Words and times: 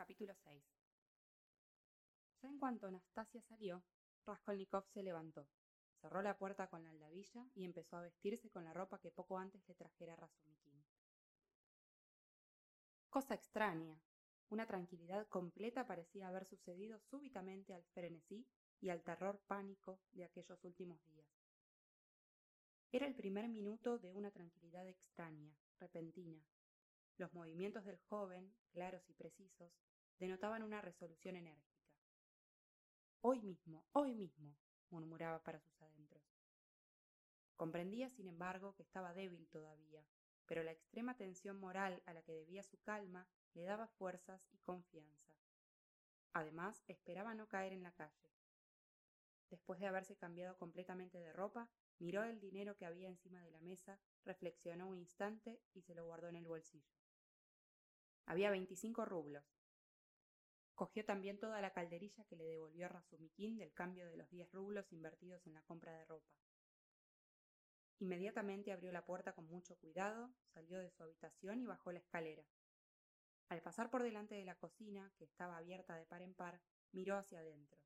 Capítulo 0.00 0.34
6 0.34 0.64
Ya 2.40 2.48
en 2.48 2.58
cuanto 2.58 2.90
Nastasia 2.90 3.42
salió, 3.42 3.84
Raskolnikov 4.24 4.86
se 4.94 5.02
levantó, 5.02 5.46
cerró 6.00 6.22
la 6.22 6.38
puerta 6.38 6.68
con 6.68 6.82
la 6.82 6.88
aldabilla 6.88 7.44
y 7.54 7.66
empezó 7.66 7.98
a 7.98 8.00
vestirse 8.00 8.48
con 8.48 8.64
la 8.64 8.72
ropa 8.72 8.98
que 8.98 9.10
poco 9.10 9.36
antes 9.36 9.62
le 9.68 9.74
trajera 9.74 10.16
Razumikin. 10.16 10.82
Cosa 13.10 13.34
extraña, 13.34 14.00
una 14.48 14.64
tranquilidad 14.64 15.28
completa 15.28 15.86
parecía 15.86 16.28
haber 16.28 16.46
sucedido 16.46 16.98
súbitamente 16.98 17.74
al 17.74 17.84
frenesí 17.92 18.46
y 18.80 18.88
al 18.88 19.02
terror 19.02 19.38
pánico 19.46 20.00
de 20.12 20.24
aquellos 20.24 20.64
últimos 20.64 21.04
días. 21.04 21.28
Era 22.90 23.06
el 23.06 23.14
primer 23.14 23.50
minuto 23.50 23.98
de 23.98 24.12
una 24.12 24.30
tranquilidad 24.30 24.88
extraña, 24.88 25.54
repentina. 25.78 26.42
Los 27.18 27.34
movimientos 27.34 27.84
del 27.84 27.98
joven, 27.98 28.50
claros 28.70 29.06
y 29.10 29.12
precisos, 29.12 29.70
denotaban 30.20 30.62
una 30.62 30.82
resolución 30.82 31.34
enérgica. 31.34 31.80
Hoy 33.22 33.40
mismo, 33.40 33.84
hoy 33.92 34.14
mismo, 34.14 34.54
murmuraba 34.90 35.42
para 35.42 35.60
sus 35.60 35.80
adentros. 35.82 36.22
Comprendía, 37.56 38.10
sin 38.10 38.28
embargo, 38.28 38.74
que 38.74 38.82
estaba 38.82 39.14
débil 39.14 39.48
todavía, 39.48 40.04
pero 40.46 40.62
la 40.62 40.72
extrema 40.72 41.16
tensión 41.16 41.58
moral 41.58 42.02
a 42.06 42.12
la 42.12 42.22
que 42.22 42.34
debía 42.34 42.62
su 42.62 42.78
calma 42.82 43.26
le 43.54 43.64
daba 43.64 43.88
fuerzas 43.88 44.46
y 44.52 44.58
confianza. 44.58 45.34
Además, 46.34 46.84
esperaba 46.86 47.34
no 47.34 47.48
caer 47.48 47.72
en 47.72 47.82
la 47.82 47.92
calle. 47.92 48.30
Después 49.48 49.80
de 49.80 49.86
haberse 49.86 50.16
cambiado 50.16 50.56
completamente 50.58 51.18
de 51.18 51.32
ropa, 51.32 51.68
miró 51.98 52.24
el 52.24 52.40
dinero 52.40 52.76
que 52.76 52.86
había 52.86 53.08
encima 53.08 53.42
de 53.42 53.50
la 53.50 53.60
mesa, 53.60 53.98
reflexionó 54.24 54.86
un 54.86 54.98
instante 54.98 55.60
y 55.72 55.80
se 55.80 55.94
lo 55.94 56.04
guardó 56.04 56.28
en 56.28 56.36
el 56.36 56.46
bolsillo. 56.46 56.94
Había 58.26 58.50
veinticinco 58.50 59.04
rublos. 59.04 59.59
Cogió 60.80 61.04
también 61.04 61.38
toda 61.38 61.60
la 61.60 61.74
calderilla 61.74 62.24
que 62.24 62.36
le 62.36 62.44
devolvió 62.44 62.88
Razumikin 62.88 63.58
del 63.58 63.70
cambio 63.74 64.06
de 64.06 64.16
los 64.16 64.30
diez 64.30 64.50
rublos 64.50 64.90
invertidos 64.94 65.46
en 65.46 65.52
la 65.52 65.60
compra 65.60 65.92
de 65.92 66.06
ropa. 66.06 66.32
Inmediatamente 67.98 68.72
abrió 68.72 68.90
la 68.90 69.04
puerta 69.04 69.34
con 69.34 69.44
mucho 69.44 69.76
cuidado, 69.76 70.32
salió 70.54 70.78
de 70.78 70.88
su 70.88 71.02
habitación 71.02 71.60
y 71.60 71.66
bajó 71.66 71.92
la 71.92 71.98
escalera. 71.98 72.46
Al 73.50 73.60
pasar 73.60 73.90
por 73.90 74.02
delante 74.02 74.36
de 74.36 74.46
la 74.46 74.54
cocina, 74.54 75.12
que 75.18 75.26
estaba 75.26 75.58
abierta 75.58 75.96
de 75.96 76.06
par 76.06 76.22
en 76.22 76.32
par, 76.32 76.62
miró 76.92 77.18
hacia 77.18 77.40
adentro. 77.40 77.78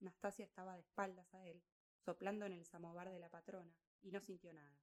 Nastasia 0.00 0.44
estaba 0.44 0.74
de 0.74 0.82
espaldas 0.82 1.32
a 1.32 1.42
él, 1.46 1.64
soplando 2.04 2.44
en 2.44 2.52
el 2.52 2.66
samovar 2.66 3.08
de 3.08 3.18
la 3.18 3.30
patrona, 3.30 3.74
y 4.02 4.10
no 4.10 4.20
sintió 4.20 4.52
nada. 4.52 4.78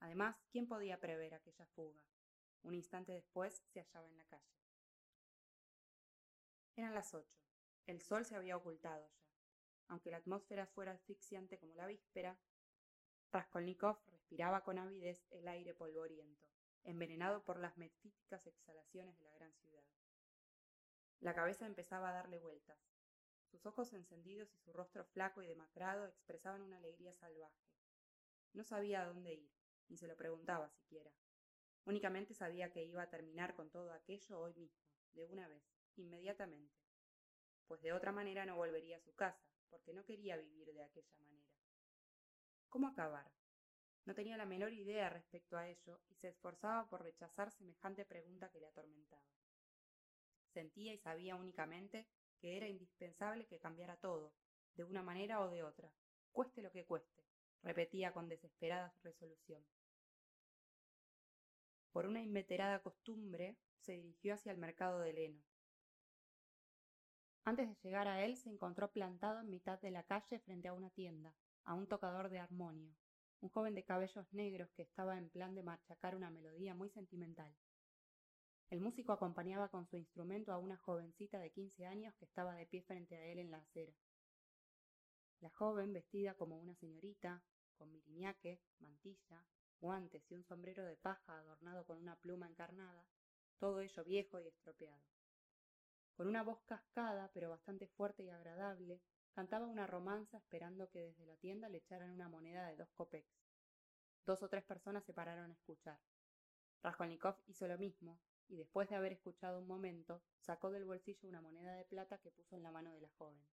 Además, 0.00 0.36
¿quién 0.50 0.68
podía 0.68 1.00
prever 1.00 1.32
aquella 1.32 1.64
fuga? 1.68 2.02
Un 2.64 2.74
instante 2.74 3.12
después 3.12 3.62
se 3.72 3.80
hallaba 3.80 4.08
en 4.08 4.18
la 4.18 4.26
calle. 4.26 4.65
Eran 6.76 6.94
las 6.94 7.14
ocho. 7.14 7.40
El 7.86 8.02
sol 8.02 8.26
se 8.26 8.36
había 8.36 8.56
ocultado 8.56 9.08
ya. 9.08 9.24
Aunque 9.88 10.10
la 10.10 10.18
atmósfera 10.18 10.66
fuera 10.66 10.92
asfixiante 10.92 11.58
como 11.58 11.74
la 11.74 11.86
víspera, 11.86 12.38
Raskolnikov 13.32 13.98
respiraba 14.08 14.62
con 14.62 14.78
avidez 14.78 15.26
el 15.30 15.48
aire 15.48 15.72
polvoriento, 15.72 16.46
envenenado 16.84 17.44
por 17.44 17.58
las 17.58 17.78
metíficas 17.78 18.46
exhalaciones 18.46 19.18
de 19.18 19.24
la 19.24 19.32
gran 19.32 19.54
ciudad. 19.54 19.84
La 21.20 21.34
cabeza 21.34 21.64
empezaba 21.64 22.10
a 22.10 22.12
darle 22.12 22.38
vueltas. 22.38 22.78
Sus 23.50 23.64
ojos 23.64 23.94
encendidos 23.94 24.52
y 24.52 24.58
su 24.58 24.72
rostro 24.74 25.04
flaco 25.04 25.40
y 25.40 25.46
demacrado 25.46 26.06
expresaban 26.06 26.60
una 26.60 26.76
alegría 26.76 27.14
salvaje. 27.14 27.64
No 28.52 28.64
sabía 28.64 29.00
a 29.00 29.06
dónde 29.06 29.32
ir, 29.32 29.50
ni 29.88 29.96
se 29.96 30.08
lo 30.08 30.16
preguntaba 30.16 30.68
siquiera. 30.68 31.10
Únicamente 31.86 32.34
sabía 32.34 32.70
que 32.70 32.84
iba 32.84 33.02
a 33.02 33.08
terminar 33.08 33.54
con 33.54 33.70
todo 33.70 33.92
aquello 33.92 34.40
hoy 34.40 34.54
mismo, 34.54 34.84
de 35.14 35.24
una 35.24 35.48
vez, 35.48 35.75
inmediatamente, 35.98 36.74
pues 37.66 37.82
de 37.82 37.92
otra 37.92 38.12
manera 38.12 38.46
no 38.46 38.56
volvería 38.56 38.96
a 38.96 39.00
su 39.00 39.14
casa, 39.14 39.46
porque 39.70 39.92
no 39.92 40.04
quería 40.04 40.36
vivir 40.36 40.72
de 40.72 40.82
aquella 40.82 41.16
manera. 41.18 41.48
¿Cómo 42.68 42.88
acabar? 42.88 43.30
No 44.04 44.14
tenía 44.14 44.36
la 44.36 44.46
menor 44.46 44.72
idea 44.72 45.10
respecto 45.10 45.56
a 45.56 45.68
ello 45.68 46.00
y 46.08 46.14
se 46.14 46.28
esforzaba 46.28 46.88
por 46.88 47.02
rechazar 47.02 47.50
semejante 47.50 48.04
pregunta 48.04 48.50
que 48.50 48.60
le 48.60 48.68
atormentaba. 48.68 49.22
Sentía 50.52 50.94
y 50.94 50.98
sabía 50.98 51.34
únicamente 51.34 52.06
que 52.38 52.56
era 52.56 52.68
indispensable 52.68 53.46
que 53.46 53.58
cambiara 53.58 53.96
todo, 53.96 54.32
de 54.74 54.84
una 54.84 55.02
manera 55.02 55.40
o 55.40 55.50
de 55.50 55.62
otra, 55.62 55.90
cueste 56.32 56.62
lo 56.62 56.70
que 56.70 56.84
cueste, 56.84 57.24
repetía 57.62 58.12
con 58.12 58.28
desesperada 58.28 58.94
resolución. 59.02 59.64
Por 61.92 62.06
una 62.06 62.22
inveterada 62.22 62.80
costumbre, 62.80 63.56
se 63.80 63.92
dirigió 63.92 64.34
hacia 64.34 64.52
el 64.52 64.58
mercado 64.58 65.00
de 65.00 65.14
Leno. 65.14 65.42
Antes 67.46 67.68
de 67.68 67.76
llegar 67.84 68.08
a 68.08 68.24
él, 68.24 68.36
se 68.36 68.50
encontró 68.50 68.90
plantado 68.90 69.38
en 69.38 69.48
mitad 69.48 69.80
de 69.80 69.92
la 69.92 70.02
calle 70.02 70.40
frente 70.40 70.66
a 70.66 70.72
una 70.72 70.90
tienda, 70.90 71.32
a 71.62 71.74
un 71.74 71.86
tocador 71.86 72.28
de 72.28 72.40
armonio, 72.40 72.92
un 73.40 73.50
joven 73.50 73.76
de 73.76 73.84
cabellos 73.84 74.26
negros 74.32 74.68
que 74.72 74.82
estaba 74.82 75.16
en 75.16 75.30
plan 75.30 75.54
de 75.54 75.62
machacar 75.62 76.16
una 76.16 76.28
melodía 76.28 76.74
muy 76.74 76.90
sentimental. 76.90 77.54
El 78.68 78.80
músico 78.80 79.12
acompañaba 79.12 79.68
con 79.68 79.86
su 79.86 79.96
instrumento 79.96 80.50
a 80.50 80.58
una 80.58 80.76
jovencita 80.76 81.38
de 81.38 81.52
quince 81.52 81.86
años 81.86 82.16
que 82.16 82.24
estaba 82.24 82.56
de 82.56 82.66
pie 82.66 82.82
frente 82.82 83.16
a 83.16 83.24
él 83.26 83.38
en 83.38 83.52
la 83.52 83.58
acera. 83.58 83.94
La 85.38 85.50
joven, 85.50 85.92
vestida 85.92 86.34
como 86.34 86.58
una 86.58 86.74
señorita, 86.74 87.44
con 87.78 87.92
miriñaque, 87.92 88.60
mantilla, 88.80 89.46
guantes 89.80 90.28
y 90.32 90.34
un 90.34 90.42
sombrero 90.42 90.84
de 90.84 90.96
paja 90.96 91.38
adornado 91.38 91.84
con 91.86 91.98
una 91.98 92.16
pluma 92.16 92.48
encarnada, 92.48 93.06
todo 93.60 93.82
ello 93.82 94.02
viejo 94.02 94.40
y 94.40 94.48
estropeado. 94.48 95.15
Con 96.16 96.28
una 96.28 96.42
voz 96.42 96.62
cascada, 96.64 97.30
pero 97.34 97.50
bastante 97.50 97.86
fuerte 97.88 98.22
y 98.22 98.30
agradable, 98.30 99.02
cantaba 99.34 99.66
una 99.66 99.86
romanza 99.86 100.38
esperando 100.38 100.88
que 100.88 101.00
desde 101.00 101.26
la 101.26 101.36
tienda 101.36 101.68
le 101.68 101.78
echaran 101.78 102.10
una 102.10 102.28
moneda 102.28 102.66
de 102.66 102.76
dos 102.76 102.88
copex. 102.94 103.28
Dos 104.24 104.42
o 104.42 104.48
tres 104.48 104.64
personas 104.64 105.04
se 105.04 105.12
pararon 105.12 105.50
a 105.50 105.54
escuchar. 105.54 106.00
Raskolnikov 106.82 107.36
hizo 107.46 107.68
lo 107.68 107.76
mismo, 107.76 108.18
y 108.48 108.56
después 108.56 108.88
de 108.88 108.96
haber 108.96 109.12
escuchado 109.12 109.58
un 109.58 109.66
momento, 109.66 110.22
sacó 110.38 110.70
del 110.70 110.86
bolsillo 110.86 111.28
una 111.28 111.42
moneda 111.42 111.74
de 111.74 111.84
plata 111.84 112.18
que 112.18 112.30
puso 112.30 112.56
en 112.56 112.62
la 112.62 112.70
mano 112.70 112.92
de 112.92 113.02
la 113.02 113.10
joven. 113.18 113.46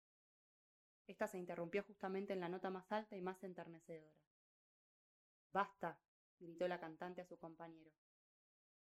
Esta 1.07 1.27
se 1.27 1.39
interrumpió 1.39 1.81
justamente 1.83 2.33
en 2.33 2.41
la 2.41 2.49
nota 2.49 2.69
más 2.69 2.91
alta 2.91 3.15
y 3.15 3.21
más 3.21 3.43
enternecedora. 3.43 4.15
Basta, 5.51 5.99
gritó 6.39 6.67
la 6.67 6.79
cantante 6.79 7.21
a 7.21 7.25
su 7.25 7.39
compañero. 7.39 7.91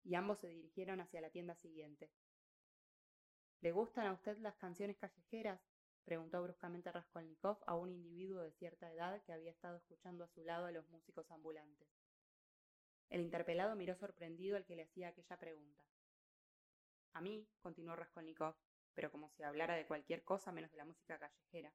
Y 0.02 0.16
ambos 0.16 0.38
se 0.40 0.48
dirigieron 0.48 1.00
hacia 1.00 1.22
la 1.22 1.30
tienda 1.30 1.54
siguiente. 1.54 2.10
¿Le 3.60 3.72
gustan 3.72 4.06
a 4.06 4.12
usted 4.12 4.38
las 4.38 4.56
canciones 4.56 4.96
callejeras? 4.96 5.60
preguntó 6.04 6.42
bruscamente 6.42 6.92
Raskolnikov 6.92 7.58
a 7.66 7.74
un 7.74 7.90
individuo 7.90 8.42
de 8.42 8.52
cierta 8.52 8.92
edad 8.92 9.22
que 9.22 9.32
había 9.32 9.50
estado 9.50 9.76
escuchando 9.76 10.24
a 10.24 10.28
su 10.28 10.44
lado 10.44 10.66
a 10.66 10.70
los 10.70 10.86
músicos 10.90 11.30
ambulantes. 11.30 11.88
El 13.08 13.20
interpelado 13.20 13.74
miró 13.76 13.94
sorprendido 13.94 14.56
al 14.56 14.64
que 14.64 14.76
le 14.76 14.82
hacía 14.82 15.08
aquella 15.08 15.38
pregunta. 15.38 15.82
A 17.12 17.20
mí, 17.20 17.48
continuó 17.60 17.96
Raskolnikov, 17.96 18.56
pero 18.92 19.10
como 19.10 19.28
si 19.30 19.42
hablara 19.42 19.76
de 19.76 19.86
cualquier 19.86 20.24
cosa 20.24 20.52
menos 20.52 20.70
de 20.70 20.76
la 20.76 20.84
música 20.84 21.18
callejera. 21.18 21.72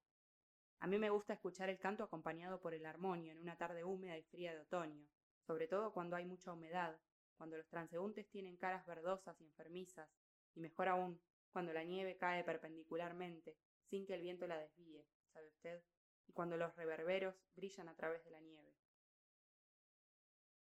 A 0.81 0.88
mí 0.88 0.97
me 0.97 1.09
gusta 1.09 1.34
escuchar 1.34 1.69
el 1.69 1.79
canto 1.79 2.03
acompañado 2.03 2.61
por 2.61 2.73
el 2.73 2.85
armonio 2.85 3.31
en 3.31 3.40
una 3.40 3.57
tarde 3.57 3.84
húmeda 3.84 4.17
y 4.17 4.23
fría 4.23 4.53
de 4.53 4.59
otoño, 4.59 5.07
sobre 5.46 5.67
todo 5.67 5.91
cuando 5.91 6.16
hay 6.16 6.25
mucha 6.25 6.53
humedad, 6.53 6.97
cuando 7.38 7.57
los 7.57 7.67
transeúntes 7.67 8.29
tienen 8.29 8.57
caras 8.57 8.85
verdosas 8.85 9.40
y 9.41 9.46
enfermizas, 9.46 10.09
y 10.56 10.59
mejor 10.61 10.88
aún, 10.90 11.22
cuando 11.52 11.74
la 11.74 11.84
nieve 11.84 12.18
cae 12.18 12.44
perpendicularmente, 12.44 13.58
sin 13.90 14.06
que 14.06 14.16
el 14.16 14.22
viento 14.22 14.48
la 14.48 14.60
desvíe, 14.60 15.06
¿sabe 15.34 15.48
usted? 15.48 15.84
Y 16.28 16.34
cuando 16.34 16.58
los 16.58 16.76
reverberos 16.76 17.36
brillan 17.56 17.90
a 17.90 17.96
través 17.96 18.24
de 18.24 18.32
la 18.32 18.40
nieve. 18.40 18.76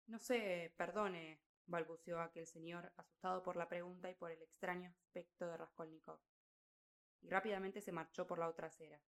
No 0.06 0.18
sé, 0.18 0.72
perdone, 0.76 1.40
balbuceó 1.66 2.20
aquel 2.20 2.46
señor, 2.46 2.90
asustado 2.96 3.42
por 3.42 3.56
la 3.56 3.68
pregunta 3.68 4.10
y 4.10 4.14
por 4.14 4.30
el 4.30 4.40
extraño 4.42 4.88
aspecto 4.88 5.46
de 5.46 5.56
Raskolnikov. 5.58 6.18
Y 7.20 7.28
rápidamente 7.28 7.82
se 7.82 7.92
marchó 7.92 8.26
por 8.26 8.38
la 8.38 8.48
otra 8.48 8.68
acera. 8.68 9.00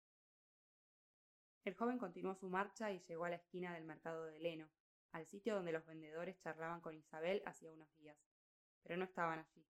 El 1.64 1.74
joven 1.74 1.98
continuó 1.98 2.34
su 2.34 2.48
marcha 2.48 2.90
y 2.90 3.00
llegó 3.00 3.24
a 3.24 3.30
la 3.30 3.36
esquina 3.36 3.74
del 3.74 3.84
mercado 3.84 4.26
de 4.26 4.38
Leno, 4.38 4.68
al 5.12 5.26
sitio 5.26 5.54
donde 5.54 5.72
los 5.72 5.86
vendedores 5.86 6.38
charlaban 6.38 6.80
con 6.80 6.94
Isabel 6.94 7.42
hacía 7.46 7.72
unos 7.72 7.92
días, 7.96 8.18
pero 8.82 8.96
no 8.96 9.04
estaban 9.04 9.38
allí. 9.38 9.66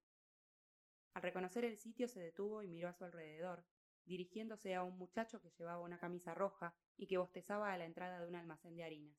Al 1.15 1.23
reconocer 1.23 1.65
el 1.65 1.77
sitio 1.77 2.09
se 2.09 2.21
detuvo 2.21 2.63
y 2.63 2.69
miró 2.69 2.89
a 2.89 2.95
su 2.95 3.05
alrededor, 3.05 3.65
dirigiéndose 4.05 4.75
a 4.75 4.83
un 4.83 4.97
muchacho 4.97 5.41
que 5.41 5.51
llevaba 5.51 5.83
una 5.83 5.99
camisa 5.99 6.35
roja 6.35 6.75
y 6.97 7.07
que 7.07 7.19
bostezaba 7.19 7.73
a 7.73 7.79
la 7.79 7.85
entrada 7.85 8.21
de 8.21 8.29
un 8.29 8.37
almacén 8.37 8.77
de 8.77 8.85
harinas. 8.85 9.17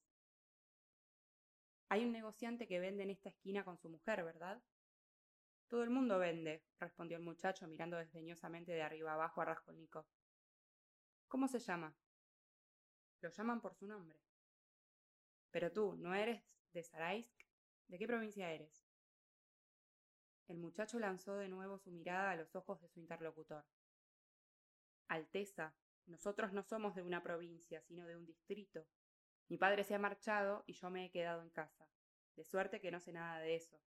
Hay 1.89 2.05
un 2.05 2.11
negociante 2.13 2.67
que 2.67 2.79
vende 2.79 3.03
en 3.03 3.09
esta 3.09 3.29
esquina 3.29 3.65
con 3.65 3.77
su 3.77 3.89
mujer, 3.89 4.23
¿verdad? 4.23 4.61
Todo 5.67 5.83
el 5.83 5.89
mundo 5.89 6.19
vende, 6.19 6.63
respondió 6.79 7.17
el 7.17 7.23
muchacho 7.23 7.67
mirando 7.67 7.97
desdeñosamente 7.97 8.71
de 8.71 8.81
arriba 8.81 9.13
abajo 9.13 9.41
a 9.41 9.45
Raskolnikov. 9.45 10.05
¿Cómo 11.27 11.47
se 11.47 11.59
llama? 11.59 11.95
Lo 13.21 13.29
llaman 13.29 13.61
por 13.61 13.75
su 13.75 13.88
nombre. 13.88 14.19
Pero 15.51 15.71
tú, 15.71 15.95
¿no 15.95 16.13
eres 16.13 16.41
de 16.73 16.83
Saraisk? 16.83 17.45
¿De 17.88 17.97
qué 17.97 18.07
provincia 18.07 18.51
eres? 18.51 18.81
El 20.47 20.57
muchacho 20.57 20.99
lanzó 20.99 21.38
de 21.38 21.47
nuevo 21.47 21.77
su 21.77 21.91
mirada 21.91 22.31
a 22.31 22.35
los 22.35 22.55
ojos 22.55 22.81
de 22.81 22.89
su 22.89 22.99
interlocutor. 22.99 23.65
Alteza, 25.07 25.73
nosotros 26.05 26.53
no 26.53 26.63
somos 26.63 26.95
de 26.95 27.03
una 27.03 27.23
provincia, 27.23 27.81
sino 27.81 28.05
de 28.05 28.15
un 28.15 28.25
distrito. 28.25 28.85
Mi 29.47 29.57
padre 29.57 29.83
se 29.83 29.95
ha 29.95 29.99
marchado 29.99 30.63
y 30.67 30.73
yo 30.73 30.89
me 30.89 31.05
he 31.05 31.11
quedado 31.11 31.41
en 31.41 31.49
casa, 31.49 31.89
de 32.35 32.43
suerte 32.43 32.79
que 32.79 32.91
no 32.91 32.99
sé 32.99 33.11
nada 33.13 33.39
de 33.39 33.55
eso. 33.55 33.81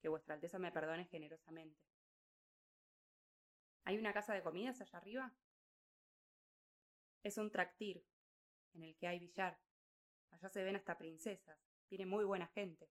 Que 0.00 0.08
vuestra 0.08 0.34
Alteza 0.34 0.58
me 0.58 0.72
perdone 0.72 1.04
generosamente. 1.06 1.80
¿Hay 3.84 3.98
una 3.98 4.12
casa 4.12 4.34
de 4.34 4.42
comidas 4.42 4.80
allá 4.80 4.98
arriba? 4.98 5.34
Es 7.22 7.36
un 7.38 7.50
tractir, 7.50 8.04
en 8.72 8.84
el 8.84 8.96
que 8.96 9.06
hay 9.06 9.18
billar. 9.18 9.58
Allá 10.30 10.48
se 10.48 10.62
ven 10.62 10.76
hasta 10.76 10.96
princesas. 10.96 11.58
Tiene 11.88 12.06
muy 12.06 12.24
buena 12.24 12.46
gente. 12.48 12.88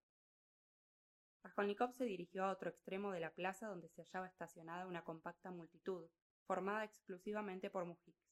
Raskolnikov 1.44 1.94
se 1.94 2.06
dirigió 2.06 2.46
a 2.46 2.52
otro 2.52 2.70
extremo 2.70 3.12
de 3.12 3.22
la 3.22 3.34
plaza 3.34 3.68
donde 3.68 3.90
se 3.90 4.02
hallaba 4.02 4.28
estacionada 4.28 4.88
una 4.88 5.04
compacta 5.04 5.52
multitud, 5.52 6.10
formada 6.46 6.84
exclusivamente 6.84 7.70
por 7.70 7.86
mujiks. 7.86 8.30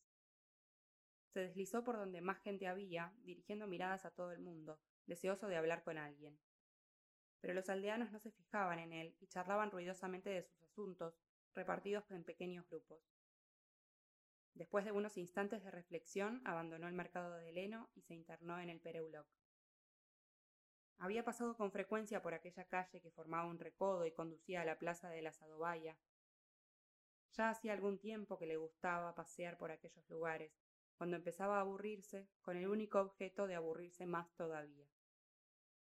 Se 1.33 1.41
deslizó 1.41 1.83
por 1.83 1.97
donde 1.97 2.21
más 2.21 2.39
gente 2.39 2.67
había, 2.67 3.13
dirigiendo 3.23 3.67
miradas 3.67 4.05
a 4.05 4.11
todo 4.11 4.31
el 4.31 4.39
mundo, 4.39 4.79
deseoso 5.05 5.47
de 5.47 5.57
hablar 5.57 5.83
con 5.83 5.97
alguien. 5.97 6.39
Pero 7.39 7.53
los 7.53 7.69
aldeanos 7.69 8.11
no 8.11 8.19
se 8.19 8.31
fijaban 8.31 8.79
en 8.79 8.93
él 8.93 9.15
y 9.19 9.27
charlaban 9.27 9.71
ruidosamente 9.71 10.29
de 10.29 10.43
sus 10.43 10.63
asuntos, 10.63 11.21
repartidos 11.53 12.09
en 12.11 12.23
pequeños 12.23 12.67
grupos. 12.67 13.01
Después 14.53 14.85
de 14.85 14.91
unos 14.91 15.17
instantes 15.17 15.63
de 15.63 15.69
reflexión, 15.69 16.41
abandonó 16.43 16.87
el 16.87 16.93
mercado 16.93 17.37
de 17.37 17.51
Leno 17.51 17.91
y 17.93 18.01
se 18.01 18.15
internó 18.15 18.59
en 18.59 18.69
el 18.69 18.81
Pereuloc. 18.81 19.27
Había 20.99 21.23
pasado 21.23 21.55
con 21.55 21.71
frecuencia 21.71 22.23
por 22.23 22.33
aquella 22.33 22.65
calle 22.65 23.01
que 23.01 23.11
formaba 23.11 23.45
un 23.45 23.59
recodo 23.59 24.05
y 24.05 24.11
conducía 24.11 24.61
a 24.61 24.65
la 24.65 24.79
plaza 24.79 25.09
de 25.09 25.21
la 25.21 25.31
Sadovaya. 25.31 25.95
Ya 27.33 27.49
hacía 27.49 27.73
algún 27.73 27.99
tiempo 27.99 28.39
que 28.39 28.47
le 28.47 28.57
gustaba 28.57 29.13
pasear 29.13 29.57
por 29.57 29.71
aquellos 29.71 30.09
lugares, 30.09 30.51
cuando 30.97 31.15
empezaba 31.15 31.57
a 31.57 31.61
aburrirse, 31.61 32.27
con 32.41 32.57
el 32.57 32.67
único 32.67 32.99
objeto 32.99 33.45
de 33.45 33.53
aburrirse 33.53 34.07
más 34.07 34.33
todavía. 34.35 34.87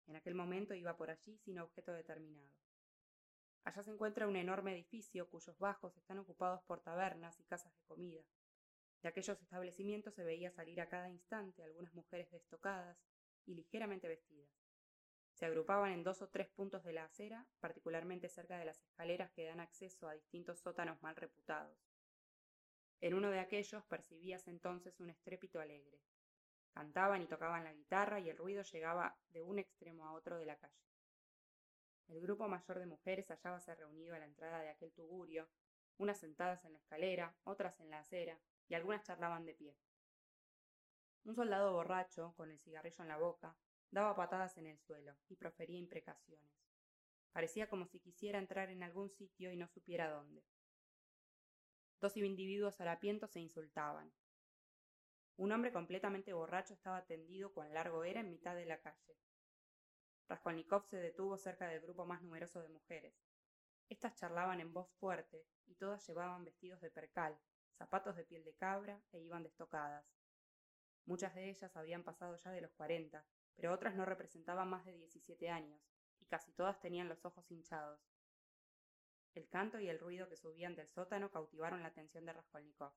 En 0.08 0.16
aquel 0.16 0.34
momento 0.34 0.74
iba 0.74 0.98
por 0.98 1.12
allí 1.12 1.38
sin 1.38 1.60
objeto 1.60 1.94
determinado. 1.94 2.52
Allá 3.64 3.84
se 3.84 3.92
encuentra 3.92 4.28
un 4.28 4.36
enorme 4.36 4.74
edificio 4.74 5.30
cuyos 5.30 5.58
bajos 5.60 5.96
están 5.96 6.18
ocupados 6.18 6.64
por 6.64 6.82
tabernas 6.82 7.40
y 7.40 7.44
casas 7.44 7.74
de 7.78 7.84
comida. 7.84 8.24
De 9.04 9.10
aquellos 9.10 9.40
establecimientos 9.42 10.16
se 10.16 10.24
veía 10.24 10.52
salir 10.52 10.82
a 10.82 10.90
cada 10.90 11.10
instante 11.10 11.64
algunas 11.64 11.94
mujeres 11.94 12.32
destocadas 12.32 12.98
y 13.46 13.54
ligeramente 13.54 14.08
vestidas. 14.08 14.63
Se 15.34 15.46
agrupaban 15.46 15.92
en 15.92 16.04
dos 16.04 16.22
o 16.22 16.30
tres 16.30 16.48
puntos 16.50 16.84
de 16.84 16.94
la 16.94 17.06
acera, 17.06 17.46
particularmente 17.60 18.30
cerca 18.30 18.58
de 18.58 18.66
las 18.66 18.80
escaleras 18.80 19.32
que 19.32 19.46
dan 19.46 19.60
acceso 19.60 20.08
a 20.08 20.14
distintos 20.14 20.60
sótanos 20.60 21.02
mal 21.02 21.16
reputados. 21.16 21.78
En 23.02 23.16
uno 23.16 23.32
de 23.32 23.40
aquellos 23.40 23.84
percibías 23.86 24.48
entonces 24.48 25.00
un 25.00 25.10
estrépito 25.10 25.60
alegre. 25.60 26.00
Cantaban 26.72 27.22
y 27.22 27.28
tocaban 27.28 27.64
la 27.64 27.74
guitarra 27.74 28.20
y 28.20 28.30
el 28.30 28.38
ruido 28.38 28.64
llegaba 28.64 29.18
de 29.30 29.42
un 29.42 29.60
extremo 29.60 30.06
a 30.06 30.14
otro 30.14 30.38
de 30.38 30.46
la 30.46 30.58
calle. 30.58 30.88
El 32.08 32.22
grupo 32.22 32.48
mayor 32.48 32.80
de 32.80 32.86
mujeres 32.86 33.30
hallábase 33.30 33.76
reunido 33.76 34.16
a 34.16 34.20
la 34.20 34.26
entrada 34.26 34.60
de 34.60 34.70
aquel 34.70 34.94
tugurio, 34.94 35.50
unas 35.98 36.20
sentadas 36.20 36.64
en 36.66 36.74
la 36.74 36.80
escalera, 36.80 37.36
otras 37.44 37.80
en 37.80 37.90
la 37.90 38.00
acera, 38.00 38.40
y 38.68 38.76
algunas 38.76 39.04
charlaban 39.04 39.46
de 39.46 39.54
pie. 39.54 39.78
Un 41.26 41.36
soldado 41.36 41.74
borracho, 41.74 42.34
con 42.36 42.52
el 42.52 42.60
cigarrillo 42.60 43.02
en 43.02 43.08
la 43.08 43.18
boca, 43.18 43.56
daba 43.94 44.16
patadas 44.16 44.58
en 44.58 44.66
el 44.66 44.80
suelo 44.80 45.16
y 45.30 45.36
profería 45.36 45.78
imprecaciones. 45.78 46.52
Parecía 47.32 47.70
como 47.70 47.86
si 47.86 48.00
quisiera 48.00 48.40
entrar 48.40 48.70
en 48.70 48.82
algún 48.82 49.12
sitio 49.12 49.52
y 49.52 49.56
no 49.56 49.68
supiera 49.68 50.10
dónde. 50.10 50.44
Dos 52.02 52.18
individuos 52.18 52.82
harapientos 52.82 53.32
se 53.32 53.40
insultaban. 53.40 54.12
Un 55.38 55.52
hombre 55.52 55.72
completamente 55.72 56.34
borracho 56.34 56.74
estaba 56.74 57.06
tendido 57.06 57.54
cuan 57.54 57.74
largo 57.74 58.04
era 58.04 58.22
en 58.22 58.32
mitad 58.32 58.56
de 58.56 58.66
la 58.66 58.82
calle. 58.82 59.16
Raskolnikov 60.28 60.88
se 60.88 60.98
detuvo 60.98 61.38
cerca 61.38 61.68
del 61.68 61.82
grupo 61.82 62.06
más 62.06 62.22
numeroso 62.22 62.62
de 62.62 62.70
mujeres. 62.70 63.14
Estas 63.90 64.16
charlaban 64.16 64.60
en 64.60 64.74
voz 64.74 64.90
fuerte 65.00 65.46
y 65.66 65.76
todas 65.76 66.06
llevaban 66.08 66.44
vestidos 66.44 66.82
de 66.82 66.90
percal, 66.90 67.38
zapatos 67.78 68.16
de 68.16 68.26
piel 68.26 68.44
de 68.44 68.56
cabra 68.56 69.00
e 69.12 69.20
iban 69.20 69.44
destocadas. 69.44 70.06
Muchas 71.06 71.36
de 71.36 71.50
ellas 71.50 71.76
habían 71.76 72.04
pasado 72.04 72.36
ya 72.38 72.52
de 72.52 72.62
los 72.62 72.72
cuarenta 72.72 73.26
pero 73.56 73.74
otras 73.74 73.96
no 73.96 74.06
representaban 74.06 74.70
más 74.70 74.86
de 74.86 74.94
diecisiete 74.94 75.50
años, 75.50 75.82
y 76.20 76.26
casi 76.26 76.52
todas 76.52 76.80
tenían 76.80 77.10
los 77.10 77.24
ojos 77.26 77.50
hinchados. 77.52 78.00
El 79.34 79.50
canto 79.50 79.80
y 79.80 79.90
el 79.90 80.00
ruido 80.00 80.30
que 80.30 80.38
subían 80.38 80.76
del 80.76 80.88
sótano 80.88 81.32
cautivaron 81.32 81.82
la 81.82 81.88
atención 81.88 82.26
de 82.26 82.34
Raskolnikov. 82.34 82.94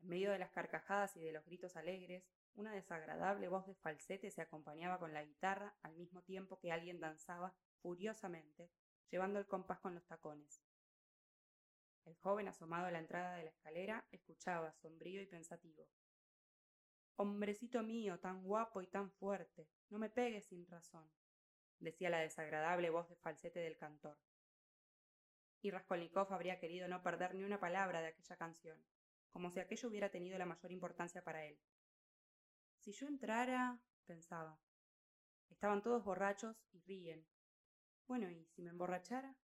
En 0.00 0.08
medio 0.08 0.30
de 0.30 0.38
las 0.38 0.50
carcajadas 0.50 1.16
y 1.16 1.20
de 1.20 1.32
los 1.32 1.44
gritos 1.44 1.76
alegres, 1.76 2.24
una 2.54 2.72
desagradable 2.72 3.48
voz 3.48 3.66
de 3.66 3.74
falsete 3.74 4.30
se 4.30 4.42
acompañaba 4.42 4.98
con 4.98 5.12
la 5.12 5.24
guitarra 5.24 5.74
al 5.82 5.96
mismo 5.96 6.22
tiempo 6.22 6.58
que 6.60 6.70
alguien 6.70 7.00
danzaba 7.00 7.52
furiosamente, 7.82 8.70
llevando 9.10 9.40
el 9.40 9.46
compás 9.46 9.80
con 9.80 9.94
los 9.94 10.06
tacones. 10.06 10.62
El 12.04 12.14
joven 12.16 12.48
asomado 12.48 12.86
a 12.86 12.90
la 12.90 12.98
entrada 12.98 13.36
de 13.36 13.44
la 13.44 13.50
escalera 13.50 14.04
escuchaba, 14.12 14.72
sombrío 14.74 15.22
y 15.22 15.26
pensativo. 15.26 15.88
Hombrecito 17.16 17.82
mío, 17.84 18.18
tan 18.18 18.42
guapo 18.42 18.82
y 18.82 18.88
tan 18.88 19.08
fuerte, 19.12 19.68
no 19.88 20.00
me 20.00 20.10
pegues 20.10 20.46
sin 20.46 20.66
razón, 20.66 21.08
decía 21.78 22.10
la 22.10 22.18
desagradable 22.18 22.90
voz 22.90 23.08
de 23.08 23.14
falsete 23.14 23.60
del 23.60 23.76
cantor. 23.76 24.18
Y 25.62 25.70
Raskolnikov 25.70 26.32
habría 26.32 26.58
querido 26.58 26.88
no 26.88 27.02
perder 27.04 27.36
ni 27.36 27.44
una 27.44 27.60
palabra 27.60 28.00
de 28.00 28.08
aquella 28.08 28.36
canción, 28.36 28.84
como 29.30 29.50
si 29.50 29.60
aquello 29.60 29.88
hubiera 29.88 30.10
tenido 30.10 30.36
la 30.38 30.44
mayor 30.44 30.72
importancia 30.72 31.22
para 31.22 31.44
él. 31.44 31.56
Si 32.78 32.90
yo 32.90 33.06
entrara, 33.06 33.80
pensaba. 34.06 34.58
Estaban 35.48 35.82
todos 35.82 36.04
borrachos 36.04 36.56
y 36.72 36.80
ríen. 36.80 37.24
Bueno, 38.08 38.28
¿y 38.28 38.44
si 38.46 38.60
me 38.60 38.70
emborrachara? 38.70 39.36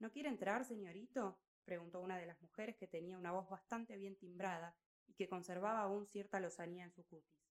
¿No 0.00 0.10
quiere 0.10 0.28
entrar, 0.28 0.64
señorito? 0.64 1.38
preguntó 1.64 2.00
una 2.00 2.18
de 2.18 2.26
las 2.26 2.42
mujeres 2.42 2.76
que 2.76 2.88
tenía 2.88 3.16
una 3.16 3.30
voz 3.30 3.48
bastante 3.48 3.96
bien 3.96 4.16
timbrada 4.16 4.76
y 5.10 5.14
que 5.14 5.28
conservaba 5.28 5.82
aún 5.82 6.06
cierta 6.06 6.38
lozanía 6.38 6.84
en 6.84 6.92
su 6.92 7.04
cutis. 7.04 7.44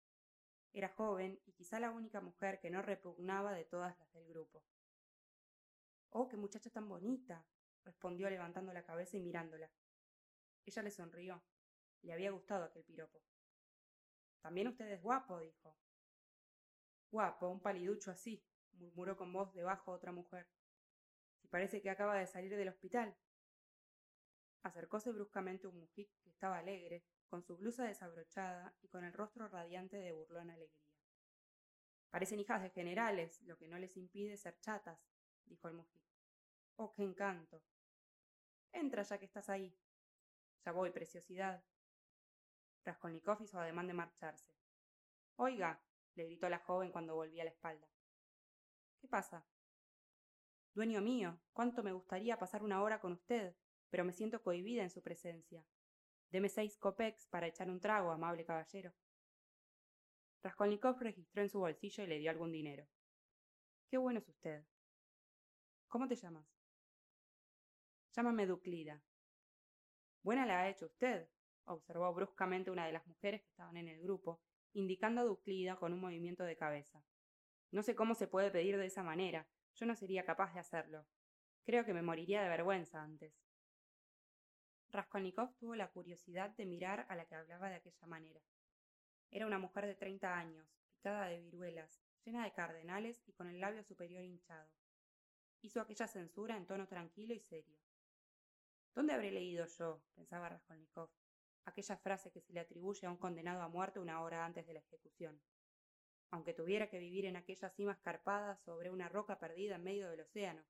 Era 0.71 0.89
joven 0.89 1.41
y 1.45 1.51
quizá 1.53 1.79
la 1.79 1.91
única 1.91 2.21
mujer 2.21 2.59
que 2.59 2.69
no 2.69 2.81
repugnaba 2.81 3.53
de 3.53 3.65
todas 3.65 3.97
las 3.99 4.11
del 4.13 4.27
grupo. 4.27 4.63
Oh, 6.11 6.27
qué 6.29 6.37
muchacha 6.37 6.69
tan 6.69 6.87
bonita, 6.87 7.45
respondió 7.83 8.29
levantando 8.29 8.71
la 8.71 8.83
cabeza 8.83 9.17
y 9.17 9.19
mirándola. 9.19 9.69
Ella 10.65 10.83
le 10.83 10.91
sonrió. 10.91 11.43
Le 12.01 12.13
había 12.13 12.31
gustado 12.31 12.63
aquel 12.63 12.83
piropo. 12.85 13.21
También 14.41 14.69
usted 14.69 14.87
es 14.87 15.01
guapo, 15.01 15.39
dijo. 15.39 15.77
Guapo, 17.11 17.49
un 17.49 17.61
paliducho 17.61 18.11
así, 18.11 18.41
murmuró 18.71 19.17
con 19.17 19.33
voz 19.33 19.53
de 19.53 19.63
bajo 19.63 19.91
otra 19.91 20.13
mujer. 20.13 20.47
Si 21.41 21.47
parece 21.49 21.81
que 21.81 21.89
acaba 21.89 22.17
de 22.17 22.27
salir 22.27 22.55
del 22.55 22.69
hospital. 22.69 23.17
Acercóse 24.63 25.11
bruscamente 25.11 25.67
un 25.67 25.79
mujik 25.79 26.09
que 26.21 26.29
estaba 26.29 26.59
alegre, 26.59 27.03
con 27.29 27.43
su 27.43 27.55
blusa 27.55 27.85
desabrochada 27.85 28.73
y 28.81 28.87
con 28.87 29.03
el 29.03 29.13
rostro 29.13 29.47
radiante 29.47 29.97
de 29.97 30.11
burlona 30.11 30.53
alegría. 30.53 30.89
Parecen 32.09 32.39
hijas 32.39 32.61
de 32.61 32.71
generales, 32.71 33.41
lo 33.43 33.57
que 33.57 33.67
no 33.67 33.77
les 33.77 33.95
impide 33.95 34.35
ser 34.35 34.59
chatas, 34.59 34.99
dijo 35.45 35.67
el 35.67 35.75
mujik. 35.75 36.01
Oh, 36.75 36.91
qué 36.91 37.03
encanto. 37.03 37.61
Entra 38.71 39.03
ya 39.03 39.17
que 39.19 39.25
estás 39.25 39.49
ahí. 39.49 39.75
Ya 40.65 40.71
voy, 40.71 40.91
preciosidad. 40.91 41.63
Raskolnikov 42.83 43.41
hizo 43.41 43.59
ademán 43.59 43.87
de 43.87 43.93
marcharse. 43.93 44.55
Oiga, 45.35 45.79
le 46.15 46.25
gritó 46.25 46.49
la 46.49 46.59
joven 46.59 46.91
cuando 46.91 47.15
volvía 47.15 47.43
la 47.43 47.51
espalda. 47.51 47.87
¿Qué 48.99 49.07
pasa? 49.07 49.45
Dueño 50.73 51.01
mío, 51.01 51.39
cuánto 51.53 51.83
me 51.83 51.91
gustaría 51.91 52.39
pasar 52.39 52.63
una 52.63 52.81
hora 52.81 52.99
con 52.99 53.13
usted, 53.13 53.55
pero 53.89 54.03
me 54.03 54.13
siento 54.13 54.41
cohibida 54.41 54.83
en 54.83 54.89
su 54.89 55.01
presencia. 55.01 55.63
Deme 56.31 56.49
seis 56.49 56.77
copex 56.77 57.27
para 57.27 57.47
echar 57.47 57.69
un 57.69 57.79
trago, 57.79 58.11
amable 58.11 58.45
caballero. 58.45 58.93
Raskolnikov 60.43 60.99
registró 60.99 61.41
en 61.41 61.49
su 61.49 61.59
bolsillo 61.59 62.03
y 62.03 62.07
le 62.07 62.19
dio 62.19 62.29
algún 62.29 62.51
dinero. 62.51 62.87
Qué 63.89 63.97
bueno 63.97 64.19
es 64.19 64.29
usted. 64.29 64.63
¿Cómo 65.87 66.07
te 66.07 66.15
llamas? 66.15 66.45
Llámame 68.15 68.45
Duclida. 68.45 69.01
Buena 70.21 70.45
la 70.45 70.59
ha 70.59 70.69
hecho 70.69 70.85
usted, 70.85 71.27
observó 71.65 72.13
bruscamente 72.13 72.69
una 72.69 72.85
de 72.85 72.93
las 72.93 73.07
mujeres 73.07 73.41
que 73.41 73.49
estaban 73.49 73.77
en 73.77 73.87
el 73.87 74.01
grupo, 74.01 74.41
indicando 74.73 75.21
a 75.21 75.25
Duclida 75.25 75.77
con 75.77 75.93
un 75.93 75.99
movimiento 75.99 76.43
de 76.43 76.57
cabeza. 76.57 77.03
No 77.71 77.81
sé 77.81 77.95
cómo 77.95 78.15
se 78.15 78.27
puede 78.27 78.51
pedir 78.51 78.77
de 78.77 78.85
esa 78.85 79.03
manera. 79.03 79.47
Yo 79.75 79.85
no 79.85 79.95
sería 79.95 80.25
capaz 80.25 80.53
de 80.53 80.59
hacerlo. 80.59 81.05
Creo 81.65 81.85
que 81.85 81.93
me 81.93 82.01
moriría 82.01 82.41
de 82.41 82.49
vergüenza 82.49 83.01
antes. 83.01 83.33
Raskolnikov 84.91 85.55
tuvo 85.57 85.75
la 85.75 85.91
curiosidad 85.91 86.49
de 86.51 86.65
mirar 86.65 87.05
a 87.09 87.15
la 87.15 87.25
que 87.25 87.35
hablaba 87.35 87.69
de 87.69 87.75
aquella 87.75 88.07
manera. 88.07 88.41
Era 89.29 89.45
una 89.45 89.59
mujer 89.59 89.85
de 89.85 89.95
treinta 89.95 90.35
años, 90.35 90.67
picada 90.91 91.27
de 91.27 91.39
viruelas, 91.39 92.01
llena 92.25 92.43
de 92.43 92.53
cardenales 92.53 93.21
y 93.27 93.33
con 93.33 93.47
el 93.47 93.59
labio 93.59 93.83
superior 93.83 94.23
hinchado. 94.23 94.69
Hizo 95.61 95.81
aquella 95.81 96.07
censura 96.07 96.57
en 96.57 96.65
tono 96.65 96.87
tranquilo 96.87 97.33
y 97.35 97.39
serio. 97.39 97.77
¿Dónde 98.95 99.13
habré 99.13 99.31
leído 99.31 99.65
yo? 99.67 100.01
pensaba 100.15 100.49
Raskolnikov, 100.49 101.09
aquella 101.65 101.97
frase 101.97 102.31
que 102.31 102.41
se 102.41 102.53
le 102.53 102.59
atribuye 102.59 103.05
a 103.05 103.11
un 103.11 103.17
condenado 103.17 103.61
a 103.61 103.67
muerte 103.67 103.99
una 103.99 104.21
hora 104.21 104.43
antes 104.43 104.65
de 104.65 104.73
la 104.73 104.79
ejecución. 104.79 105.39
Aunque 106.31 106.53
tuviera 106.53 106.89
que 106.89 106.99
vivir 106.99 107.25
en 107.25 107.35
aquella 107.35 107.69
cima 107.69 107.91
escarpada 107.91 108.57
sobre 108.57 108.89
una 108.89 109.07
roca 109.07 109.37
perdida 109.37 109.75
en 109.75 109.83
medio 109.83 110.09
del 110.09 110.21
océano, 110.21 110.63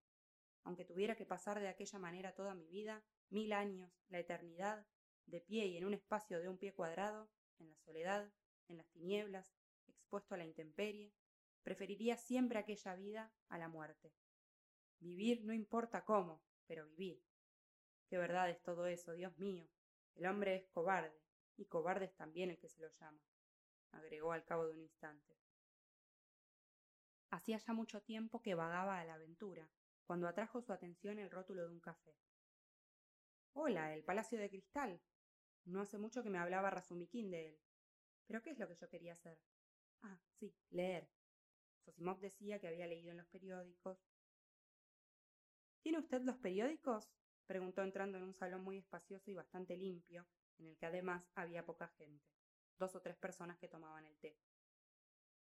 aunque 0.63 0.85
tuviera 0.85 1.15
que 1.15 1.25
pasar 1.25 1.59
de 1.59 1.69
aquella 1.69 1.99
manera 1.99 2.35
toda 2.35 2.53
mi 2.53 2.67
vida, 2.67 3.03
mil 3.29 3.53
años, 3.53 3.91
la 4.09 4.19
eternidad, 4.19 4.85
de 5.25 5.41
pie 5.41 5.67
y 5.67 5.77
en 5.77 5.85
un 5.85 5.93
espacio 5.93 6.39
de 6.39 6.49
un 6.49 6.57
pie 6.57 6.73
cuadrado, 6.73 7.29
en 7.59 7.69
la 7.69 7.77
soledad, 7.77 8.31
en 8.67 8.77
las 8.77 8.89
tinieblas, 8.89 9.53
expuesto 9.87 10.35
a 10.35 10.37
la 10.37 10.45
intemperie, 10.45 11.13
preferiría 11.63 12.17
siempre 12.17 12.59
aquella 12.59 12.95
vida 12.95 13.31
a 13.47 13.57
la 13.57 13.67
muerte. 13.67 14.13
Vivir 14.99 15.43
no 15.45 15.53
importa 15.53 16.03
cómo, 16.03 16.41
pero 16.65 16.85
vivir. 16.87 17.23
Qué 18.07 18.17
verdad 18.17 18.49
es 18.49 18.61
todo 18.61 18.87
eso, 18.87 19.13
Dios 19.13 19.37
mío. 19.37 19.67
El 20.15 20.25
hombre 20.25 20.55
es 20.55 20.67
cobarde, 20.69 21.21
y 21.57 21.65
cobarde 21.65 22.05
es 22.05 22.15
también 22.15 22.49
el 22.49 22.57
que 22.57 22.69
se 22.69 22.81
lo 22.81 22.89
llama, 22.89 23.21
agregó 23.91 24.31
al 24.31 24.45
cabo 24.45 24.65
de 24.65 24.71
un 24.71 24.79
instante. 24.79 25.37
Hacía 27.29 27.57
ya 27.57 27.73
mucho 27.73 28.01
tiempo 28.01 28.41
que 28.41 28.55
vagaba 28.55 28.99
a 28.99 29.05
la 29.05 29.13
aventura, 29.13 29.69
cuando 30.05 30.27
atrajo 30.27 30.61
su 30.61 30.73
atención 30.73 31.19
el 31.19 31.29
rótulo 31.29 31.67
de 31.67 31.73
un 31.73 31.79
café. 31.79 32.15
Hola, 33.53 33.93
el 33.93 34.03
Palacio 34.03 34.39
de 34.39 34.49
Cristal. 34.49 35.01
No 35.65 35.81
hace 35.81 35.97
mucho 35.97 36.23
que 36.23 36.29
me 36.29 36.37
hablaba 36.37 36.69
Razumikin 36.69 37.29
de 37.31 37.47
él. 37.49 37.59
¿Pero 38.27 38.41
qué 38.41 38.51
es 38.51 38.59
lo 38.59 38.67
que 38.67 38.75
yo 38.75 38.89
quería 38.89 39.13
hacer? 39.13 39.39
Ah, 40.01 40.19
sí, 40.39 40.55
leer. 40.69 41.09
Sosimov 41.83 42.19
decía 42.19 42.59
que 42.59 42.67
había 42.67 42.87
leído 42.87 43.11
en 43.11 43.17
los 43.17 43.27
periódicos. 43.27 43.99
¿Tiene 45.81 45.99
usted 45.99 46.21
los 46.21 46.37
periódicos? 46.37 47.09
preguntó 47.47 47.81
entrando 47.81 48.17
en 48.17 48.23
un 48.23 48.35
salón 48.35 48.63
muy 48.63 48.77
espacioso 48.77 49.31
y 49.31 49.33
bastante 49.33 49.75
limpio, 49.75 50.27
en 50.59 50.67
el 50.67 50.77
que 50.77 50.85
además 50.85 51.31
había 51.33 51.65
poca 51.65 51.87
gente, 51.87 52.31
dos 52.77 52.95
o 52.95 53.01
tres 53.01 53.17
personas 53.17 53.57
que 53.57 53.67
tomaban 53.67 54.05
el 54.05 54.17
té. 54.19 54.37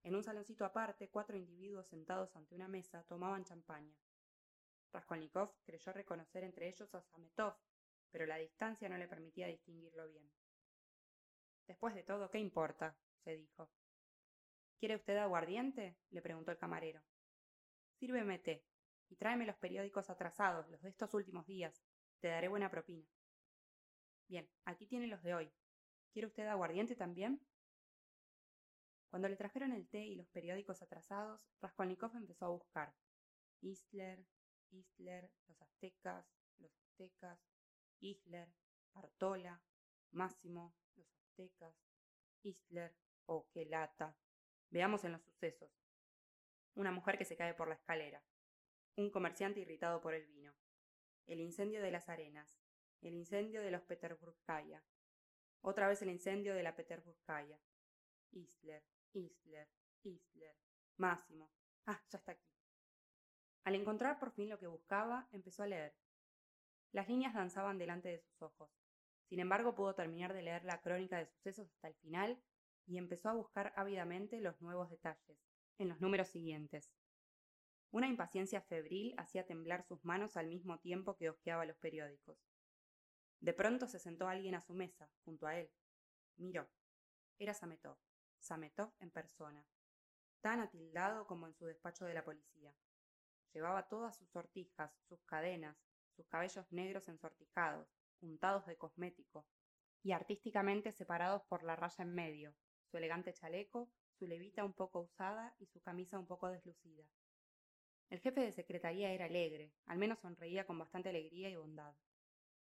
En 0.04 0.16
un 0.16 0.24
saloncito 0.24 0.64
aparte, 0.64 1.10
cuatro 1.10 1.36
individuos 1.36 1.88
sentados 1.88 2.36
ante 2.36 2.54
una 2.54 2.68
mesa 2.68 3.04
tomaban 3.04 3.44
champaña, 3.44 3.98
Raskolnikov 4.96 5.56
creyó 5.66 5.92
reconocer 5.92 6.44
entre 6.44 6.70
ellos 6.70 6.94
a 6.96 7.02
Sametov, 7.02 7.58
pero 8.16 8.28
la 8.28 8.38
distancia 8.38 8.88
no 8.88 8.98
le 8.98 9.10
permitía 9.10 9.48
distinguirlo 9.48 10.08
bien. 10.08 10.32
Después 11.68 11.94
de 11.94 12.04
todo, 12.04 12.32
¿qué 12.32 12.40
importa? 12.40 12.96
se 13.26 13.36
dijo. 13.36 13.70
¿Quiere 14.80 14.96
usted 14.96 15.18
aguardiente? 15.18 15.98
le 16.12 16.22
preguntó 16.22 16.52
el 16.52 16.58
camarero. 16.58 17.02
Sírveme 18.00 18.40
té 18.40 18.64
y 19.10 19.18
tráeme 19.18 19.46
los 19.46 19.58
periódicos 19.58 20.10
atrasados, 20.10 20.70
los 20.70 20.82
de 20.82 20.92
estos 20.92 21.14
últimos 21.14 21.46
días. 21.46 21.84
Te 22.22 22.30
daré 22.30 22.48
buena 22.48 22.72
propina. 22.72 23.06
Bien, 24.30 24.50
aquí 24.64 24.88
tiene 24.88 25.08
los 25.08 25.22
de 25.22 25.34
hoy. 25.34 25.52
¿Quiere 26.14 26.28
usted 26.28 26.48
aguardiente 26.48 26.96
también? 26.96 27.46
Cuando 29.10 29.28
le 29.28 29.36
trajeron 29.36 29.74
el 29.74 29.90
té 29.90 30.06
y 30.06 30.16
los 30.16 30.30
periódicos 30.30 30.82
atrasados, 30.82 31.42
Raskolnikov 31.60 32.16
empezó 32.16 32.46
a 32.46 32.52
buscar. 32.52 32.96
Isler, 33.60 34.26
Isler, 34.72 35.30
los 35.48 35.62
aztecas, 35.62 36.26
los 36.60 36.72
aztecas, 36.80 37.55
Isler, 38.00 38.54
Bartola, 38.94 39.62
Máximo, 40.12 40.76
los 40.96 41.14
aztecas, 41.14 41.76
Isler, 42.44 42.96
oh, 43.26 43.48
qué 43.52 43.66
lata. 43.66 44.18
Veamos 44.70 45.04
en 45.04 45.14
los 45.14 45.24
sucesos. 45.24 45.72
Una 46.76 46.92
mujer 46.92 47.18
que 47.18 47.26
se 47.26 47.38
cae 47.38 47.54
por 47.54 47.68
la 47.68 47.76
escalera. 47.76 48.24
Un 48.96 49.10
comerciante 49.10 49.62
irritado 49.62 50.02
por 50.02 50.14
el 50.14 50.26
vino. 50.26 50.54
El 51.26 51.40
incendio 51.40 51.82
de 51.82 51.92
las 51.92 52.10
arenas. 52.10 52.60
El 53.02 53.14
incendio 53.14 53.62
de 53.62 53.72
los 53.72 53.84
Peterburgskaya. 53.84 54.84
Otra 55.62 55.88
vez 55.88 56.02
el 56.02 56.10
incendio 56.10 56.54
de 56.54 56.64
la 56.64 56.76
Peterburgskaya. 56.76 57.60
Isler, 58.32 58.84
Isler, 59.14 59.70
Isler. 60.04 60.58
Máximo. 60.98 61.52
Ah, 61.86 62.02
ya 62.10 62.18
está 62.18 62.34
aquí. 62.34 62.50
Al 63.64 63.76
encontrar 63.76 64.20
por 64.20 64.32
fin 64.32 64.50
lo 64.50 64.60
que 64.60 64.68
buscaba, 64.68 65.28
empezó 65.32 65.64
a 65.64 65.68
leer. 65.68 65.96
Las 66.96 67.10
líneas 67.10 67.34
danzaban 67.34 67.78
delante 67.78 68.08
de 68.08 68.20
sus 68.20 68.42
ojos. 68.42 68.72
Sin 69.28 69.42
embargo, 69.42 69.76
pudo 69.76 69.94
terminar 69.96 70.34
de 70.34 70.42
leer 70.42 70.64
la 70.64 70.80
crónica 70.80 71.18
de 71.18 71.26
sucesos 71.26 71.68
hasta 71.68 71.90
el 71.90 71.96
final 71.96 72.42
y 72.86 72.98
empezó 72.98 73.28
a 73.28 73.34
buscar 73.34 73.74
ávidamente 73.76 74.40
los 74.40 74.62
nuevos 74.62 74.90
detalles, 74.90 75.38
en 75.78 75.90
los 75.90 76.00
números 76.00 76.30
siguientes. 76.30 76.90
Una 77.92 78.08
impaciencia 78.08 78.62
febril 78.62 79.14
hacía 79.18 79.46
temblar 79.46 79.84
sus 79.84 80.06
manos 80.06 80.38
al 80.38 80.48
mismo 80.48 80.80
tiempo 80.80 81.18
que 81.18 81.30
hojeaba 81.30 81.66
los 81.66 81.76
periódicos. 81.76 82.38
De 83.42 83.52
pronto 83.52 83.88
se 83.88 84.00
sentó 84.00 84.30
alguien 84.30 84.56
a 84.56 84.62
su 84.62 84.74
mesa, 84.74 85.10
junto 85.26 85.48
a 85.48 85.60
él. 85.60 85.70
Miró. 86.38 86.66
Era 87.38 87.54
Sametov. 87.54 87.98
Sametov 88.40 88.94
en 89.00 89.12
persona, 89.12 89.66
tan 90.40 90.62
atildado 90.62 91.28
como 91.28 91.46
en 91.46 91.56
su 91.56 91.66
despacho 91.66 92.06
de 92.06 92.14
la 92.14 92.24
policía. 92.24 92.74
Llevaba 93.52 93.90
todas 93.90 94.16
sus 94.16 94.30
sortijas, 94.30 94.94
sus 95.10 95.22
cadenas, 95.26 95.76
sus 96.16 96.28
cabellos 96.28 96.72
negros 96.72 97.08
ensortijados, 97.10 97.88
untados 98.22 98.66
de 98.66 98.78
cosmético, 98.78 99.46
y 100.02 100.12
artísticamente 100.12 100.92
separados 100.92 101.44
por 101.44 101.64
la 101.64 101.76
raya 101.76 102.04
en 102.04 102.14
medio, 102.14 102.56
su 102.86 102.98
elegante 102.98 103.34
chaleco, 103.34 103.90
su 104.18 104.28
levita 104.28 104.64
un 104.64 104.74
poco 104.74 105.02
usada 105.02 105.56
y 105.60 105.66
su 105.66 105.82
camisa 105.82 106.20
un 106.20 106.28
poco 106.28 106.48
deslucida. 106.48 107.04
El 108.10 108.20
jefe 108.20 108.42
de 108.42 108.52
secretaría 108.52 109.12
era 109.12 109.26
alegre, 109.26 109.74
al 109.88 109.98
menos 109.98 110.20
sonreía 110.20 110.66
con 110.66 110.78
bastante 110.78 111.10
alegría 111.10 111.50
y 111.50 111.56
bondad. 111.56 111.96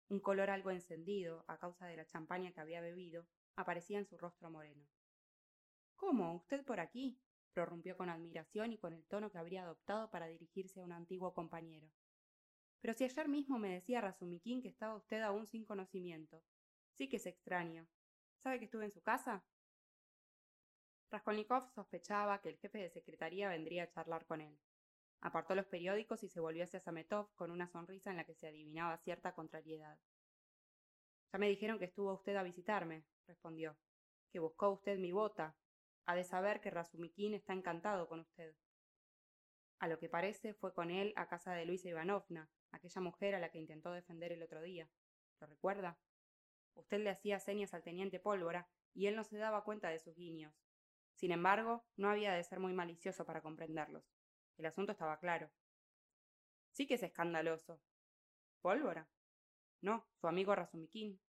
Un 0.09 0.19
color 0.19 0.49
algo 0.49 0.71
encendido, 0.71 1.45
a 1.47 1.57
causa 1.57 1.85
de 1.85 1.97
la 1.97 2.05
champaña 2.05 2.51
que 2.51 2.61
había 2.61 2.81
bebido, 2.81 3.27
aparecía 3.55 3.99
en 3.99 4.05
su 4.05 4.17
rostro 4.17 4.49
moreno. 4.49 4.87
¿Cómo? 5.95 6.35
¿Usted 6.35 6.65
por 6.65 6.79
aquí? 6.79 7.19
prorrumpió 7.53 7.97
con 7.97 8.09
admiración 8.09 8.71
y 8.71 8.77
con 8.77 8.93
el 8.93 9.03
tono 9.05 9.31
que 9.31 9.39
habría 9.39 9.63
adoptado 9.63 10.09
para 10.11 10.27
dirigirse 10.27 10.79
a 10.79 10.83
un 10.83 10.91
antiguo 10.91 11.33
compañero. 11.33 11.89
Pero 12.81 12.93
si 12.93 13.03
ayer 13.03 13.27
mismo 13.27 13.57
me 13.57 13.73
decía 13.73 14.01
Razumikin 14.01 14.61
que 14.61 14.69
estaba 14.69 14.95
usted 14.95 15.21
aún 15.21 15.47
sin 15.47 15.65
conocimiento. 15.65 16.43
Sí 16.93 17.09
que 17.09 17.17
es 17.17 17.25
extraño. 17.25 17.87
¿Sabe 18.37 18.59
que 18.59 18.65
estuve 18.65 18.85
en 18.85 18.91
su 18.91 19.01
casa? 19.01 19.43
Raskolnikov 21.09 21.71
sospechaba 21.73 22.41
que 22.41 22.49
el 22.49 22.57
jefe 22.57 22.79
de 22.79 22.89
secretaría 22.89 23.49
vendría 23.49 23.83
a 23.83 23.89
charlar 23.89 24.25
con 24.25 24.41
él. 24.41 24.57
Apartó 25.21 25.55
los 25.55 25.65
periódicos 25.65 26.23
y 26.23 26.29
se 26.29 26.39
volvió 26.39 26.63
hacia 26.63 26.79
Sametov 26.79 27.33
con 27.35 27.49
una 27.49 27.67
sonrisa 27.67 28.11
en 28.11 28.17
la 28.17 28.25
que 28.25 28.35
se 28.35 28.47
adivinaba 28.47 28.97
cierta 28.97 29.33
contrariedad. 29.33 29.97
Ya 31.31 31.39
me 31.39 31.49
dijeron 31.49 31.79
que 31.79 31.85
estuvo 31.85 32.13
usted 32.13 32.35
a 32.35 32.43
visitarme, 32.43 33.05
respondió, 33.25 33.77
que 34.31 34.39
buscó 34.39 34.69
usted 34.69 34.99
mi 34.99 35.11
bota, 35.11 35.55
ha 36.05 36.15
de 36.15 36.23
saber 36.23 36.61
que 36.61 36.69
Razumikin 36.69 37.33
está 37.33 37.53
encantado 37.53 38.07
con 38.07 38.19
usted. 38.19 38.55
A 39.79 39.87
lo 39.87 39.99
que 39.99 40.09
parece 40.09 40.53
fue 40.53 40.73
con 40.73 40.91
él 40.91 41.13
a 41.15 41.27
casa 41.27 41.53
de 41.53 41.65
Luisa 41.65 41.89
Ivanovna, 41.89 42.49
aquella 42.71 43.01
mujer 43.01 43.35
a 43.35 43.39
la 43.39 43.49
que 43.49 43.57
intentó 43.57 43.91
defender 43.91 44.31
el 44.31 44.43
otro 44.43 44.61
día. 44.61 44.89
¿Lo 45.39 45.47
recuerda? 45.47 45.97
Usted 46.75 46.99
le 46.99 47.09
hacía 47.09 47.39
señas 47.39 47.73
al 47.73 47.83
teniente 47.83 48.19
Pólvora 48.19 48.67
y 48.93 49.07
él 49.07 49.15
no 49.15 49.23
se 49.23 49.37
daba 49.37 49.63
cuenta 49.63 49.89
de 49.89 49.99
sus 49.99 50.15
guiños. 50.15 50.53
Sin 51.15 51.31
embargo, 51.31 51.83
no 51.95 52.09
había 52.09 52.33
de 52.33 52.43
ser 52.43 52.59
muy 52.59 52.73
malicioso 52.73 53.25
para 53.25 53.41
comprenderlos. 53.41 54.03
El 54.57 54.65
asunto 54.67 54.91
estaba 54.91 55.19
claro. 55.19 55.49
Sí 56.71 56.85
que 56.85 56.95
es 56.95 57.03
escandaloso. 57.03 57.81
¿Pólvora? 58.61 59.07
No, 59.81 60.05
su 60.19 60.27
amigo 60.27 60.55
Razumikin. 60.55 61.19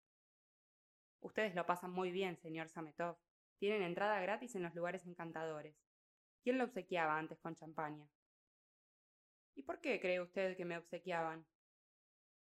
Ustedes 1.21 1.55
lo 1.55 1.65
pasan 1.65 1.91
muy 1.91 2.11
bien, 2.11 2.37
señor 2.37 2.69
Sametov. 2.69 3.17
Tienen 3.57 3.81
entrada 3.81 4.19
gratis 4.21 4.55
en 4.55 4.63
los 4.63 4.73
lugares 4.73 5.05
encantadores. 5.05 5.75
¿Quién 6.43 6.57
lo 6.57 6.63
obsequiaba 6.63 7.17
antes 7.17 7.39
con 7.39 7.55
champaña? 7.55 8.07
¿Y 9.59 9.63
por 9.63 9.81
qué 9.81 9.99
cree 9.99 10.21
usted 10.21 10.55
que 10.55 10.63
me 10.63 10.77
obsequiaban? 10.77 11.45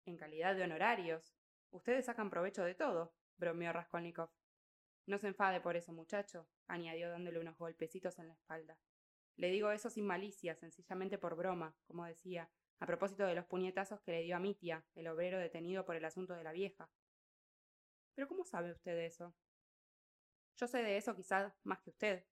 En 0.06 0.16
calidad 0.16 0.56
de 0.56 0.64
honorarios. 0.64 1.36
Ustedes 1.70 2.06
sacan 2.06 2.30
provecho 2.30 2.64
de 2.64 2.76
todo, 2.76 3.14
bromeó 3.36 3.74
Raskolnikov. 3.74 4.30
No 5.06 5.18
se 5.18 5.28
enfade 5.28 5.60
por 5.60 5.76
eso, 5.76 5.92
muchacho, 5.92 6.48
añadió 6.66 7.10
dándole 7.10 7.42
unos 7.42 7.58
golpecitos 7.58 8.20
en 8.20 8.30
la 8.30 8.36
espalda. 8.36 8.80
Le 9.36 9.50
digo 9.50 9.70
eso 9.72 9.90
sin 9.90 10.08
malicia, 10.08 10.56
sencillamente 10.56 11.18
por 11.18 11.36
broma, 11.36 11.76
como 11.84 12.06
decía, 12.06 12.50
a 12.80 12.86
propósito 12.86 13.26
de 13.26 13.36
los 13.36 13.48
puñetazos 13.48 14.00
que 14.00 14.14
le 14.14 14.22
dio 14.22 14.38
a 14.38 14.40
Mitia, 14.40 14.86
el 14.96 15.10
obrero 15.10 15.40
detenido 15.40 15.84
por 15.84 15.98
el 15.98 16.06
asunto 16.06 16.36
de 16.36 16.46
la 16.46 16.54
vieja. 16.54 16.90
Pero 18.16 18.30
¿cómo 18.30 18.46
sabe 18.46 18.72
usted 18.72 18.98
eso? 19.00 19.36
Yo 20.56 20.68
sé 20.68 20.78
de 20.78 20.96
eso 20.96 21.14
quizás 21.18 21.54
más 21.66 21.82
que 21.82 21.90
usted. 21.90 22.26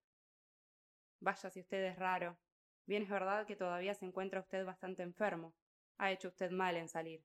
Vaya 1.19 1.49
si 1.49 1.59
usted 1.59 1.83
es 1.83 1.99
raro. 1.99 2.39
Bien 2.85 3.03
es 3.03 3.09
verdad 3.09 3.47
que 3.47 3.55
todavía 3.55 3.93
se 3.95 4.05
encuentra 4.05 4.39
usted 4.41 4.65
bastante 4.65 5.03
enfermo. 5.03 5.55
Ha 5.97 6.11
hecho 6.11 6.27
usted 6.27 6.51
mal 6.51 6.75
en 6.77 6.89
salir. 6.89 7.23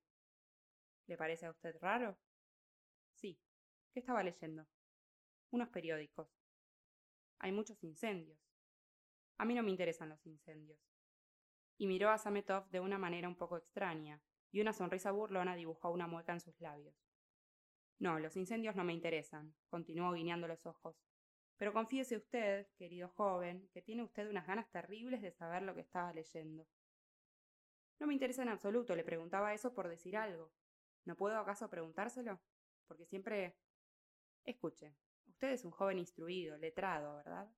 ¿Le 1.06 1.16
parece 1.16 1.46
a 1.46 1.50
usted 1.50 1.76
raro? 1.80 2.16
Sí. 3.14 3.38
¿Qué 3.92 4.00
estaba 4.00 4.22
leyendo? 4.22 4.66
Unos 5.50 5.68
periódicos. 5.70 6.28
Hay 7.38 7.52
muchos 7.52 7.82
incendios. 7.84 8.38
A 9.38 9.44
mí 9.44 9.54
no 9.54 9.62
me 9.62 9.70
interesan 9.70 10.08
los 10.10 10.24
incendios. 10.26 10.78
y 11.78 11.86
miró 11.86 12.10
a 12.10 12.18
Sametov 12.18 12.68
de 12.70 12.80
una 12.80 12.98
manera 12.98 13.28
un 13.28 13.36
poco 13.36 13.56
extraña, 13.56 14.20
y 14.50 14.60
una 14.60 14.72
sonrisa 14.72 15.10
burlona 15.12 15.56
dibujó 15.56 15.90
una 15.90 16.06
mueca 16.06 16.32
en 16.32 16.40
sus 16.40 16.58
labios. 16.60 16.94
No, 17.98 18.18
los 18.18 18.36
incendios 18.36 18.76
no 18.76 18.84
me 18.84 18.94
interesan, 18.94 19.54
continuó 19.68 20.12
guiñando 20.12 20.48
los 20.48 20.64
ojos. 20.66 20.96
Pero 21.58 21.72
confíese 21.72 22.16
usted, 22.16 22.66
querido 22.76 23.08
joven, 23.08 23.68
que 23.72 23.82
tiene 23.82 24.02
usted 24.02 24.28
unas 24.28 24.46
ganas 24.46 24.70
terribles 24.70 25.22
de 25.22 25.32
saber 25.32 25.62
lo 25.62 25.74
que 25.74 25.80
estaba 25.80 26.12
leyendo. 26.12 26.66
No 27.98 28.06
me 28.06 28.12
interesa 28.12 28.42
en 28.42 28.50
absoluto, 28.50 28.94
le 28.94 29.04
preguntaba 29.04 29.54
eso 29.54 29.72
por 29.72 29.88
decir 29.88 30.16
algo. 30.16 30.52
¿No 31.04 31.16
puedo 31.16 31.38
acaso 31.38 31.70
preguntárselo? 31.70 32.40
Porque 32.86 33.06
siempre... 33.06 33.56
Escuche, 34.44 34.94
usted 35.26 35.52
es 35.52 35.64
un 35.64 35.72
joven 35.72 35.98
instruido, 35.98 36.56
letrado, 36.58 37.16
¿verdad? 37.16 37.50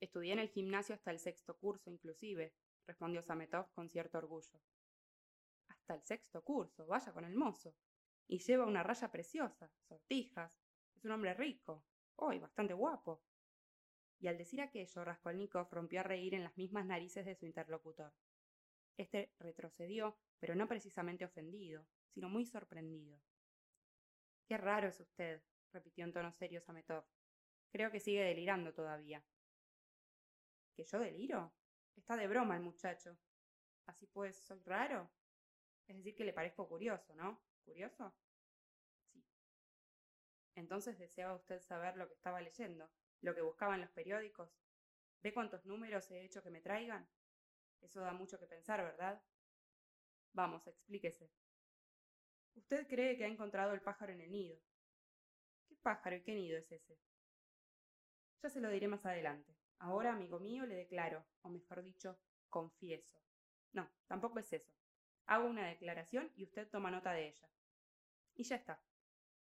Estudié 0.00 0.32
en 0.32 0.40
el 0.40 0.48
gimnasio 0.48 0.94
hasta 0.94 1.10
el 1.10 1.18
sexto 1.18 1.56
curso, 1.56 1.90
inclusive, 1.90 2.54
respondió 2.86 3.22
Sametov 3.22 3.70
con 3.74 3.88
cierto 3.88 4.18
orgullo. 4.18 4.60
Hasta 5.68 5.94
el 5.94 6.02
sexto 6.02 6.42
curso, 6.42 6.86
vaya 6.86 7.12
con 7.12 7.24
el 7.24 7.34
mozo. 7.34 7.76
Y 8.26 8.38
lleva 8.38 8.66
una 8.66 8.82
raya 8.82 9.10
preciosa, 9.10 9.70
sortijas. 9.86 10.52
Es 10.96 11.04
un 11.04 11.12
hombre 11.12 11.34
rico. 11.34 11.84
Hoy, 12.16 12.38
bastante 12.38 12.74
guapo. 12.74 13.22
Y 14.20 14.28
al 14.28 14.38
decir 14.38 14.60
aquello, 14.60 15.04
Raskolnikov 15.04 15.68
rompió 15.70 16.00
a 16.00 16.04
reír 16.04 16.34
en 16.34 16.44
las 16.44 16.56
mismas 16.56 16.86
narices 16.86 17.26
de 17.26 17.34
su 17.34 17.46
interlocutor. 17.46 18.12
Este 18.96 19.32
retrocedió, 19.38 20.16
pero 20.38 20.54
no 20.54 20.68
precisamente 20.68 21.24
ofendido, 21.24 21.86
sino 22.08 22.28
muy 22.28 22.46
sorprendido. 22.46 23.20
Qué 24.46 24.56
raro 24.56 24.88
es 24.88 25.00
usted, 25.00 25.42
repitió 25.72 26.04
en 26.04 26.12
tono 26.12 26.32
serio 26.32 26.60
Sametov. 26.60 27.04
Creo 27.70 27.90
que 27.90 28.00
sigue 28.00 28.22
delirando 28.22 28.72
todavía. 28.72 29.24
¿Que 30.74 30.84
yo 30.84 30.98
deliro? 31.00 31.52
Está 31.96 32.16
de 32.16 32.28
broma 32.28 32.56
el 32.56 32.62
muchacho. 32.62 33.16
Así 33.86 34.06
pues, 34.06 34.36
soy 34.36 34.60
raro. 34.64 35.10
Es 35.86 35.96
decir, 35.96 36.14
que 36.14 36.24
le 36.24 36.32
parezco 36.32 36.68
curioso, 36.68 37.14
¿no? 37.14 37.40
¿Curioso? 37.64 38.14
Entonces 40.54 40.98
deseaba 40.98 41.34
usted 41.34 41.60
saber 41.60 41.96
lo 41.96 42.08
que 42.08 42.14
estaba 42.14 42.40
leyendo, 42.40 42.90
lo 43.20 43.34
que 43.34 43.42
buscaba 43.42 43.74
en 43.74 43.82
los 43.82 43.90
periódicos. 43.90 44.50
¿Ve 45.22 45.32
cuántos 45.32 45.64
números 45.64 46.10
he 46.10 46.24
hecho 46.24 46.42
que 46.42 46.50
me 46.50 46.60
traigan? 46.60 47.08
Eso 47.80 48.00
da 48.00 48.12
mucho 48.12 48.38
que 48.38 48.46
pensar, 48.46 48.82
¿verdad? 48.82 49.22
Vamos, 50.32 50.66
explíquese. 50.66 51.30
Usted 52.54 52.86
cree 52.86 53.16
que 53.16 53.24
ha 53.24 53.28
encontrado 53.28 53.72
el 53.72 53.80
pájaro 53.80 54.12
en 54.12 54.20
el 54.20 54.30
nido. 54.30 54.58
¿Qué 55.68 55.76
pájaro 55.76 56.16
y 56.16 56.22
qué 56.22 56.34
nido 56.34 56.58
es 56.58 56.70
ese? 56.70 56.98
Ya 58.42 58.48
se 58.48 58.60
lo 58.60 58.68
diré 58.70 58.88
más 58.88 59.04
adelante. 59.06 59.56
Ahora, 59.78 60.12
amigo 60.12 60.38
mío, 60.38 60.66
le 60.66 60.76
declaro, 60.76 61.24
o 61.42 61.48
mejor 61.48 61.82
dicho, 61.82 62.18
confieso. 62.48 63.18
No, 63.72 63.90
tampoco 64.06 64.38
es 64.38 64.52
eso. 64.52 64.72
Hago 65.26 65.46
una 65.46 65.66
declaración 65.66 66.30
y 66.36 66.44
usted 66.44 66.68
toma 66.68 66.90
nota 66.90 67.12
de 67.12 67.28
ella. 67.28 67.48
Y 68.34 68.44
ya 68.44 68.56
está. 68.56 68.80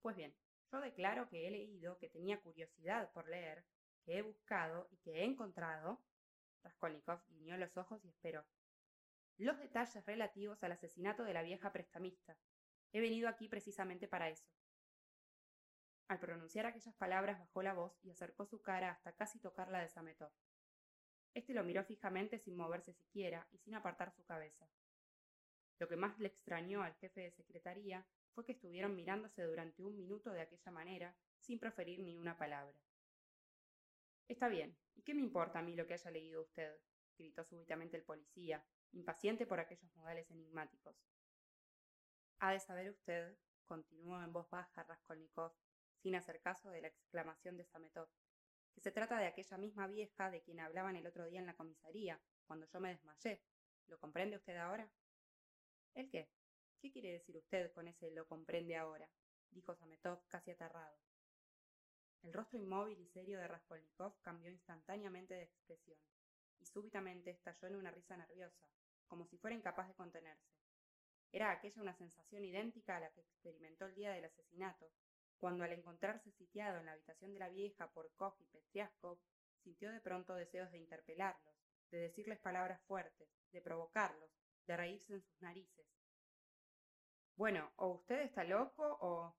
Pues 0.01 0.15
bien, 0.15 0.35
yo 0.71 0.81
declaro 0.81 1.27
que 1.29 1.47
he 1.47 1.51
leído, 1.51 1.97
que 1.97 2.09
tenía 2.09 2.39
curiosidad 2.41 3.11
por 3.11 3.27
leer, 3.27 3.63
que 4.05 4.17
he 4.17 4.21
buscado 4.21 4.87
y 4.91 4.97
que 4.97 5.19
he 5.19 5.23
encontrado. 5.23 6.01
Raskolnikov 6.63 7.21
guiñó 7.29 7.57
los 7.57 7.75
ojos 7.77 8.03
y 8.03 8.09
esperó. 8.09 8.45
Los 9.37 9.57
detalles 9.57 10.05
relativos 10.05 10.61
al 10.63 10.73
asesinato 10.73 11.23
de 11.23 11.33
la 11.33 11.41
vieja 11.41 11.71
prestamista. 11.71 12.37
He 12.91 12.99
venido 12.99 13.29
aquí 13.29 13.47
precisamente 13.47 14.07
para 14.07 14.29
eso. 14.29 14.49
Al 16.07 16.19
pronunciar 16.19 16.65
aquellas 16.65 16.95
palabras 16.95 17.39
bajó 17.39 17.61
la 17.61 17.73
voz 17.73 17.93
y 18.03 18.09
acercó 18.09 18.45
su 18.45 18.61
cara 18.61 18.91
hasta 18.91 19.13
casi 19.13 19.39
tocarla 19.39 19.79
de 19.79 19.89
Sametov. 19.89 20.31
Este 21.33 21.53
lo 21.53 21.63
miró 21.63 21.83
fijamente 21.83 22.39
sin 22.39 22.57
moverse 22.57 22.93
siquiera 22.93 23.47
y 23.51 23.59
sin 23.59 23.75
apartar 23.75 24.11
su 24.11 24.25
cabeza. 24.25 24.67
Lo 25.77 25.87
que 25.87 25.95
más 25.95 26.19
le 26.19 26.27
extrañó 26.27 26.81
al 26.81 26.95
jefe 26.95 27.21
de 27.21 27.31
secretaría 27.31 28.05
que 28.43 28.53
estuvieron 28.53 28.95
mirándose 28.95 29.43
durante 29.43 29.83
un 29.83 29.95
minuto 29.95 30.31
de 30.31 30.41
aquella 30.41 30.71
manera, 30.71 31.15
sin 31.39 31.59
proferir 31.59 31.99
ni 31.99 32.15
una 32.15 32.37
palabra. 32.37 32.77
Está 34.27 34.47
bien, 34.47 34.77
¿y 34.95 35.01
qué 35.01 35.13
me 35.13 35.21
importa 35.21 35.59
a 35.59 35.61
mí 35.63 35.75
lo 35.75 35.87
que 35.87 35.93
haya 35.93 36.11
leído 36.11 36.41
usted? 36.41 36.79
gritó 37.17 37.43
súbitamente 37.43 37.97
el 37.97 38.03
policía, 38.03 38.63
impaciente 38.93 39.45
por 39.45 39.59
aquellos 39.59 39.93
modales 39.95 40.29
enigmáticos. 40.31 40.95
Ha 42.39 42.53
de 42.53 42.59
saber 42.59 42.89
usted, 42.89 43.37
continuó 43.65 44.21
en 44.21 44.31
voz 44.31 44.49
baja 44.49 44.83
Raskolnikov, 44.83 45.53
sin 45.97 46.15
hacer 46.15 46.39
caso 46.41 46.69
de 46.69 46.81
la 46.81 46.87
exclamación 46.87 47.57
de 47.57 47.65
Sametov, 47.65 48.07
que 48.73 48.81
se 48.81 48.91
trata 48.91 49.19
de 49.19 49.27
aquella 49.27 49.57
misma 49.57 49.87
vieja 49.87 50.31
de 50.31 50.41
quien 50.41 50.61
hablaban 50.61 50.95
el 50.95 51.05
otro 51.05 51.25
día 51.25 51.39
en 51.39 51.45
la 51.45 51.55
comisaría, 51.55 52.21
cuando 52.47 52.65
yo 52.67 52.79
me 52.79 52.89
desmayé. 52.89 53.41
¿Lo 53.87 53.99
comprende 53.99 54.37
usted 54.37 54.55
ahora? 54.55 54.89
¿El 55.95 56.09
qué? 56.09 56.29
¿Qué 56.81 56.91
quiere 56.91 57.11
decir 57.11 57.35
usted 57.35 57.73
con 57.73 57.87
ese 57.87 58.09
lo 58.11 58.25
comprende 58.25 58.77
ahora? 58.77 59.09
dijo 59.51 59.75
Sametov 59.75 60.25
casi 60.27 60.51
aterrado. 60.51 60.97
El 62.21 62.33
rostro 62.33 62.57
inmóvil 62.57 62.99
y 62.99 63.07
serio 63.07 63.37
de 63.37 63.47
Raskolnikov 63.47 64.19
cambió 64.21 64.49
instantáneamente 64.49 65.33
de 65.33 65.43
expresión, 65.43 65.97
y 66.59 66.65
súbitamente 66.65 67.31
estalló 67.31 67.67
en 67.67 67.75
una 67.75 67.91
risa 67.91 68.15
nerviosa, 68.15 68.69
como 69.07 69.25
si 69.25 69.37
fuera 69.37 69.55
incapaz 69.55 69.87
de 69.89 69.95
contenerse. 69.95 70.53
Era 71.31 71.51
aquella 71.51 71.81
una 71.81 71.95
sensación 71.95 72.43
idéntica 72.45 72.95
a 72.95 72.99
la 73.01 73.11
que 73.11 73.21
experimentó 73.21 73.85
el 73.85 73.95
día 73.95 74.11
del 74.11 74.25
asesinato, 74.25 74.89
cuando 75.37 75.63
al 75.63 75.73
encontrarse 75.73 76.31
sitiado 76.31 76.79
en 76.79 76.85
la 76.85 76.93
habitación 76.93 77.33
de 77.33 77.39
la 77.39 77.49
vieja 77.49 77.91
por 77.91 78.11
Koch 78.15 78.39
y 78.39 78.45
Petriaskov, 78.45 79.19
sintió 79.63 79.91
de 79.91 80.01
pronto 80.01 80.33
deseos 80.33 80.71
de 80.71 80.77
interpelarlos, 80.77 81.55
de 81.91 81.99
decirles 81.99 82.39
palabras 82.39 82.81
fuertes, 82.83 83.29
de 83.51 83.61
provocarlos, 83.61 84.31
de 84.65 84.77
reírse 84.77 85.13
en 85.13 85.21
sus 85.21 85.41
narices. 85.41 85.87
Bueno, 87.39 87.71
o 87.77 87.87
usted 87.93 88.19
está 88.19 88.43
loco 88.43 88.97
o... 88.99 89.33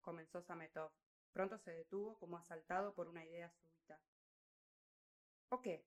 comenzó 0.00 0.40
Sametov. 0.40 0.90
Pronto 1.34 1.58
se 1.58 1.70
detuvo 1.70 2.18
como 2.18 2.38
asaltado 2.38 2.94
por 2.94 3.08
una 3.08 3.26
idea 3.26 3.50
súbita. 3.50 4.00
¿O 5.50 5.60
qué? 5.60 5.84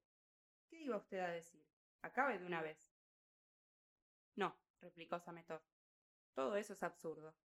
¿Qué 0.69 0.81
iba 0.81 0.97
usted 0.97 1.17
a 1.21 1.29
decir? 1.29 1.65
Acabe 2.03 2.37
de 2.37 2.45
una 2.45 2.61
vez. 2.61 2.77
No, 4.35 4.55
replicó 4.79 5.19
Sametov. 5.19 5.63
Todo 6.35 6.55
eso 6.55 6.73
es 6.73 6.83
absurdo. 6.83 7.35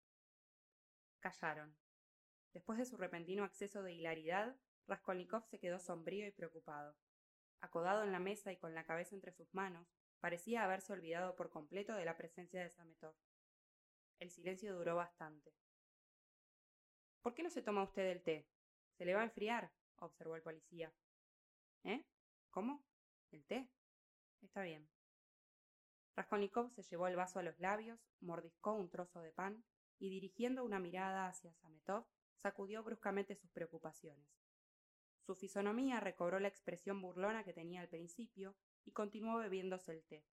Callaron. 1.20 1.74
Después 2.52 2.78
de 2.78 2.84
su 2.84 2.98
repentino 2.98 3.42
acceso 3.42 3.82
de 3.82 3.94
hilaridad, 3.94 4.54
Raskolnikov 4.86 5.46
se 5.46 5.58
quedó 5.58 5.78
sombrío 5.78 6.26
y 6.26 6.32
preocupado. 6.32 6.94
Acodado 7.62 8.02
en 8.02 8.12
la 8.12 8.18
mesa 8.18 8.52
y 8.52 8.58
con 8.58 8.74
la 8.74 8.84
cabeza 8.84 9.14
entre 9.14 9.32
sus 9.32 9.54
manos, 9.54 9.88
Parecía 10.20 10.64
haberse 10.64 10.92
olvidado 10.92 11.34
por 11.34 11.48
completo 11.48 11.94
de 11.94 12.04
la 12.04 12.18
presencia 12.18 12.62
de 12.62 12.68
Sametov. 12.68 13.14
El 14.20 14.30
silencio 14.30 14.76
duró 14.76 14.96
bastante. 14.96 15.54
¿Por 17.22 17.34
qué 17.34 17.42
no 17.42 17.48
se 17.48 17.62
toma 17.62 17.82
usted 17.82 18.06
el 18.06 18.22
té? 18.22 18.46
Se 18.92 19.06
le 19.06 19.14
va 19.14 19.22
a 19.22 19.24
enfriar, 19.24 19.72
observó 19.96 20.36
el 20.36 20.42
policía. 20.42 20.92
¿Eh? 21.84 22.04
¿Cómo? 22.50 22.84
¿El 23.30 23.44
té? 23.46 23.70
Está 24.42 24.62
bien. 24.62 24.86
Raskolnikov 26.16 26.70
se 26.70 26.82
llevó 26.82 27.08
el 27.08 27.16
vaso 27.16 27.38
a 27.38 27.42
los 27.42 27.58
labios, 27.60 27.98
mordiscó 28.20 28.74
un 28.74 28.90
trozo 28.90 29.22
de 29.22 29.32
pan 29.32 29.64
y 29.98 30.10
dirigiendo 30.10 30.64
una 30.64 30.78
mirada 30.78 31.26
hacia 31.26 31.54
Sametov, 31.54 32.06
sacudió 32.36 32.82
bruscamente 32.82 33.34
sus 33.36 33.50
preocupaciones. 33.50 34.28
Su 35.20 35.34
fisonomía 35.34 35.98
recobró 36.00 36.40
la 36.40 36.48
expresión 36.48 37.00
burlona 37.00 37.42
que 37.42 37.54
tenía 37.54 37.80
al 37.80 37.88
principio 37.88 38.54
y 38.84 38.92
continuó 38.92 39.38
bebiéndose 39.38 39.92
el 39.92 40.04
té. 40.04 40.26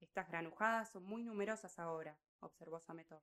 Estas 0.00 0.28
granujadas 0.28 0.90
son 0.90 1.04
muy 1.04 1.24
numerosas 1.24 1.78
ahora, 1.78 2.18
observó 2.42 2.80
Sametov. 2.80 3.22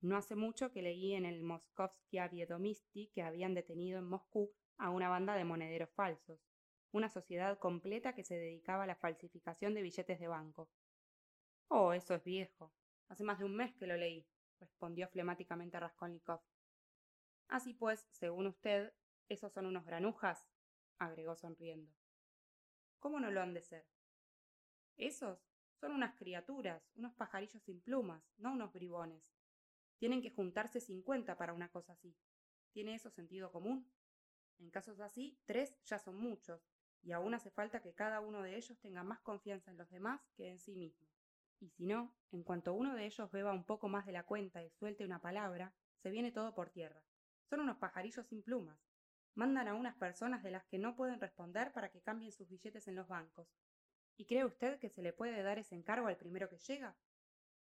No 0.00 0.16
hace 0.16 0.34
mucho 0.34 0.72
que 0.72 0.82
leí 0.82 1.14
en 1.14 1.26
el 1.26 1.42
Moskovsky 1.42 2.18
Aviedomisti 2.18 3.08
que 3.14 3.22
habían 3.22 3.54
detenido 3.54 3.98
en 3.98 4.08
Moscú 4.08 4.52
a 4.78 4.90
una 4.90 5.08
banda 5.08 5.36
de 5.36 5.44
monederos 5.44 5.90
falsos, 5.90 6.40
una 6.90 7.08
sociedad 7.08 7.58
completa 7.58 8.14
que 8.14 8.24
se 8.24 8.36
dedicaba 8.36 8.84
a 8.84 8.86
la 8.86 8.96
falsificación 8.96 9.74
de 9.74 9.82
billetes 9.82 10.18
de 10.18 10.28
banco. 10.28 10.70
Oh, 11.68 11.92
eso 11.92 12.14
es 12.14 12.24
viejo. 12.24 12.72
Hace 13.08 13.24
más 13.24 13.38
de 13.38 13.44
un 13.44 13.54
mes 13.54 13.74
que 13.74 13.86
lo 13.86 13.96
leí, 13.96 14.26
respondió 14.58 15.08
flemáticamente 15.08 15.78
Raskolnikov. 15.78 16.42
Así 17.48 17.74
pues, 17.74 18.06
según 18.10 18.46
usted, 18.46 18.92
¿esos 19.28 19.52
son 19.52 19.66
unos 19.66 19.84
granujas? 19.84 20.46
agregó 20.98 21.36
sonriendo. 21.36 21.92
¿Cómo 22.98 23.20
no 23.20 23.30
lo 23.30 23.40
han 23.40 23.54
de 23.54 23.62
ser? 23.62 23.86
Esos 24.96 25.51
son 25.82 25.90
unas 25.90 26.14
criaturas, 26.14 26.80
unos 26.94 27.12
pajarillos 27.14 27.60
sin 27.64 27.80
plumas, 27.80 28.22
no 28.38 28.52
unos 28.52 28.72
bribones. 28.72 29.20
Tienen 29.98 30.22
que 30.22 30.30
juntarse 30.30 30.80
cincuenta 30.80 31.36
para 31.36 31.52
una 31.52 31.70
cosa 31.70 31.94
así. 31.94 32.16
¿Tiene 32.70 32.94
eso 32.94 33.10
sentido 33.10 33.50
común? 33.50 33.90
En 34.60 34.70
casos 34.70 35.00
así, 35.00 35.40
tres 35.44 35.76
ya 35.82 35.98
son 35.98 36.18
muchos, 36.18 36.62
y 37.02 37.10
aún 37.10 37.34
hace 37.34 37.50
falta 37.50 37.82
que 37.82 37.94
cada 37.94 38.20
uno 38.20 38.42
de 38.42 38.56
ellos 38.56 38.78
tenga 38.78 39.02
más 39.02 39.18
confianza 39.22 39.72
en 39.72 39.76
los 39.76 39.90
demás 39.90 40.20
que 40.36 40.50
en 40.50 40.60
sí 40.60 40.76
mismo. 40.76 41.08
Y 41.58 41.68
si 41.70 41.84
no, 41.84 42.14
en 42.30 42.44
cuanto 42.44 42.74
uno 42.74 42.94
de 42.94 43.04
ellos 43.06 43.32
beba 43.32 43.52
un 43.52 43.64
poco 43.64 43.88
más 43.88 44.06
de 44.06 44.12
la 44.12 44.22
cuenta 44.22 44.62
y 44.62 44.70
suelte 44.70 45.04
una 45.04 45.20
palabra, 45.20 45.74
se 46.00 46.12
viene 46.12 46.30
todo 46.30 46.54
por 46.54 46.70
tierra. 46.70 47.02
Son 47.50 47.58
unos 47.58 47.78
pajarillos 47.78 48.28
sin 48.28 48.44
plumas, 48.44 48.78
mandan 49.34 49.66
a 49.66 49.74
unas 49.74 49.96
personas 49.96 50.44
de 50.44 50.52
las 50.52 50.64
que 50.66 50.78
no 50.78 50.94
pueden 50.94 51.18
responder 51.18 51.72
para 51.72 51.90
que 51.90 52.02
cambien 52.02 52.30
sus 52.30 52.48
billetes 52.48 52.86
en 52.86 52.94
los 52.94 53.08
bancos. 53.08 53.48
¿Y 54.16 54.26
cree 54.26 54.44
usted 54.44 54.78
que 54.78 54.90
se 54.90 55.02
le 55.02 55.12
puede 55.12 55.42
dar 55.42 55.58
ese 55.58 55.74
encargo 55.74 56.06
al 56.06 56.16
primero 56.16 56.48
que 56.48 56.58
llega? 56.58 56.96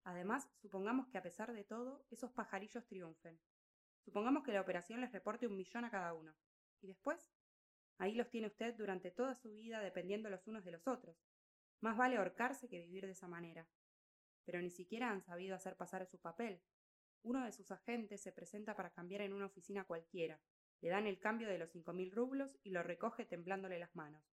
Además, 0.04 0.50
supongamos 0.56 1.08
que 1.08 1.18
a 1.18 1.22
pesar 1.22 1.52
de 1.52 1.64
todo, 1.64 2.04
esos 2.10 2.32
pajarillos 2.32 2.86
triunfen. 2.86 3.40
Supongamos 4.00 4.44
que 4.44 4.52
la 4.52 4.60
operación 4.60 5.00
les 5.00 5.12
reporte 5.12 5.46
un 5.46 5.56
millón 5.56 5.84
a 5.84 5.90
cada 5.90 6.14
uno. 6.14 6.34
¿Y 6.80 6.86
después? 6.86 7.30
Ahí 7.98 8.14
los 8.14 8.30
tiene 8.30 8.46
usted 8.46 8.74
durante 8.74 9.10
toda 9.10 9.34
su 9.34 9.52
vida 9.52 9.80
dependiendo 9.80 10.30
los 10.30 10.46
unos 10.46 10.64
de 10.64 10.72
los 10.72 10.88
otros. 10.88 11.16
Más 11.80 11.96
vale 11.96 12.16
ahorcarse 12.16 12.68
que 12.68 12.80
vivir 12.80 13.04
de 13.04 13.12
esa 13.12 13.28
manera. 13.28 13.68
Pero 14.44 14.60
ni 14.62 14.70
siquiera 14.70 15.10
han 15.10 15.22
sabido 15.22 15.54
hacer 15.54 15.76
pasar 15.76 16.06
su 16.06 16.18
papel. 16.18 16.62
Uno 17.22 17.44
de 17.44 17.52
sus 17.52 17.70
agentes 17.70 18.22
se 18.22 18.32
presenta 18.32 18.74
para 18.74 18.90
cambiar 18.90 19.20
en 19.20 19.34
una 19.34 19.46
oficina 19.46 19.84
cualquiera. 19.84 20.40
Le 20.80 20.88
dan 20.88 21.06
el 21.06 21.20
cambio 21.20 21.48
de 21.48 21.58
los 21.58 21.70
cinco 21.70 21.92
mil 21.92 22.10
rublos 22.10 22.58
y 22.62 22.70
lo 22.70 22.82
recoge 22.82 23.26
temblándole 23.26 23.78
las 23.78 23.94
manos. 23.94 24.29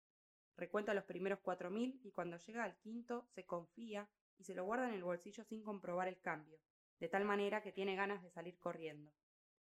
Recuenta 0.57 0.95
los 0.95 1.05
primeros 1.05 1.41
cuatro 1.41 1.71
mil 1.71 2.01
y 2.03 2.13
cuando 2.13 2.39
llega 2.39 2.65
al 2.65 2.79
quinto 2.79 3.27
se 3.35 3.45
confía 3.45 4.09
y 4.39 4.45
se 4.45 4.55
lo 4.55 4.65
guarda 4.65 4.89
en 4.89 4.95
el 4.95 5.05
bolsillo 5.05 5.45
sin 5.45 5.63
comprobar 5.63 6.09
el 6.09 6.21
cambio, 6.21 6.59
de 6.99 7.09
tal 7.09 7.25
manera 7.25 7.63
que 7.63 7.73
tiene 7.73 7.95
ganas 7.95 8.23
de 8.23 8.31
salir 8.31 8.59
corriendo. 8.59 9.13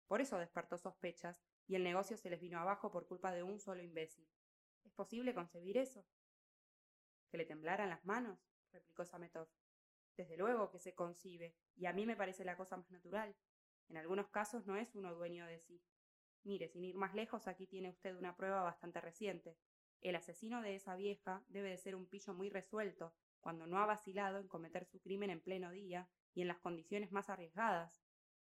Por 0.06 0.20
eso 0.20 0.38
despertó 0.38 0.76
sospechas 0.76 1.40
y 1.66 1.74
el 1.76 1.84
negocio 1.84 2.16
se 2.18 2.28
les 2.28 2.40
vino 2.40 2.58
abajo 2.58 2.90
por 2.90 3.06
culpa 3.06 3.32
de 3.32 3.42
un 3.42 3.58
solo 3.58 3.82
imbécil. 3.82 4.28
¿Es 4.84 4.92
posible 4.92 5.34
concebir 5.34 5.78
eso? 5.78 6.04
¿Que 7.30 7.38
le 7.38 7.46
temblaran 7.46 7.88
las 7.88 8.04
manos? 8.04 8.38
replicó 8.72 9.06
Sametov. 9.06 9.48
Desde 10.16 10.36
luego 10.36 10.70
que 10.70 10.78
se 10.78 10.94
concibe, 10.94 11.56
y 11.74 11.86
a 11.86 11.94
mí 11.94 12.04
me 12.04 12.16
parece 12.16 12.44
la 12.44 12.56
cosa 12.56 12.76
más 12.76 12.90
natural. 12.90 13.34
En 13.88 13.96
algunos 13.96 14.28
casos 14.28 14.66
no 14.66 14.76
es 14.76 14.94
uno 14.94 15.14
dueño 15.14 15.46
de 15.46 15.58
sí. 15.60 15.82
Mire, 16.44 16.68
sin 16.68 16.84
ir 16.84 16.96
más 16.96 17.14
lejos, 17.14 17.46
aquí 17.46 17.66
tiene 17.66 17.88
usted 17.88 18.16
una 18.16 18.36
prueba 18.36 18.62
bastante 18.62 19.00
reciente. 19.00 19.56
El 20.02 20.16
asesino 20.16 20.62
de 20.62 20.74
esa 20.74 20.96
vieja 20.96 21.44
debe 21.48 21.70
de 21.70 21.78
ser 21.78 21.94
un 21.94 22.06
pillo 22.06 22.34
muy 22.34 22.50
resuelto, 22.50 23.14
cuando 23.40 23.68
no 23.68 23.78
ha 23.78 23.86
vacilado 23.86 24.38
en 24.38 24.48
cometer 24.48 24.84
su 24.84 25.00
crimen 25.00 25.30
en 25.30 25.40
pleno 25.40 25.70
día 25.70 26.08
y 26.34 26.42
en 26.42 26.48
las 26.48 26.58
condiciones 26.58 27.12
más 27.12 27.30
arriesgadas. 27.30 28.02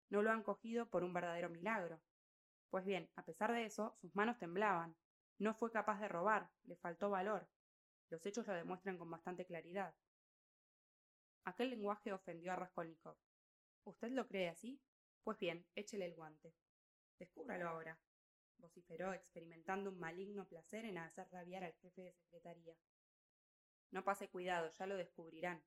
No 0.10 0.22
lo 0.22 0.32
han 0.32 0.44
cogido 0.44 0.90
por 0.90 1.06
un 1.06 1.14
verdadero 1.14 1.50
milagro. 1.50 2.02
Pues 2.70 2.84
bien, 2.84 3.10
a 3.16 3.24
pesar 3.24 3.54
de 3.54 3.66
eso, 3.66 3.96
sus 4.02 4.14
manos 4.14 4.38
temblaban. 4.38 4.98
No 5.40 5.54
fue 5.54 5.72
capaz 5.72 6.02
de 6.02 6.10
robar, 6.10 6.50
le 6.64 6.76
faltó 6.76 7.10
valor. 7.10 7.48
Los 8.10 8.26
hechos 8.26 8.46
lo 8.46 8.54
demuestran 8.54 8.98
con 8.98 9.10
bastante 9.10 9.46
claridad. 9.46 9.96
Aquel 11.46 11.70
lenguaje 11.70 12.12
ofendió 12.12 12.52
a 12.52 12.58
Raskolnikov. 12.58 13.16
¿Usted 13.86 14.12
lo 14.12 14.28
cree 14.28 14.50
así? 14.50 14.82
Pues 15.24 15.38
bien, 15.40 15.66
échele 15.76 16.06
el 16.06 16.16
guante. 16.16 16.54
Descúbralo 17.20 17.70
ahora, 17.70 17.98
vociferó, 18.60 19.14
experimentando 19.14 19.90
un 19.90 20.00
maligno 20.00 20.48
placer 20.48 20.86
en 20.86 20.98
hacer 20.98 21.28
rabiar 21.32 21.64
al 21.64 21.74
jefe 21.74 22.02
de 22.02 22.14
secretaría. 22.14 22.76
No 23.92 24.04
pase 24.04 24.30
cuidado, 24.30 24.70
ya 24.70 24.86
lo 24.86 24.96
descubrirán. 24.96 25.64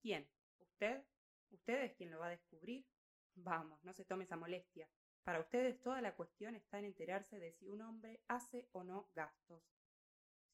¿Quién? 0.00 0.28
¿Usted? 0.58 1.04
¿Usted 1.50 1.82
es 1.82 1.94
quien 1.94 2.10
lo 2.10 2.18
va 2.18 2.26
a 2.26 2.30
descubrir? 2.30 2.86
Vamos, 3.34 3.82
no 3.84 3.92
se 3.92 4.04
tome 4.04 4.24
esa 4.24 4.36
molestia. 4.36 4.88
Para 5.24 5.40
ustedes 5.40 5.80
toda 5.82 6.00
la 6.00 6.14
cuestión 6.14 6.54
está 6.54 6.78
en 6.78 6.86
enterarse 6.86 7.38
de 7.38 7.52
si 7.52 7.68
un 7.68 7.82
hombre 7.82 8.22
hace 8.28 8.68
o 8.72 8.84
no 8.84 9.10
gastos. 9.14 9.62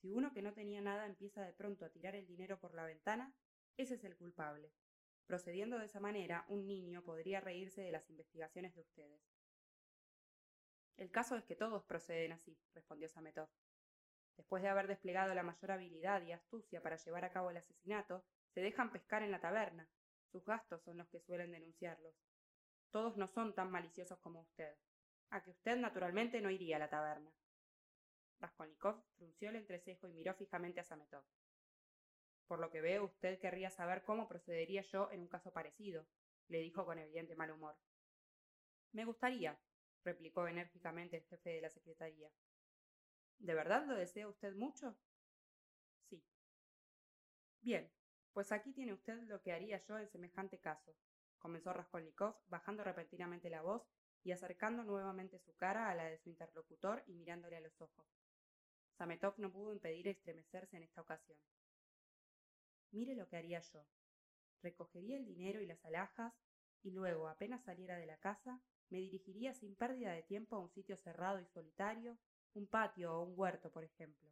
Si 0.00 0.10
uno 0.10 0.32
que 0.32 0.42
no 0.42 0.52
tenía 0.52 0.80
nada 0.80 1.06
empieza 1.06 1.44
de 1.44 1.52
pronto 1.52 1.84
a 1.84 1.90
tirar 1.90 2.14
el 2.16 2.26
dinero 2.26 2.58
por 2.58 2.74
la 2.74 2.84
ventana, 2.84 3.34
ese 3.76 3.94
es 3.94 4.04
el 4.04 4.16
culpable. 4.16 4.72
Procediendo 5.26 5.78
de 5.78 5.86
esa 5.86 6.00
manera, 6.00 6.44
un 6.48 6.66
niño 6.66 7.02
podría 7.02 7.40
reírse 7.40 7.82
de 7.82 7.92
las 7.92 8.08
investigaciones 8.10 8.74
de 8.74 8.82
ustedes. 8.82 9.35
El 10.96 11.10
caso 11.10 11.36
es 11.36 11.44
que 11.44 11.56
todos 11.56 11.84
proceden 11.84 12.32
así, 12.32 12.58
respondió 12.74 13.08
Sametov. 13.08 13.48
Después 14.36 14.62
de 14.62 14.68
haber 14.68 14.86
desplegado 14.86 15.34
la 15.34 15.42
mayor 15.42 15.72
habilidad 15.72 16.22
y 16.22 16.32
astucia 16.32 16.82
para 16.82 16.96
llevar 16.96 17.24
a 17.24 17.32
cabo 17.32 17.50
el 17.50 17.56
asesinato, 17.58 18.24
se 18.54 18.60
dejan 18.60 18.90
pescar 18.90 19.22
en 19.22 19.30
la 19.30 19.40
taberna. 19.40 19.88
Sus 20.30 20.44
gastos 20.44 20.82
son 20.82 20.98
los 20.98 21.08
que 21.08 21.20
suelen 21.20 21.52
denunciarlos. 21.52 22.14
Todos 22.90 23.16
no 23.16 23.28
son 23.28 23.54
tan 23.54 23.70
maliciosos 23.70 24.18
como 24.20 24.40
usted. 24.40 24.74
A 25.30 25.42
que 25.42 25.50
usted 25.50 25.76
naturalmente 25.76 26.40
no 26.40 26.50
iría 26.50 26.76
a 26.76 26.80
la 26.80 26.88
taberna. 26.88 27.32
Raskolnikov 28.38 29.02
frunció 29.16 29.50
el 29.50 29.56
entrecejo 29.56 30.08
y 30.08 30.12
miró 30.12 30.34
fijamente 30.34 30.80
a 30.80 30.84
Sametov. 30.84 31.24
Por 32.46 32.60
lo 32.60 32.70
que 32.70 32.80
veo, 32.80 33.04
usted 33.04 33.38
querría 33.38 33.70
saber 33.70 34.04
cómo 34.04 34.28
procedería 34.28 34.82
yo 34.82 35.10
en 35.10 35.20
un 35.20 35.28
caso 35.28 35.52
parecido, 35.52 36.06
le 36.48 36.60
dijo 36.60 36.84
con 36.84 36.98
evidente 36.98 37.34
mal 37.34 37.50
humor. 37.50 37.76
Me 38.92 39.04
gustaría, 39.04 39.58
replicó 40.06 40.46
enérgicamente 40.46 41.16
el 41.16 41.24
jefe 41.24 41.50
de 41.50 41.60
la 41.60 41.68
secretaría. 41.68 42.30
¿De 43.38 43.54
verdad 43.54 43.84
lo 43.86 43.94
desea 43.96 44.28
usted 44.28 44.54
mucho? 44.54 44.96
Sí. 46.08 46.24
Bien, 47.60 47.90
pues 48.32 48.52
aquí 48.52 48.72
tiene 48.72 48.94
usted 48.94 49.20
lo 49.24 49.42
que 49.42 49.52
haría 49.52 49.78
yo 49.78 49.98
en 49.98 50.08
semejante 50.08 50.58
caso, 50.58 50.96
comenzó 51.38 51.72
Raskolnikov, 51.72 52.36
bajando 52.46 52.84
repentinamente 52.84 53.50
la 53.50 53.62
voz 53.62 53.82
y 54.22 54.30
acercando 54.32 54.84
nuevamente 54.84 55.38
su 55.40 55.54
cara 55.56 55.90
a 55.90 55.94
la 55.94 56.04
de 56.04 56.18
su 56.18 56.28
interlocutor 56.30 57.02
y 57.06 57.14
mirándole 57.14 57.56
a 57.56 57.60
los 57.60 57.80
ojos. 57.80 58.06
Sametov 58.96 59.34
no 59.38 59.52
pudo 59.52 59.72
impedir 59.72 60.08
estremecerse 60.08 60.76
en 60.76 60.84
esta 60.84 61.02
ocasión. 61.02 61.38
Mire 62.92 63.14
lo 63.14 63.28
que 63.28 63.36
haría 63.36 63.60
yo. 63.60 63.84
Recogería 64.62 65.16
el 65.18 65.26
dinero 65.26 65.60
y 65.60 65.66
las 65.66 65.84
alhajas 65.84 66.32
y 66.82 66.92
luego, 66.92 67.28
apenas 67.28 67.64
saliera 67.64 67.98
de 67.98 68.06
la 68.06 68.16
casa, 68.16 68.60
me 68.90 68.98
dirigiría 68.98 69.52
sin 69.54 69.74
pérdida 69.74 70.12
de 70.12 70.22
tiempo 70.22 70.56
a 70.56 70.60
un 70.60 70.70
sitio 70.70 70.96
cerrado 70.96 71.40
y 71.40 71.46
solitario, 71.46 72.16
un 72.54 72.66
patio 72.66 73.14
o 73.14 73.22
un 73.24 73.34
huerto, 73.36 73.70
por 73.70 73.84
ejemplo. 73.84 74.30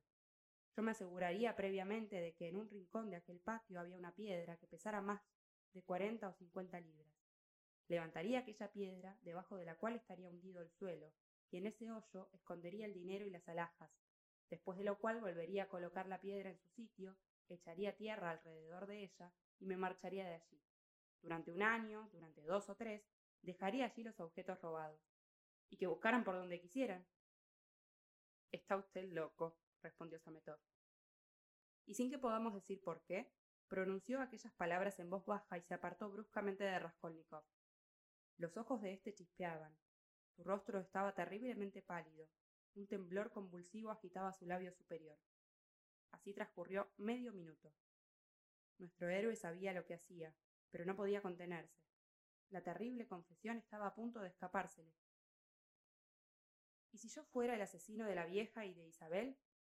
Yo 0.76 0.82
me 0.82 0.90
aseguraría 0.90 1.54
previamente 1.54 2.20
de 2.20 2.34
que 2.34 2.48
en 2.48 2.56
un 2.56 2.68
rincón 2.68 3.10
de 3.10 3.16
aquel 3.16 3.38
patio 3.38 3.78
había 3.78 3.96
una 3.96 4.14
piedra 4.14 4.56
que 4.56 4.66
pesara 4.66 5.00
más 5.00 5.22
de 5.72 5.82
cuarenta 5.82 6.28
o 6.28 6.32
cincuenta 6.32 6.80
libras. 6.80 7.12
Levantaría 7.88 8.40
aquella 8.40 8.72
piedra, 8.72 9.18
debajo 9.22 9.56
de 9.56 9.66
la 9.66 9.76
cual 9.76 9.94
estaría 9.94 10.30
hundido 10.30 10.62
el 10.62 10.70
suelo, 10.70 11.12
y 11.50 11.58
en 11.58 11.66
ese 11.66 11.90
hoyo 11.90 12.28
escondería 12.32 12.86
el 12.86 12.94
dinero 12.94 13.26
y 13.26 13.30
las 13.30 13.48
alhajas, 13.48 13.90
después 14.50 14.78
de 14.78 14.84
lo 14.84 14.98
cual 14.98 15.20
volvería 15.20 15.64
a 15.64 15.68
colocar 15.68 16.06
la 16.06 16.20
piedra 16.20 16.50
en 16.50 16.58
su 16.58 16.68
sitio, 16.68 17.16
echaría 17.48 17.96
tierra 17.96 18.30
alrededor 18.30 18.86
de 18.86 19.04
ella 19.04 19.32
y 19.60 19.66
me 19.66 19.76
marcharía 19.76 20.26
de 20.26 20.34
allí. 20.34 20.60
Durante 21.20 21.52
un 21.52 21.62
año, 21.62 22.08
durante 22.12 22.42
dos 22.42 22.68
o 22.68 22.74
tres, 22.74 23.02
dejaría 23.44 23.86
allí 23.86 24.02
los 24.02 24.18
objetos 24.20 24.60
robados, 24.60 25.00
y 25.70 25.76
que 25.76 25.86
buscaran 25.86 26.24
por 26.24 26.34
donde 26.34 26.60
quisieran. 26.60 27.06
Está 28.50 28.76
usted 28.76 29.10
loco, 29.12 29.56
respondió 29.82 30.18
Sametov. 30.18 30.58
Y 31.86 31.94
sin 31.94 32.10
que 32.10 32.18
podamos 32.18 32.54
decir 32.54 32.80
por 32.82 33.02
qué, 33.04 33.30
pronunció 33.68 34.20
aquellas 34.20 34.52
palabras 34.54 34.98
en 35.00 35.10
voz 35.10 35.24
baja 35.26 35.58
y 35.58 35.62
se 35.62 35.74
apartó 35.74 36.10
bruscamente 36.10 36.64
de 36.64 36.78
Raskolnikov. 36.78 37.44
Los 38.36 38.56
ojos 38.56 38.80
de 38.80 38.92
éste 38.92 39.14
chispeaban. 39.14 39.76
Su 40.34 40.42
rostro 40.44 40.80
estaba 40.80 41.14
terriblemente 41.14 41.82
pálido. 41.82 42.28
Un 42.74 42.86
temblor 42.86 43.30
convulsivo 43.30 43.90
agitaba 43.90 44.32
su 44.32 44.46
labio 44.46 44.72
superior. 44.72 45.18
Así 46.10 46.32
transcurrió 46.32 46.90
medio 46.96 47.32
minuto. 47.32 47.72
Nuestro 48.78 49.08
héroe 49.08 49.36
sabía 49.36 49.72
lo 49.72 49.84
que 49.84 49.94
hacía, 49.94 50.34
pero 50.70 50.84
no 50.84 50.96
podía 50.96 51.22
contenerse. 51.22 51.84
La 52.50 52.62
terrible 52.62 53.06
confesión 53.06 53.58
estaba 53.58 53.86
a 53.86 53.94
punto 53.94 54.20
de 54.20 54.28
escapársele. 54.28 54.94
¿Y 56.92 56.98
si 56.98 57.08
yo 57.08 57.24
fuera 57.24 57.54
el 57.54 57.62
asesino 57.62 58.06
de 58.06 58.14
la 58.14 58.26
vieja 58.26 58.64
y 58.64 58.74
de 58.74 58.86
Isabel? 58.86 59.36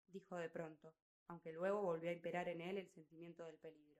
dijo 0.08 0.36
de 0.36 0.50
pronto, 0.50 0.94
aunque 1.28 1.54
luego 1.54 1.82
volvió 1.82 2.10
a 2.10 2.14
imperar 2.14 2.50
en 2.50 2.62
él 2.62 2.78
el 2.78 2.90
sentimiento 2.90 3.46
del 3.46 3.58
peligro. 3.58 3.96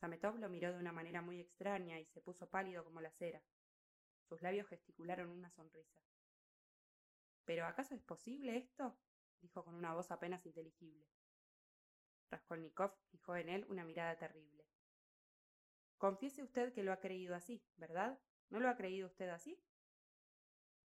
Sametov 0.00 0.38
lo 0.38 0.48
miró 0.48 0.72
de 0.72 0.78
una 0.78 0.92
manera 0.92 1.22
muy 1.22 1.40
extraña 1.40 1.98
y 1.98 2.06
se 2.06 2.20
puso 2.20 2.48
pálido 2.48 2.84
como 2.84 3.00
la 3.00 3.10
cera. 3.10 3.42
Sus 4.28 4.42
labios 4.42 4.68
gesticularon 4.68 5.30
una 5.30 5.50
sonrisa. 5.50 6.00
¿Pero 7.44 7.66
acaso 7.66 7.94
es 7.94 8.02
posible 8.02 8.56
esto? 8.56 8.98
dijo 9.40 9.64
con 9.64 9.74
una 9.74 9.94
voz 9.94 10.10
apenas 10.10 10.44
inteligible. 10.44 11.06
Raskolnikov 12.30 12.92
fijó 13.10 13.36
en 13.36 13.48
él 13.48 13.66
una 13.68 13.84
mirada 13.84 14.16
terrible. 14.16 14.65
Confiese 15.98 16.42
usted 16.42 16.72
que 16.72 16.82
lo 16.82 16.92
ha 16.92 17.00
creído 17.00 17.34
así, 17.34 17.62
¿verdad? 17.76 18.18
¿No 18.50 18.60
lo 18.60 18.68
ha 18.68 18.76
creído 18.76 19.06
usted 19.06 19.28
así? 19.28 19.58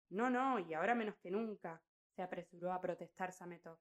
No, 0.09 0.29
no, 0.29 0.59
y 0.59 0.73
ahora 0.73 0.93
menos 0.93 1.15
que 1.17 1.31
nunca, 1.31 1.81
se 2.15 2.21
apresuró 2.21 2.71
a 2.73 2.81
protestar 2.81 3.31
Sametov. 3.31 3.79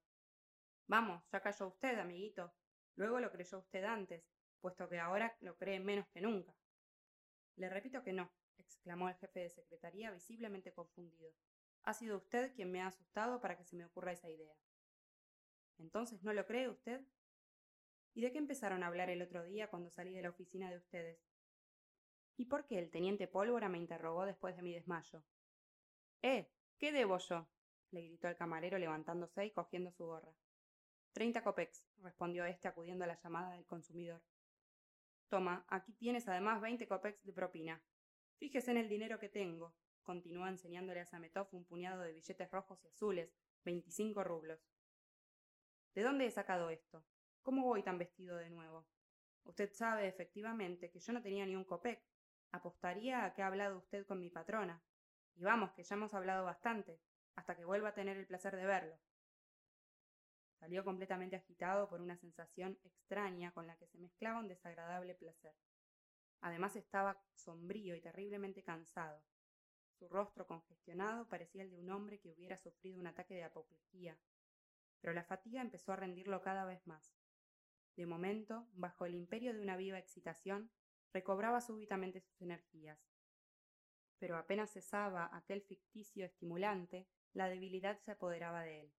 Vamos, 0.87 1.23
ya 1.31 1.41
cayó 1.41 1.69
usted, 1.69 1.99
amiguito. 1.99 2.53
Luego 2.97 3.21
lo 3.21 3.31
creyó 3.31 3.59
usted 3.59 3.85
antes, 3.85 4.25
puesto 4.61 4.89
que 4.89 4.99
ahora 4.99 5.37
lo 5.41 5.57
cree 5.57 5.81
menos 5.81 6.09
que 6.09 6.21
nunca. 6.21 6.55
Le 7.57 7.69
repito 7.69 8.03
que 8.03 8.13
no, 8.13 8.33
exclamó 8.59 9.09
el 9.09 9.17
jefe 9.17 9.41
de 9.41 9.51
secretaría 9.51 10.11
visiblemente 10.11 10.73
confundido. 10.73 11.33
Ha 11.83 11.95
sido 11.95 12.17
usted 12.17 12.55
quien 12.55 12.71
me 12.71 12.83
ha 12.83 12.89
asustado 12.89 13.41
para 13.41 13.57
que 13.57 13.65
se 13.65 13.77
me 13.77 13.85
ocurra 13.85 14.13
esa 14.13 14.29
idea. 14.29 14.55
Entonces, 15.79 16.23
¿no 16.23 16.33
lo 16.33 16.47
cree 16.47 16.69
usted? 16.69 17.01
¿Y 18.15 18.23
de 18.23 18.33
qué 18.33 18.39
empezaron 18.39 18.83
a 18.83 18.89
hablar 18.89 19.11
el 19.11 19.23
otro 19.23 19.45
día 19.45 19.69
cuando 19.69 19.91
salí 19.91 20.13
de 20.13 20.23
la 20.23 20.31
oficina 20.31 20.71
de 20.71 20.79
ustedes? 20.79 21.21
¿Y 22.37 22.47
por 22.47 22.67
qué 22.67 22.79
el 22.79 22.91
teniente 22.91 23.29
Pólvora 23.29 23.69
me 23.69 23.79
interrogó 23.79 24.27
después 24.27 24.57
de 24.57 24.63
mi 24.63 24.73
desmayo? 24.73 25.23
Eh, 26.23 26.51
¿qué 26.79 26.93
debo 26.93 27.19
yo? 27.19 27.47
le 27.91 28.03
gritó 28.03 28.29
el 28.29 28.37
camarero 28.37 28.79
levantándose 28.79 29.45
y 29.47 29.51
cogiendo 29.51 29.91
su 29.91 30.07
gorra. 30.07 30.33
Treinta 31.13 31.43
copex, 31.43 31.85
respondió 31.99 32.45
éste 32.45 32.69
acudiendo 32.69 33.05
a 33.05 33.09
la 33.09 33.21
llamada 33.21 33.53
del 33.53 33.67
consumidor. 33.67 34.23
Toma, 35.29 35.65
aquí 35.69 35.93
tienes 35.93 36.29
además 36.29 36.61
veinte 36.61 36.87
copex 36.87 37.25
de 37.25 37.33
propina. 37.33 37.83
Fíjese 38.39 38.71
en 38.71 38.77
el 38.77 38.89
dinero 38.89 39.19
que 39.19 39.29
tengo, 39.29 39.75
continuó 40.03 40.47
enseñándole 40.47 41.01
a 41.01 41.07
Sametov 41.07 41.49
un 41.53 41.65
puñado 41.65 42.03
de 42.03 42.13
billetes 42.13 42.51
rojos 42.51 42.83
y 42.85 42.89
azules, 42.89 43.37
veinticinco 43.65 44.25
rublos. 44.25 44.61
¿De 45.95 46.03
dónde 46.03 46.27
he 46.27 46.31
sacado 46.31 46.71
esto? 46.71 47.05
¿Cómo 47.43 47.65
voy 47.65 47.83
tan 47.83 47.99
vestido 47.99 48.37
de 48.37 48.51
nuevo? 48.51 48.87
Usted 49.45 49.73
sabe 49.73 50.07
efectivamente 50.07 50.91
que 50.91 51.01
yo 51.01 51.13
no 51.13 51.23
tenía 51.23 51.47
ni 51.47 51.57
un 51.57 51.65
copec. 51.65 52.03
Apostaría 52.53 53.25
a 53.25 53.33
que 53.33 53.43
ha 53.43 53.47
hablado 53.47 53.79
usted 53.79 54.07
con 54.07 54.21
mi 54.21 54.29
patrona. 54.29 54.83
Y 55.37 55.43
vamos, 55.43 55.73
que 55.73 55.83
ya 55.83 55.97
hemos 55.97 56.13
hablado 56.13 56.45
bastante, 56.45 57.01
hasta 57.37 57.57
que 57.57 57.65
vuelva 57.65 57.91
a 57.91 57.95
tener 57.95 58.19
el 58.19 58.27
placer 58.27 58.57
de 58.57 58.67
verlo. 58.67 58.99
Salió 60.59 60.85
completamente 60.85 61.37
agitado 61.37 61.89
por 61.89 62.03
una 62.03 62.19
sensación 62.19 62.79
extraña 62.85 63.53
con 63.53 63.67
la 63.67 63.77
que 63.77 63.87
se 63.87 63.97
mezclaba 63.97 64.41
un 64.41 64.49
desagradable 64.49 65.15
placer. 65.15 65.55
Además 66.43 66.77
estaba 66.77 67.23
sombrío 67.35 67.97
y 67.97 68.03
terriblemente 68.03 68.63
cansado. 68.63 69.23
Su 69.99 70.09
rostro 70.09 70.47
congestionado 70.47 71.27
parecía 71.29 71.63
el 71.63 71.71
de 71.71 71.79
un 71.79 71.91
hombre 71.91 72.21
que 72.21 72.31
hubiera 72.31 72.59
sufrido 72.59 72.99
un 72.99 73.07
ataque 73.07 73.35
de 73.35 73.45
apoplejía, 73.45 74.19
pero 75.01 75.15
la 75.15 75.25
fatiga 75.25 75.63
empezó 75.63 75.93
a 75.93 75.97
rendirlo 75.97 76.43
cada 76.43 76.65
vez 76.65 76.87
más. 76.87 77.20
De 77.97 78.07
momento, 78.07 78.67
bajo 78.73 79.07
el 79.07 79.15
imperio 79.15 79.53
de 79.53 79.61
una 79.61 79.77
viva 79.77 79.99
excitación, 79.99 80.71
recobraba 81.13 81.61
súbitamente 81.61 82.21
sus 82.21 82.41
energías. 82.41 82.99
Pero 84.19 84.37
apenas 84.37 84.71
cesaba 84.73 85.31
aquel 85.33 85.63
ficticio 85.63 86.25
estimulante, 86.25 87.09
la 87.33 87.49
debilidad 87.49 87.99
se 88.01 88.13
apoderaba 88.13 88.63
de 88.63 88.81
él. 88.81 88.93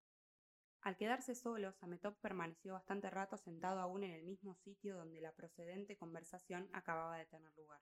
Al 0.81 0.97
quedarse 0.97 1.35
solo, 1.35 1.71
Sametov 1.73 2.15
permaneció 2.19 2.73
bastante 2.73 3.09
rato 3.09 3.37
sentado 3.37 3.79
aún 3.79 4.03
en 4.03 4.11
el 4.11 4.23
mismo 4.23 4.55
sitio 4.55 4.97
donde 4.97 5.21
la 5.21 5.31
procedente 5.31 5.95
conversación 5.95 6.69
acababa 6.73 7.17
de 7.17 7.27
tener 7.27 7.55
lugar. 7.55 7.81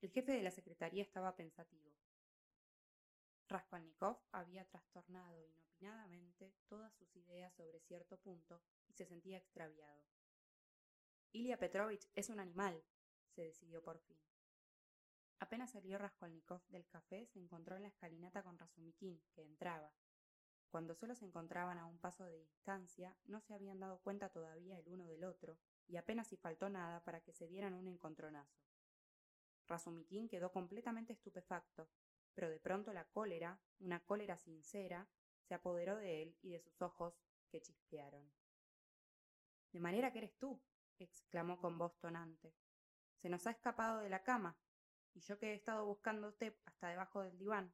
El 0.00 0.10
jefe 0.10 0.32
de 0.32 0.42
la 0.42 0.50
secretaría 0.50 1.02
estaba 1.02 1.36
pensativo. 1.36 1.92
Raskolnikov 3.48 4.18
había 4.32 4.64
trastornado 4.64 5.38
todas 6.68 6.94
sus 6.94 7.14
ideas 7.16 7.52
sobre 7.54 7.80
cierto 7.80 8.18
punto 8.18 8.60
y 8.88 8.92
se 8.92 9.06
sentía 9.06 9.38
extraviado. 9.38 10.02
Ilya 11.32 11.58
Petrovich 11.58 12.08
es 12.14 12.28
un 12.28 12.40
animal, 12.40 12.82
se 13.34 13.42
decidió 13.42 13.82
por 13.82 13.98
fin. 13.98 14.18
Apenas 15.40 15.72
salió 15.72 15.98
Raskolnikov 15.98 16.66
del 16.68 16.86
café, 16.86 17.26
se 17.26 17.38
encontró 17.38 17.76
en 17.76 17.82
la 17.82 17.88
escalinata 17.88 18.42
con 18.42 18.58
Razumikin, 18.58 19.22
que 19.32 19.42
entraba. 19.42 19.92
Cuando 20.70 20.94
solo 20.94 21.14
se 21.14 21.24
encontraban 21.24 21.78
a 21.78 21.86
un 21.86 21.98
paso 21.98 22.24
de 22.24 22.38
distancia, 22.38 23.16
no 23.24 23.40
se 23.40 23.54
habían 23.54 23.78
dado 23.78 23.98
cuenta 23.98 24.30
todavía 24.30 24.78
el 24.78 24.88
uno 24.88 25.06
del 25.06 25.24
otro, 25.24 25.58
y 25.86 25.96
apenas 25.96 26.28
si 26.28 26.36
faltó 26.36 26.68
nada 26.68 27.02
para 27.04 27.20
que 27.20 27.32
se 27.32 27.46
dieran 27.46 27.74
un 27.74 27.86
encontronazo. 27.86 28.58
Razumikin 29.66 30.28
quedó 30.28 30.50
completamente 30.50 31.12
estupefacto, 31.12 31.88
pero 32.34 32.50
de 32.50 32.58
pronto 32.58 32.92
la 32.92 33.04
cólera, 33.04 33.60
una 33.78 34.00
cólera 34.00 34.36
sincera, 34.36 35.08
se 35.48 35.54
apoderó 35.54 35.96
de 35.96 36.22
él 36.22 36.36
y 36.42 36.50
de 36.50 36.60
sus 36.60 36.80
ojos, 36.82 37.14
que 37.50 37.62
chispearon. 37.62 38.30
De 39.72 39.80
manera 39.80 40.12
que 40.12 40.18
eres 40.18 40.36
tú, 40.38 40.60
exclamó 40.98 41.58
con 41.58 41.78
voz 41.78 41.98
tonante. 41.98 42.54
Se 43.16 43.30
nos 43.30 43.46
ha 43.46 43.52
escapado 43.52 44.00
de 44.00 44.10
la 44.10 44.22
cama, 44.22 44.58
y 45.14 45.20
yo 45.20 45.38
que 45.38 45.52
he 45.52 45.54
estado 45.54 45.86
buscándote 45.86 46.58
hasta 46.66 46.88
debajo 46.88 47.22
del 47.22 47.38
diván, 47.38 47.72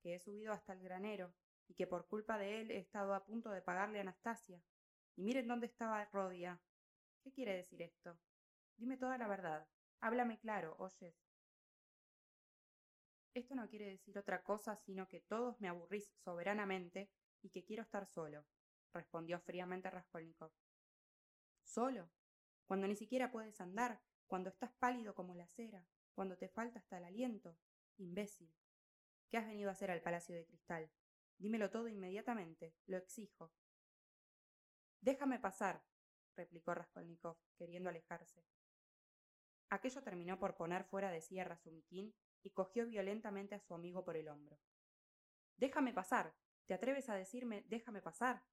que 0.00 0.14
he 0.14 0.18
subido 0.18 0.52
hasta 0.52 0.72
el 0.72 0.82
granero, 0.82 1.34
y 1.68 1.74
que 1.74 1.86
por 1.86 2.06
culpa 2.08 2.38
de 2.38 2.60
él 2.60 2.70
he 2.70 2.78
estado 2.78 3.14
a 3.14 3.24
punto 3.24 3.50
de 3.50 3.62
pagarle 3.62 3.98
a 3.98 4.02
Anastasia. 4.02 4.62
Y 5.16 5.22
miren 5.22 5.46
dónde 5.46 5.66
estaba 5.66 6.04
Rodia. 6.06 6.60
¿Qué 7.22 7.32
quiere 7.32 7.56
decir 7.56 7.82
esto? 7.82 8.18
Dime 8.76 8.96
toda 8.96 9.16
la 9.18 9.28
verdad. 9.28 9.66
Háblame 10.00 10.38
claro, 10.38 10.76
oyes. 10.78 11.23
Esto 13.34 13.56
no 13.56 13.68
quiere 13.68 13.86
decir 13.86 14.16
otra 14.16 14.44
cosa 14.44 14.76
sino 14.76 15.08
que 15.08 15.20
todos 15.20 15.60
me 15.60 15.68
aburrís 15.68 16.08
soberanamente 16.24 17.10
y 17.42 17.50
que 17.50 17.64
quiero 17.64 17.82
estar 17.82 18.06
solo, 18.06 18.46
respondió 18.92 19.40
fríamente 19.40 19.90
Raskolnikov. 19.90 20.52
¿Solo? 21.64 22.10
Cuando 22.64 22.86
ni 22.86 22.94
siquiera 22.94 23.32
puedes 23.32 23.60
andar, 23.60 24.00
cuando 24.28 24.50
estás 24.50 24.72
pálido 24.78 25.14
como 25.14 25.34
la 25.34 25.48
cera, 25.48 25.84
cuando 26.14 26.38
te 26.38 26.48
falta 26.48 26.78
hasta 26.78 26.98
el 26.98 27.04
aliento. 27.04 27.58
Imbécil. 27.96 28.54
¿Qué 29.28 29.36
has 29.36 29.46
venido 29.46 29.68
a 29.68 29.72
hacer 29.72 29.90
al 29.90 30.00
Palacio 30.00 30.34
de 30.34 30.46
Cristal? 30.46 30.90
Dímelo 31.36 31.70
todo 31.70 31.88
inmediatamente, 31.88 32.74
lo 32.86 32.96
exijo. 32.96 33.52
Déjame 35.00 35.40
pasar, 35.40 35.84
replicó 36.36 36.72
Raskolnikov, 36.72 37.36
queriendo 37.56 37.90
alejarse. 37.90 38.44
Aquello 39.70 40.02
terminó 40.02 40.38
por 40.38 40.56
poner 40.56 40.84
fuera 40.84 41.10
de 41.10 41.20
sí 41.20 41.38
a 41.40 41.44
Razumikin 41.44 42.14
y 42.44 42.50
cogió 42.50 42.86
violentamente 42.86 43.56
a 43.56 43.60
su 43.60 43.74
amigo 43.74 44.04
por 44.04 44.16
el 44.16 44.28
hombro. 44.28 44.60
Déjame 45.56 45.92
pasar. 45.92 46.34
¿Te 46.66 46.74
atreves 46.74 47.08
a 47.08 47.14
decirme 47.14 47.64
déjame 47.68 48.00
pasar? 48.00 48.44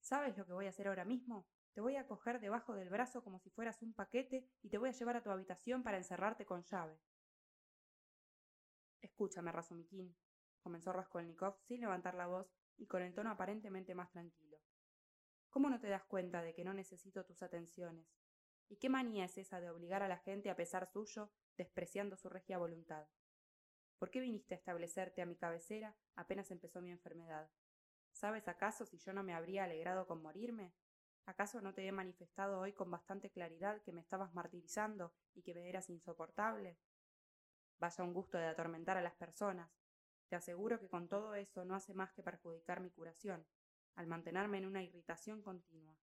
¿Sabes 0.00 0.36
lo 0.38 0.46
que 0.46 0.52
voy 0.52 0.66
a 0.66 0.70
hacer 0.70 0.88
ahora 0.88 1.04
mismo? 1.04 1.46
Te 1.74 1.80
voy 1.80 1.96
a 1.96 2.06
coger 2.06 2.40
debajo 2.40 2.74
del 2.74 2.88
brazo 2.88 3.22
como 3.22 3.38
si 3.38 3.50
fueras 3.50 3.82
un 3.82 3.94
paquete 3.94 4.48
y 4.62 4.68
te 4.68 4.78
voy 4.78 4.88
a 4.88 4.92
llevar 4.92 5.16
a 5.16 5.22
tu 5.22 5.30
habitación 5.30 5.82
para 5.82 5.96
encerrarte 5.96 6.44
con 6.44 6.62
llave. 6.62 6.98
Escúchame, 9.00 9.52
Razumikin, 9.52 10.16
comenzó 10.60 10.92
Raskolnikov 10.92 11.58
sin 11.62 11.80
levantar 11.80 12.14
la 12.14 12.26
voz 12.26 12.52
y 12.76 12.86
con 12.86 13.02
el 13.02 13.14
tono 13.14 13.30
aparentemente 13.30 13.94
más 13.94 14.10
tranquilo. 14.10 14.58
¿Cómo 15.50 15.68
no 15.68 15.80
te 15.80 15.88
das 15.88 16.04
cuenta 16.04 16.42
de 16.42 16.54
que 16.54 16.64
no 16.64 16.72
necesito 16.74 17.24
tus 17.24 17.42
atenciones? 17.42 18.06
¿Y 18.68 18.76
qué 18.76 18.88
manía 18.88 19.24
es 19.24 19.36
esa 19.38 19.60
de 19.60 19.70
obligar 19.70 20.02
a 20.02 20.08
la 20.08 20.18
gente 20.18 20.50
a 20.50 20.56
pesar 20.56 20.86
suyo, 20.86 21.30
despreciando 21.56 22.16
su 22.16 22.28
regia 22.28 22.58
voluntad? 22.58 23.06
¿Por 24.02 24.10
qué 24.10 24.18
viniste 24.18 24.54
a 24.54 24.56
establecerte 24.56 25.22
a 25.22 25.26
mi 25.26 25.36
cabecera 25.36 25.94
apenas 26.16 26.50
empezó 26.50 26.82
mi 26.82 26.90
enfermedad? 26.90 27.48
¿Sabes 28.10 28.48
acaso 28.48 28.84
si 28.84 28.98
yo 28.98 29.12
no 29.12 29.22
me 29.22 29.32
habría 29.32 29.62
alegrado 29.62 30.08
con 30.08 30.20
morirme? 30.20 30.74
¿Acaso 31.24 31.60
no 31.60 31.72
te 31.72 31.86
he 31.86 31.92
manifestado 31.92 32.58
hoy 32.58 32.72
con 32.72 32.90
bastante 32.90 33.30
claridad 33.30 33.80
que 33.82 33.92
me 33.92 34.00
estabas 34.00 34.34
martirizando 34.34 35.14
y 35.34 35.42
que 35.42 35.54
me 35.54 35.68
eras 35.68 35.88
insoportable? 35.88 36.80
Vaya 37.78 38.02
un 38.02 38.12
gusto 38.12 38.38
de 38.38 38.46
atormentar 38.46 38.96
a 38.96 39.02
las 39.02 39.14
personas. 39.14 39.70
Te 40.26 40.34
aseguro 40.34 40.80
que 40.80 40.88
con 40.88 41.06
todo 41.06 41.36
eso 41.36 41.64
no 41.64 41.76
hace 41.76 41.94
más 41.94 42.12
que 42.12 42.24
perjudicar 42.24 42.80
mi 42.80 42.90
curación, 42.90 43.46
al 43.94 44.08
mantenerme 44.08 44.58
en 44.58 44.66
una 44.66 44.82
irritación 44.82 45.42
continua. 45.42 45.96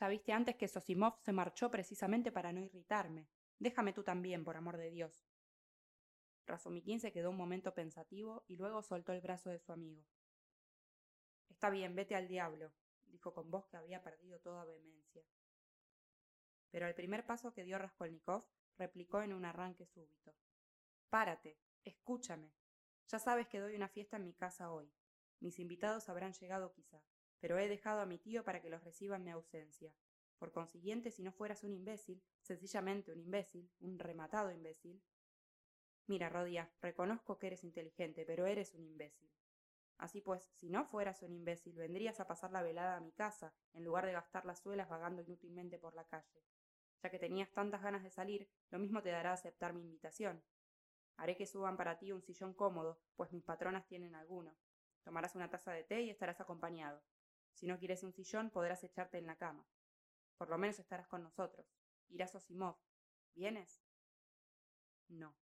Ya 0.00 0.08
viste 0.08 0.32
antes 0.32 0.56
que 0.56 0.68
Sosimov 0.68 1.20
se 1.20 1.34
marchó 1.34 1.70
precisamente 1.70 2.32
para 2.32 2.50
no 2.50 2.62
irritarme. 2.62 3.28
Déjame 3.58 3.92
tú 3.92 4.02
también, 4.02 4.42
por 4.42 4.56
amor 4.56 4.78
de 4.78 4.88
Dios. 4.88 5.33
Razumikin 6.46 7.00
se 7.00 7.12
quedó 7.12 7.30
un 7.30 7.36
momento 7.36 7.74
pensativo 7.74 8.44
y 8.46 8.56
luego 8.56 8.82
soltó 8.82 9.12
el 9.12 9.20
brazo 9.20 9.50
de 9.50 9.58
su 9.58 9.72
amigo. 9.72 10.04
Está 11.48 11.70
bien, 11.70 11.94
vete 11.94 12.14
al 12.14 12.28
diablo, 12.28 12.72
dijo 13.06 13.32
con 13.32 13.50
voz 13.50 13.66
que 13.66 13.76
había 13.76 14.02
perdido 14.02 14.40
toda 14.40 14.64
vehemencia. 14.64 15.24
Pero 16.70 16.86
al 16.86 16.94
primer 16.94 17.24
paso 17.24 17.52
que 17.52 17.64
dio 17.64 17.78
Raskolnikov, 17.78 18.44
replicó 18.76 19.22
en 19.22 19.32
un 19.32 19.44
arranque 19.44 19.86
súbito. 19.86 20.34
Párate, 21.08 21.58
escúchame. 21.84 22.52
Ya 23.08 23.18
sabes 23.18 23.46
que 23.46 23.60
doy 23.60 23.76
una 23.76 23.88
fiesta 23.88 24.16
en 24.16 24.24
mi 24.24 24.34
casa 24.34 24.72
hoy. 24.72 24.92
Mis 25.40 25.58
invitados 25.58 26.08
habrán 26.08 26.32
llegado 26.32 26.72
quizá, 26.72 27.02
pero 27.38 27.58
he 27.58 27.68
dejado 27.68 28.00
a 28.00 28.06
mi 28.06 28.18
tío 28.18 28.42
para 28.44 28.60
que 28.60 28.70
los 28.70 28.82
reciba 28.82 29.16
en 29.16 29.24
mi 29.24 29.30
ausencia. 29.30 29.94
Por 30.38 30.52
consiguiente, 30.52 31.10
si 31.10 31.22
no 31.22 31.32
fueras 31.32 31.62
un 31.62 31.72
imbécil, 31.72 32.22
sencillamente 32.40 33.12
un 33.12 33.20
imbécil, 33.20 33.70
un 33.78 33.98
rematado 33.98 34.50
imbécil, 34.50 35.02
Mira, 36.06 36.28
Rodia, 36.28 36.70
reconozco 36.82 37.38
que 37.38 37.46
eres 37.46 37.64
inteligente, 37.64 38.24
pero 38.26 38.46
eres 38.46 38.74
un 38.74 38.84
imbécil. 38.84 39.30
Así 39.96 40.20
pues, 40.20 40.50
si 40.56 40.68
no 40.68 40.84
fueras 40.84 41.22
un 41.22 41.32
imbécil, 41.32 41.76
vendrías 41.76 42.20
a 42.20 42.26
pasar 42.26 42.50
la 42.50 42.62
velada 42.62 42.96
a 42.96 43.00
mi 43.00 43.12
casa, 43.12 43.54
en 43.72 43.84
lugar 43.84 44.04
de 44.04 44.12
gastar 44.12 44.44
las 44.44 44.60
suelas 44.60 44.88
vagando 44.88 45.22
inútilmente 45.22 45.78
por 45.78 45.94
la 45.94 46.04
calle. 46.04 46.44
Ya 47.02 47.10
que 47.10 47.18
tenías 47.18 47.52
tantas 47.52 47.82
ganas 47.82 48.02
de 48.02 48.10
salir, 48.10 48.50
lo 48.70 48.78
mismo 48.78 49.02
te 49.02 49.10
dará 49.10 49.32
aceptar 49.32 49.72
mi 49.72 49.82
invitación. 49.82 50.42
Haré 51.16 51.36
que 51.36 51.46
suban 51.46 51.76
para 51.76 51.98
ti 51.98 52.12
un 52.12 52.22
sillón 52.22 52.54
cómodo, 52.54 53.00
pues 53.16 53.32
mis 53.32 53.44
patronas 53.44 53.86
tienen 53.86 54.14
alguno. 54.14 54.54
Tomarás 55.04 55.34
una 55.36 55.48
taza 55.48 55.72
de 55.72 55.84
té 55.84 56.02
y 56.02 56.10
estarás 56.10 56.40
acompañado. 56.40 57.02
Si 57.52 57.66
no 57.66 57.78
quieres 57.78 58.02
un 58.02 58.12
sillón, 58.12 58.50
podrás 58.50 58.82
echarte 58.84 59.18
en 59.18 59.26
la 59.26 59.36
cama. 59.36 59.66
Por 60.36 60.48
lo 60.48 60.58
menos 60.58 60.78
estarás 60.78 61.06
con 61.06 61.22
nosotros. 61.22 61.66
Irás 62.08 62.34
a 62.34 62.38
Osimov. 62.38 62.76
¿Vienes? 63.34 63.80
No. 65.08 65.34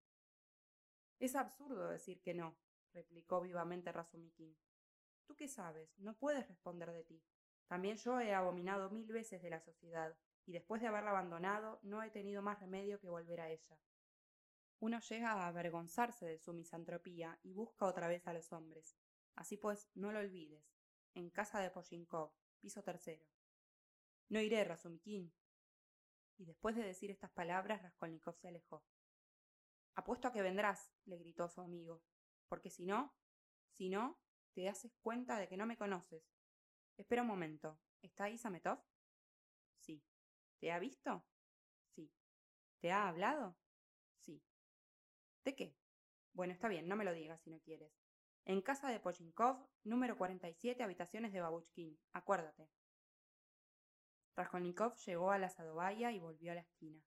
Es 1.22 1.36
absurdo 1.36 1.88
decir 1.88 2.20
que 2.20 2.34
no, 2.34 2.58
replicó 2.92 3.40
vivamente 3.40 3.92
Razumikin. 3.92 4.58
¿Tú 5.24 5.36
qué 5.36 5.46
sabes? 5.46 5.96
No 6.00 6.18
puedes 6.18 6.48
responder 6.48 6.90
de 6.90 7.04
ti. 7.04 7.22
También 7.68 7.96
yo 7.96 8.18
he 8.18 8.34
abominado 8.34 8.90
mil 8.90 9.06
veces 9.06 9.40
de 9.40 9.48
la 9.48 9.60
sociedad, 9.60 10.18
y 10.46 10.52
después 10.52 10.82
de 10.82 10.88
haberla 10.88 11.10
abandonado 11.10 11.78
no 11.84 12.02
he 12.02 12.10
tenido 12.10 12.42
más 12.42 12.58
remedio 12.58 12.98
que 12.98 13.08
volver 13.08 13.40
a 13.40 13.50
ella. 13.50 13.78
Uno 14.80 14.98
llega 14.98 15.30
a 15.30 15.46
avergonzarse 15.46 16.26
de 16.26 16.40
su 16.40 16.54
misantropía 16.54 17.38
y 17.44 17.52
busca 17.52 17.86
otra 17.86 18.08
vez 18.08 18.26
a 18.26 18.32
los 18.32 18.52
hombres. 18.52 18.96
Así 19.36 19.56
pues, 19.56 19.92
no 19.94 20.10
lo 20.10 20.18
olvides. 20.18 20.74
En 21.14 21.30
casa 21.30 21.60
de 21.60 21.70
Poshinkov, 21.70 22.32
piso 22.58 22.82
tercero. 22.82 23.24
No 24.28 24.40
iré, 24.40 24.64
Razumikin. 24.64 25.32
Y 26.36 26.46
después 26.46 26.74
de 26.74 26.82
decir 26.82 27.12
estas 27.12 27.30
palabras, 27.30 27.80
Raskolnikov 27.80 28.36
se 28.38 28.48
alejó. 28.48 28.82
Apuesto 29.94 30.28
a 30.28 30.32
que 30.32 30.42
vendrás, 30.42 30.90
le 31.04 31.18
gritó 31.18 31.48
su 31.48 31.60
amigo, 31.60 32.02
porque 32.48 32.70
si 32.70 32.86
no, 32.86 33.14
si 33.70 33.88
no, 33.88 34.18
te 34.54 34.68
haces 34.68 34.94
cuenta 35.02 35.38
de 35.38 35.48
que 35.48 35.56
no 35.56 35.66
me 35.66 35.76
conoces. 35.76 36.24
Espera 36.96 37.22
un 37.22 37.28
momento, 37.28 37.78
¿está 38.00 38.24
ahí 38.24 38.38
Sametov? 38.38 38.82
Sí. 39.78 40.02
¿Te 40.58 40.72
ha 40.72 40.78
visto? 40.78 41.26
Sí. 41.94 42.10
¿Te 42.80 42.90
ha 42.90 43.08
hablado? 43.08 43.56
Sí. 44.18 44.42
¿De 45.44 45.54
qué? 45.54 45.76
Bueno, 46.32 46.52
está 46.52 46.68
bien, 46.68 46.88
no 46.88 46.96
me 46.96 47.04
lo 47.04 47.12
digas 47.12 47.40
si 47.42 47.50
no 47.50 47.60
quieres. 47.60 47.92
En 48.44 48.62
casa 48.62 48.88
de 48.88 48.98
Pochinkov, 48.98 49.68
número 49.84 50.16
47, 50.16 50.82
habitaciones 50.82 51.32
de 51.32 51.40
Babuchkin. 51.40 51.98
Acuérdate. 52.12 52.68
Raskolnikov 54.34 54.96
llegó 54.96 55.30
a 55.30 55.38
la 55.38 55.48
sadovaya 55.48 56.10
y 56.10 56.18
volvió 56.18 56.52
a 56.52 56.56
la 56.56 56.62
esquina. 56.62 57.02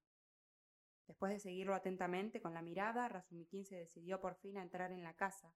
Después 1.08 1.32
de 1.32 1.40
seguirlo 1.40 1.76
atentamente 1.76 2.42
con 2.42 2.54
la 2.54 2.62
mirada, 2.62 3.08
Razumikin 3.08 3.66
se 3.66 3.76
decidió 3.76 4.20
por 4.20 4.36
fin 4.36 4.58
a 4.58 4.64
entrar 4.64 4.92
en 4.92 5.04
la 5.04 5.16
casa, 5.16 5.54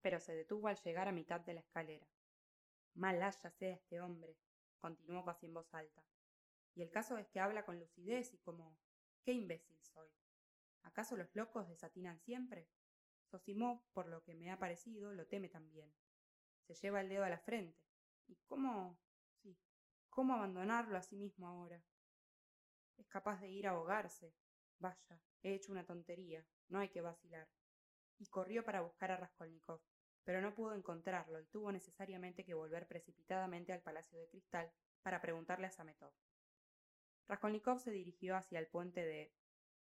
pero 0.00 0.20
se 0.20 0.34
detuvo 0.34 0.68
al 0.68 0.76
llegar 0.76 1.08
a 1.08 1.12
mitad 1.12 1.40
de 1.40 1.54
la 1.54 1.60
escalera. 1.60 2.08
Mal 2.94 3.22
haya 3.22 3.50
sea 3.50 3.74
este 3.74 4.00
hombre, 4.00 4.38
continuó 4.78 5.24
casi 5.24 5.46
en 5.46 5.54
voz 5.54 5.72
alta. 5.74 6.02
Y 6.74 6.82
el 6.82 6.90
caso 6.90 7.18
es 7.18 7.28
que 7.28 7.40
habla 7.40 7.64
con 7.64 7.78
lucidez 7.78 8.32
y 8.32 8.38
como 8.38 8.78
qué 9.22 9.32
imbécil 9.32 9.78
soy. 9.82 10.08
¿Acaso 10.82 11.16
los 11.16 11.34
locos 11.34 11.68
desatinan 11.68 12.20
siempre? 12.20 12.68
Sosimov, 13.24 13.82
por 13.92 14.06
lo 14.06 14.22
que 14.22 14.34
me 14.34 14.50
ha 14.50 14.58
parecido, 14.58 15.12
lo 15.12 15.26
teme 15.26 15.48
también. 15.48 15.92
Se 16.62 16.74
lleva 16.74 17.00
el 17.00 17.08
dedo 17.08 17.24
a 17.24 17.28
la 17.28 17.38
frente. 17.38 17.78
¿Y 18.28 18.36
cómo? 18.46 18.98
sí, 19.42 19.58
cómo 20.08 20.34
abandonarlo 20.34 20.96
a 20.96 21.02
sí 21.02 21.16
mismo 21.16 21.46
ahora? 21.48 21.82
Es 22.96 23.08
capaz 23.08 23.40
de 23.40 23.50
ir 23.50 23.66
a 23.66 23.70
ahogarse. 23.70 24.32
Vaya, 24.78 25.20
he 25.42 25.54
hecho 25.54 25.72
una 25.72 25.84
tontería, 25.84 26.44
no 26.68 26.78
hay 26.78 26.88
que 26.88 27.00
vacilar. 27.00 27.48
Y 28.18 28.26
corrió 28.26 28.64
para 28.64 28.80
buscar 28.80 29.10
a 29.10 29.16
Raskolnikov, 29.16 29.80
pero 30.24 30.40
no 30.40 30.54
pudo 30.54 30.74
encontrarlo 30.74 31.40
y 31.40 31.46
tuvo 31.46 31.72
necesariamente 31.72 32.44
que 32.44 32.54
volver 32.54 32.86
precipitadamente 32.86 33.72
al 33.72 33.82
Palacio 33.82 34.18
de 34.18 34.28
Cristal 34.28 34.70
para 35.02 35.20
preguntarle 35.20 35.66
a 35.66 35.70
Sametov. 35.70 36.12
Raskolnikov 37.28 37.80
se 37.80 37.90
dirigió 37.90 38.36
hacia 38.36 38.58
el 38.58 38.66
puente 38.66 39.04
de 39.04 39.32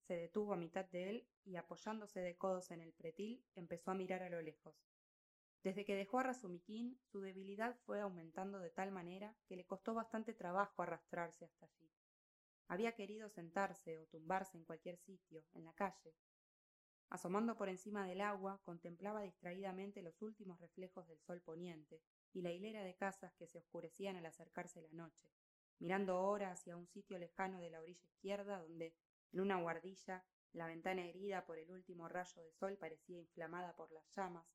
se 0.09 0.17
detuvo 0.17 0.55
a 0.55 0.57
mitad 0.57 0.87
de 0.87 1.11
él 1.11 1.29
y 1.45 1.57
apoyándose 1.57 2.21
de 2.21 2.35
codos 2.35 2.71
en 2.71 2.81
el 2.81 2.95
pretil 2.95 3.45
empezó 3.55 3.91
a 3.91 3.95
mirar 3.95 4.23
a 4.23 4.31
lo 4.31 4.41
lejos. 4.41 4.75
Desde 5.63 5.85
que 5.85 5.97
dejó 5.97 6.19
a 6.19 6.23
Razumikin, 6.23 6.99
su 7.03 7.21
debilidad 7.21 7.77
fue 7.85 8.01
aumentando 8.01 8.59
de 8.59 8.71
tal 8.71 8.91
manera 8.91 9.37
que 9.47 9.57
le 9.57 9.67
costó 9.67 9.93
bastante 9.93 10.33
trabajo 10.33 10.81
arrastrarse 10.81 11.45
hasta 11.45 11.67
allí. 11.67 11.91
Había 12.69 12.93
querido 12.93 13.29
sentarse 13.31 13.99
o 13.99 14.07
tumbarse 14.07 14.59
en 14.59 14.65
cualquier 14.65 14.99
sitio, 14.99 15.43
en 15.55 15.65
la 15.65 15.73
calle. 15.73 16.15
Asomando 17.11 17.57
por 17.57 17.71
encima 17.71 18.07
del 18.07 18.21
agua, 18.21 18.61
contemplaba 18.63 19.23
distraídamente 19.23 20.03
los 20.03 20.21
últimos 20.21 20.61
reflejos 20.61 21.09
del 21.09 21.19
sol 21.21 21.41
poniente 21.41 22.03
y 22.35 22.43
la 22.43 22.53
hilera 22.53 22.83
de 22.83 22.95
casas 22.95 23.35
que 23.37 23.47
se 23.47 23.59
oscurecían 23.59 24.17
al 24.17 24.27
acercarse 24.27 24.83
la 24.83 24.93
noche, 24.93 25.31
mirando 25.79 26.13
ahora 26.17 26.53
hacia 26.53 26.77
un 26.77 26.87
sitio 26.87 27.19
lejano 27.19 27.61
de 27.61 27.71
la 27.71 27.81
orilla 27.81 28.05
izquierda 28.05 28.59
donde 28.61 28.95
en 29.33 29.41
una 29.41 29.61
guardilla, 29.61 30.25
la 30.53 30.67
ventana 30.67 31.07
herida 31.07 31.47
por 31.47 31.59
el 31.59 31.71
último 31.71 32.09
rayo 32.09 32.43
de 32.43 32.53
sol 32.53 32.77
parecía 32.77 33.19
inflamada 33.19 33.75
por 33.77 33.91
las 33.93 34.05
llamas, 34.15 34.47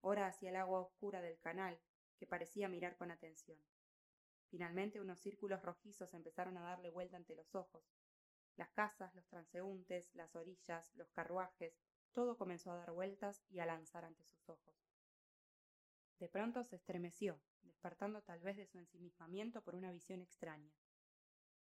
ora 0.00 0.26
hacia 0.26 0.50
el 0.50 0.56
agua 0.56 0.80
oscura 0.80 1.20
del 1.20 1.38
canal, 1.38 1.78
que 2.18 2.26
parecía 2.26 2.68
mirar 2.68 2.96
con 2.96 3.10
atención. 3.10 3.58
Finalmente 4.54 5.00
unos 5.00 5.18
círculos 5.18 5.60
rojizos 5.62 6.14
empezaron 6.14 6.56
a 6.56 6.62
darle 6.62 6.88
vuelta 6.88 7.16
ante 7.16 7.34
los 7.34 7.56
ojos. 7.56 7.82
Las 8.54 8.70
casas, 8.70 9.12
los 9.16 9.26
transeúntes, 9.26 10.14
las 10.14 10.36
orillas, 10.36 10.94
los 10.94 11.10
carruajes, 11.10 11.76
todo 12.12 12.38
comenzó 12.38 12.70
a 12.70 12.76
dar 12.76 12.92
vueltas 12.92 13.42
y 13.50 13.58
a 13.58 13.66
lanzar 13.66 14.04
ante 14.04 14.24
sus 14.24 14.48
ojos. 14.48 14.76
De 16.20 16.28
pronto 16.28 16.62
se 16.62 16.76
estremeció, 16.76 17.40
despertando 17.62 18.22
tal 18.22 18.38
vez 18.42 18.56
de 18.56 18.66
su 18.66 18.78
ensimismamiento 18.78 19.60
por 19.60 19.74
una 19.74 19.90
visión 19.90 20.22
extraña. 20.22 20.70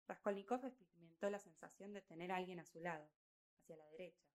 Raskolnikov 0.07 0.67
experimentó 0.67 1.31
la 1.31 1.39
sensación 1.39 1.95
de 1.95 2.03
tener 2.03 2.31
a 2.31 2.37
alguien 2.37 2.61
a 2.61 2.67
su 2.67 2.79
lado, 2.81 3.09
hacia 3.55 3.79
la 3.79 3.89
derecha. 3.89 4.29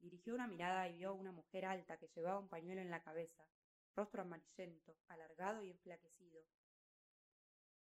Dirigió 0.00 0.34
una 0.34 0.48
mirada 0.48 0.86
y 0.86 0.96
vio 0.96 1.14
una 1.14 1.32
mujer 1.32 1.64
alta 1.64 1.96
que 1.96 2.08
llevaba 2.08 2.40
un 2.40 2.50
pañuelo 2.50 2.82
en 2.82 2.90
la 2.90 3.02
cabeza, 3.02 3.48
rostro 3.96 4.20
amarillento, 4.20 4.98
alargado 5.08 5.64
y 5.64 5.70
enflaquecido, 5.70 6.44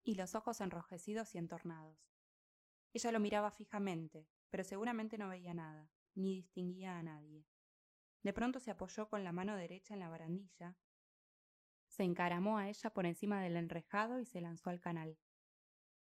y 0.06 0.14
los 0.14 0.36
ojos 0.36 0.60
enrojecidos 0.60 1.34
y 1.34 1.38
entornados. 1.38 1.98
Ella 2.92 3.10
lo 3.10 3.18
miraba 3.18 3.50
fijamente, 3.50 4.28
pero 4.50 4.62
seguramente 4.62 5.18
no 5.18 5.28
veía 5.28 5.52
nada, 5.52 5.90
ni 6.14 6.36
distinguía 6.36 6.96
a 6.96 7.02
nadie. 7.02 7.44
De 8.22 8.32
pronto 8.32 8.60
se 8.60 8.70
apoyó 8.70 9.08
con 9.08 9.24
la 9.24 9.32
mano 9.32 9.56
derecha 9.56 9.94
en 9.94 10.00
la 10.00 10.08
barandilla, 10.08 10.76
se 11.88 12.04
encaramó 12.04 12.56
a 12.56 12.68
ella 12.68 12.90
por 12.90 13.04
encima 13.04 13.42
del 13.42 13.56
enrejado 13.56 14.20
y 14.20 14.26
se 14.26 14.40
lanzó 14.40 14.70
al 14.70 14.80
canal. 14.80 15.18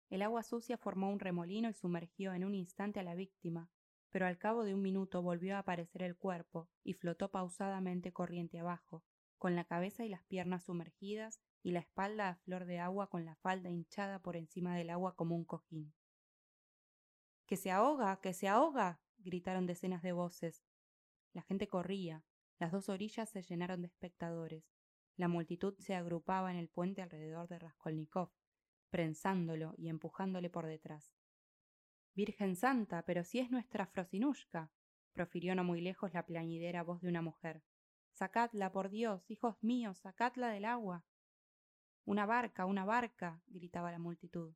El 0.08 0.22
agua 0.22 0.44
sucia 0.44 0.78
formó 0.78 1.10
un 1.10 1.18
remolino 1.18 1.68
y 1.68 1.74
sumergió 1.74 2.32
en 2.32 2.44
un 2.44 2.54
instante 2.54 3.00
a 3.00 3.02
la 3.02 3.16
víctima, 3.16 3.70
pero 4.10 4.26
al 4.26 4.38
cabo 4.38 4.62
de 4.62 4.72
un 4.72 4.82
minuto 4.82 5.20
volvió 5.20 5.56
a 5.56 5.60
aparecer 5.60 6.02
el 6.02 6.16
cuerpo 6.16 6.68
y 6.84 6.92
flotó 6.92 7.32
pausadamente 7.32 8.12
corriente 8.12 8.60
abajo, 8.60 9.02
con 9.36 9.56
la 9.56 9.64
cabeza 9.64 10.04
y 10.04 10.08
las 10.08 10.22
piernas 10.24 10.64
sumergidas 10.64 11.40
y 11.62 11.72
la 11.72 11.80
espalda 11.80 12.28
a 12.28 12.34
flor 12.36 12.64
de 12.64 12.78
agua 12.78 13.08
con 13.08 13.24
la 13.24 13.36
falda 13.36 13.68
hinchada 13.68 14.20
por 14.20 14.36
encima 14.36 14.76
del 14.76 14.90
agua 14.90 15.16
como 15.16 15.36
un 15.36 15.44
cojín. 15.44 15.92
¡Que 17.46 17.56
se 17.56 17.70
ahoga! 17.70 18.20
¡Que 18.20 18.32
se 18.32 18.48
ahoga! 18.48 19.00
gritaron 19.18 19.66
decenas 19.66 20.02
de 20.02 20.12
voces. 20.12 20.64
La 21.32 21.42
gente 21.42 21.68
corría, 21.68 22.24
las 22.58 22.72
dos 22.72 22.88
orillas 22.88 23.30
se 23.30 23.42
llenaron 23.42 23.80
de 23.80 23.88
espectadores. 23.88 24.64
La 25.16 25.28
multitud 25.28 25.74
se 25.78 25.94
agrupaba 25.94 26.50
en 26.50 26.56
el 26.56 26.68
puente 26.68 27.02
alrededor 27.02 27.48
de 27.48 27.58
Raskolnikov, 27.58 28.30
prensándolo 28.90 29.74
y 29.76 29.88
empujándole 29.88 30.50
por 30.50 30.66
detrás. 30.66 31.14
Virgen 32.14 32.56
Santa, 32.56 33.02
pero 33.04 33.24
si 33.24 33.38
es 33.38 33.50
nuestra 33.50 33.86
Frosinushka, 33.86 34.70
profirió 35.12 35.54
no 35.54 35.64
muy 35.64 35.80
lejos 35.80 36.12
la 36.12 36.26
plañidera 36.26 36.82
voz 36.82 37.00
de 37.00 37.08
una 37.08 37.22
mujer. 37.22 37.62
Sacadla, 38.12 38.72
por 38.72 38.90
Dios, 38.90 39.30
hijos 39.30 39.56
míos, 39.62 39.98
sacadla 39.98 40.48
del 40.48 40.64
agua. 40.64 41.04
Una 42.04 42.26
barca, 42.26 42.66
una 42.66 42.84
barca, 42.84 43.42
gritaba 43.46 43.92
la 43.92 43.98
multitud. 43.98 44.54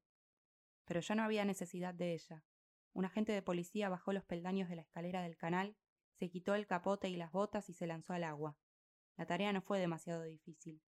Pero 0.85 1.01
ya 1.01 1.15
no 1.15 1.23
había 1.23 1.45
necesidad 1.45 1.95
de 1.95 2.15
ella. 2.15 2.45
Un 2.93 3.05
agente 3.05 3.33
de 3.33 3.43
policía 3.43 3.89
bajó 3.89 4.13
los 4.13 4.25
peldaños 4.25 4.69
de 4.69 4.77
la 4.77 4.83
escalera 4.83 5.23
del 5.23 5.37
canal, 5.37 5.77
se 6.15 6.31
quitó 6.31 6.55
el 6.55 6.67
capote 6.67 7.09
y 7.09 7.17
las 7.17 7.33
botas 7.33 7.69
y 7.69 7.75
se 7.75 7.87
lanzó 7.87 8.13
al 8.13 8.25
agua. 8.25 8.57
La 9.17 9.27
tarea 9.27 9.53
no 9.53 9.63
fue 9.63 9.79
demasiado 9.79 10.23
difícil. 10.23 10.83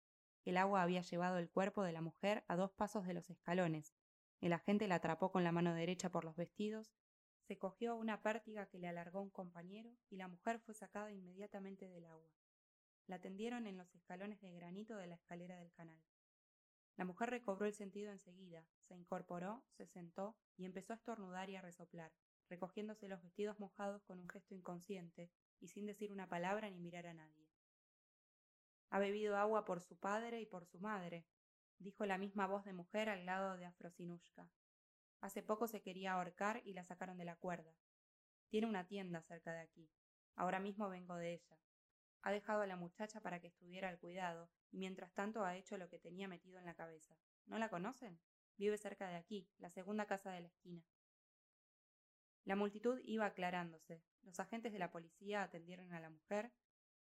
El 0.46 0.58
agua 0.58 0.82
había 0.82 1.02
llevado 1.02 1.38
el 1.38 1.50
cuerpo 1.50 1.84
de 1.84 1.94
la 1.94 2.02
mujer 2.02 2.44
a 2.48 2.56
dos 2.56 2.72
pasos 2.72 3.06
de 3.06 3.14
los 3.14 3.30
escalones. 3.30 3.96
El 4.42 4.54
agente 4.54 4.88
la 4.88 4.96
atrapó 4.96 5.32
con 5.32 5.44
la 5.44 5.54
mano 5.54 5.74
derecha 5.74 6.10
por 6.10 6.26
los 6.26 6.36
vestidos, 6.36 6.94
se 7.48 7.58
cogió 7.58 7.96
una 7.96 8.22
pértiga 8.22 8.68
que 8.68 8.80
le 8.80 8.88
alargó 8.88 9.22
un 9.22 9.30
compañero 9.30 9.92
y 10.10 10.16
la 10.16 10.30
mujer 10.30 10.60
fue 10.60 10.74
sacada 10.74 11.12
inmediatamente 11.12 11.90
del 11.90 12.06
agua. 12.06 12.32
La 13.06 13.20
tendieron 13.20 13.68
en 13.68 13.78
los 13.78 13.94
escalones 13.96 14.40
de 14.42 14.54
granito 14.54 14.96
de 14.96 15.08
la 15.08 15.16
escalera 15.16 15.58
del 15.58 15.74
canal. 15.74 16.02
La 16.96 17.06
mujer 17.06 17.30
recobró 17.30 17.66
el 17.66 17.74
sentido 17.74 18.12
enseguida, 18.12 18.66
se 18.88 18.96
incorporó, 18.96 19.64
se 19.72 19.88
sentó 19.88 20.38
y 20.58 20.66
empezó 20.66 20.94
a 20.94 20.96
estornudar 20.96 21.50
y 21.50 21.56
a 21.56 21.62
resoplar, 21.62 22.12
recogiéndose 22.50 23.08
los 23.08 23.22
vestidos 23.22 23.60
mojados 23.60 24.04
con 24.04 24.20
un 24.20 24.30
gesto 24.30 24.54
inconsciente 24.54 25.32
y 25.60 25.70
sin 25.70 25.88
decir 25.88 26.12
una 26.12 26.30
palabra 26.30 26.70
ni 26.70 26.80
mirar 26.80 27.08
a 27.08 27.14
nadie. 27.14 27.50
Ha 28.90 29.00
bebido 29.00 29.38
agua 29.38 29.66
por 29.66 29.82
su 29.82 29.98
padre 29.98 30.40
y 30.40 30.46
por 30.46 30.68
su 30.68 30.80
madre, 30.80 31.26
dijo 31.80 32.06
la 32.06 32.20
misma 32.20 32.46
voz 32.46 32.64
de 32.64 32.74
mujer 32.74 33.10
al 33.10 33.26
lado 33.26 33.58
de 33.58 33.66
Afrosinushka. 33.66 34.52
Hace 35.20 35.42
poco 35.42 35.68
se 35.68 35.82
quería 35.82 36.14
ahorcar 36.14 36.62
y 36.64 36.74
la 36.74 36.84
sacaron 36.84 37.18
de 37.18 37.26
la 37.26 37.38
cuerda. 37.38 37.74
Tiene 38.50 38.68
una 38.68 38.86
tienda 38.86 39.22
cerca 39.24 39.52
de 39.52 39.62
aquí. 39.62 39.90
Ahora 40.36 40.60
mismo 40.60 40.90
vengo 40.90 41.16
de 41.16 41.34
ella. 41.34 41.58
Ha 42.24 42.32
dejado 42.32 42.62
a 42.62 42.68
la 42.68 42.76
muchacha 42.76 43.22
para 43.22 43.40
que 43.40 43.48
estuviera 43.48 43.90
al 43.90 44.00
cuidado 44.00 44.50
y 44.72 44.78
mientras 44.80 45.14
tanto 45.14 45.46
ha 45.46 45.56
hecho 45.56 45.78
lo 45.78 45.90
que 45.90 46.00
tenía 46.00 46.28
metido 46.28 46.58
en 46.58 46.66
la 46.66 46.76
cabeza. 46.76 47.16
¿No 47.46 47.58
la 47.58 47.70
conocen? 47.70 48.20
Vive 48.58 48.78
cerca 48.78 49.08
de 49.08 49.16
aquí, 49.16 49.48
la 49.60 49.70
segunda 49.70 50.06
casa 50.06 50.32
de 50.32 50.42
la 50.42 50.48
esquina. 50.48 50.84
La 52.46 52.56
multitud 52.56 53.00
iba 53.04 53.26
aclarándose. 53.26 54.04
Los 54.24 54.40
agentes 54.40 54.74
de 54.74 54.80
la 54.80 54.92
policía 54.92 55.44
atendieron 55.44 55.94
a 55.94 56.00
la 56.00 56.10
mujer 56.10 56.52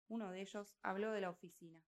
uno 0.09 0.31
de 0.31 0.41
ellos 0.41 0.73
habló 0.83 1.11
de 1.11 1.21
la 1.21 1.29
oficina. 1.29 1.83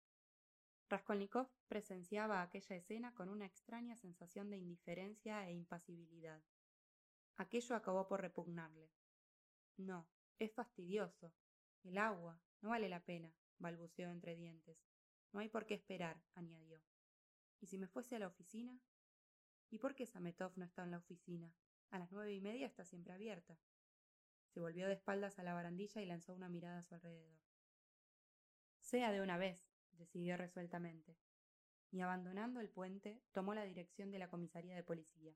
Raskolnikov 0.88 1.48
presenciaba 1.68 2.42
aquella 2.42 2.76
escena 2.76 3.14
con 3.14 3.28
una 3.28 3.46
extraña 3.46 3.96
sensación 3.96 4.50
de 4.50 4.56
indiferencia 4.56 5.46
e 5.46 5.52
impasibilidad. 5.52 6.42
Aquello 7.36 7.76
acabó 7.76 8.08
por 8.08 8.20
repugnarle. 8.20 8.90
No, 9.76 10.08
es 10.38 10.52
fastidioso. 10.52 11.32
El 11.84 11.98
agua. 11.98 12.40
No 12.60 12.70
vale 12.70 12.88
la 12.88 13.04
pena, 13.04 13.32
balbuceó 13.58 14.10
entre 14.10 14.34
dientes. 14.34 14.78
No 15.32 15.40
hay 15.40 15.48
por 15.48 15.66
qué 15.66 15.74
esperar, 15.74 16.20
añadió. 16.34 16.80
¿Y 17.60 17.66
si 17.66 17.78
me 17.78 17.86
fuese 17.86 18.16
a 18.16 18.18
la 18.18 18.26
oficina? 18.26 18.80
¿Y 19.70 19.78
por 19.78 19.94
qué 19.94 20.06
Sametov 20.06 20.52
no 20.56 20.64
está 20.64 20.84
en 20.84 20.90
la 20.90 20.98
oficina? 20.98 21.52
A 21.90 21.98
las 21.98 22.10
nueve 22.12 22.34
y 22.34 22.40
media 22.40 22.66
está 22.66 22.84
siempre 22.84 23.12
abierta. 23.12 23.58
Se 24.48 24.60
volvió 24.60 24.86
de 24.86 24.94
espaldas 24.94 25.38
a 25.38 25.42
la 25.42 25.54
barandilla 25.54 26.00
y 26.00 26.06
lanzó 26.06 26.34
una 26.34 26.48
mirada 26.48 26.78
a 26.78 26.82
su 26.82 26.94
alrededor. 26.94 27.38
Sea 28.80 29.12
de 29.12 29.20
una 29.20 29.36
vez, 29.36 29.60
decidió 29.92 30.36
resueltamente. 30.36 31.16
Y 31.90 32.00
abandonando 32.00 32.60
el 32.60 32.68
puente, 32.68 33.22
tomó 33.32 33.54
la 33.54 33.64
dirección 33.64 34.10
de 34.10 34.18
la 34.18 34.28
comisaría 34.28 34.74
de 34.74 34.82
policía. 34.82 35.34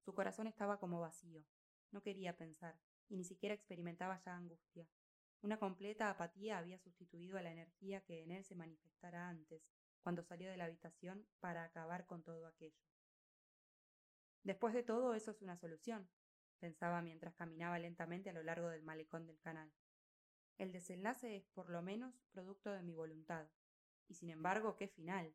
Su 0.00 0.14
corazón 0.14 0.46
estaba 0.46 0.78
como 0.78 1.00
vacío. 1.00 1.44
No 1.90 2.02
quería 2.02 2.36
pensar, 2.36 2.78
y 3.08 3.16
ni 3.16 3.24
siquiera 3.24 3.54
experimentaba 3.54 4.18
ya 4.18 4.36
angustia. 4.36 4.86
Una 5.42 5.58
completa 5.58 6.08
apatía 6.08 6.58
había 6.58 6.78
sustituido 6.78 7.36
a 7.36 7.42
la 7.42 7.50
energía 7.50 8.00
que 8.04 8.22
en 8.22 8.30
él 8.30 8.44
se 8.44 8.54
manifestara 8.54 9.28
antes, 9.28 9.62
cuando 10.00 10.22
salió 10.22 10.48
de 10.48 10.56
la 10.56 10.64
habitación 10.64 11.26
para 11.40 11.64
acabar 11.64 12.06
con 12.06 12.22
todo 12.22 12.46
aquello. 12.46 12.80
Después 14.44 14.72
de 14.72 14.84
todo, 14.84 15.14
eso 15.14 15.32
es 15.32 15.42
una 15.42 15.56
solución, 15.56 16.08
pensaba 16.60 17.02
mientras 17.02 17.34
caminaba 17.34 17.78
lentamente 17.80 18.30
a 18.30 18.32
lo 18.32 18.44
largo 18.44 18.68
del 18.68 18.84
malecón 18.84 19.26
del 19.26 19.40
canal. 19.40 19.72
El 20.58 20.70
desenlace 20.70 21.36
es 21.36 21.48
por 21.48 21.70
lo 21.70 21.82
menos 21.82 22.14
producto 22.30 22.70
de 22.70 22.82
mi 22.82 22.94
voluntad. 22.94 23.48
Y 24.08 24.14
sin 24.14 24.30
embargo, 24.30 24.76
qué 24.76 24.86
final. 24.86 25.34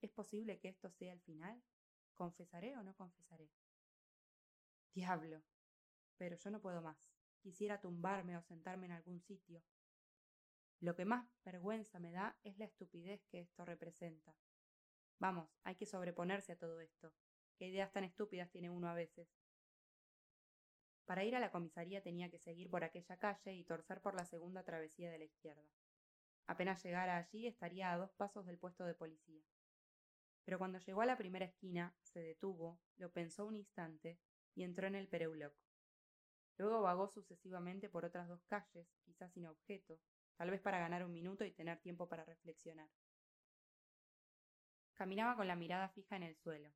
¿Es 0.00 0.10
posible 0.10 0.60
que 0.60 0.68
esto 0.68 0.90
sea 0.90 1.12
el 1.12 1.20
final? 1.20 1.60
¿Confesaré 2.14 2.76
o 2.76 2.84
no 2.84 2.94
confesaré? 2.94 3.50
Diablo. 4.94 5.42
Pero 6.18 6.36
yo 6.36 6.50
no 6.50 6.60
puedo 6.60 6.82
más. 6.82 7.13
Quisiera 7.44 7.78
tumbarme 7.78 8.38
o 8.38 8.42
sentarme 8.42 8.86
en 8.86 8.92
algún 8.92 9.20
sitio. 9.20 9.62
Lo 10.80 10.96
que 10.96 11.04
más 11.04 11.28
vergüenza 11.44 11.98
me 11.98 12.10
da 12.10 12.38
es 12.42 12.56
la 12.56 12.64
estupidez 12.64 13.22
que 13.26 13.40
esto 13.40 13.66
representa. 13.66 14.34
Vamos, 15.18 15.50
hay 15.62 15.74
que 15.74 15.84
sobreponerse 15.84 16.52
a 16.52 16.58
todo 16.58 16.80
esto. 16.80 17.12
Qué 17.58 17.66
ideas 17.66 17.92
tan 17.92 18.02
estúpidas 18.02 18.50
tiene 18.50 18.70
uno 18.70 18.88
a 18.88 18.94
veces. 18.94 19.28
Para 21.04 21.22
ir 21.24 21.36
a 21.36 21.38
la 21.38 21.50
comisaría 21.50 22.02
tenía 22.02 22.30
que 22.30 22.38
seguir 22.38 22.70
por 22.70 22.82
aquella 22.82 23.18
calle 23.18 23.52
y 23.52 23.62
torcer 23.62 24.00
por 24.00 24.14
la 24.14 24.24
segunda 24.24 24.62
travesía 24.62 25.10
de 25.10 25.18
la 25.18 25.24
izquierda. 25.24 25.68
Apenas 26.46 26.82
llegara 26.82 27.18
allí 27.18 27.46
estaría 27.46 27.92
a 27.92 27.98
dos 27.98 28.14
pasos 28.14 28.46
del 28.46 28.56
puesto 28.56 28.86
de 28.86 28.94
policía. 28.94 29.44
Pero 30.46 30.56
cuando 30.56 30.78
llegó 30.78 31.02
a 31.02 31.06
la 31.06 31.18
primera 31.18 31.44
esquina, 31.44 31.94
se 32.00 32.20
detuvo, 32.20 32.80
lo 32.96 33.12
pensó 33.12 33.44
un 33.44 33.56
instante 33.56 34.18
y 34.54 34.62
entró 34.62 34.86
en 34.86 34.94
el 34.94 35.08
Pereuloc. 35.08 35.63
Luego 36.56 36.82
vagó 36.82 37.08
sucesivamente 37.08 37.88
por 37.88 38.04
otras 38.04 38.28
dos 38.28 38.44
calles, 38.44 38.86
quizás 39.04 39.32
sin 39.32 39.46
objeto, 39.46 39.98
tal 40.36 40.50
vez 40.50 40.60
para 40.60 40.78
ganar 40.78 41.04
un 41.04 41.12
minuto 41.12 41.44
y 41.44 41.52
tener 41.52 41.78
tiempo 41.80 42.08
para 42.08 42.24
reflexionar. 42.24 42.88
Caminaba 44.94 45.34
con 45.34 45.48
la 45.48 45.56
mirada 45.56 45.88
fija 45.88 46.16
en 46.16 46.22
el 46.22 46.36
suelo. 46.36 46.70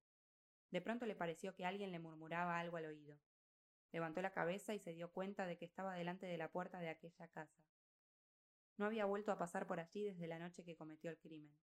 De 0.71 0.81
pronto 0.81 1.07
le 1.07 1.15
pareció 1.15 1.55
que 1.55 1.65
alguien 1.65 1.93
le 1.93 2.01
murmuraba 2.01 2.59
algo 2.59 2.77
al 2.77 2.87
oído. 2.87 3.19
Levantó 3.93 4.21
la 4.21 4.33
cabeza 4.33 4.75
y 4.75 4.81
se 4.81 4.93
dio 4.93 5.13
cuenta 5.13 5.47
de 5.47 5.57
que 5.57 5.65
estaba 5.65 5.95
delante 5.95 6.27
de 6.27 6.37
la 6.37 6.51
puerta 6.51 6.81
de 6.81 6.91
aquella 6.91 7.29
casa. 7.29 7.63
No 8.77 8.87
había 8.87 9.07
vuelto 9.07 9.33
a 9.33 9.39
pasar 9.39 9.67
por 9.67 9.81
allí 9.81 10.05
desde 10.05 10.27
la 10.27 10.39
noche 10.39 10.65
que 10.65 10.77
cometió 10.77 11.11
el 11.11 11.19
crimen. 11.19 11.57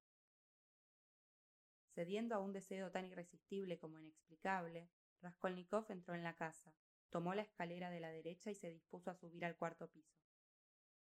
Cediendo 1.93 2.35
a 2.35 2.39
un 2.39 2.51
deseo 2.51 2.91
tan 2.91 3.05
irresistible 3.05 3.77
como 3.77 3.99
inexplicable, 3.99 4.89
Raskolnikov 5.21 5.85
entró 5.89 6.13
en 6.13 6.23
la 6.23 6.35
casa, 6.35 6.73
tomó 7.15 7.33
la 7.33 7.43
escalera 7.43 7.89
de 7.91 8.01
la 8.01 8.11
derecha 8.11 8.51
y 8.51 8.55
se 8.55 8.67
dispuso 8.67 9.09
a 9.09 9.15
subir 9.15 9.45
al 9.45 9.55
cuarto 9.55 9.89
piso. 9.89 10.19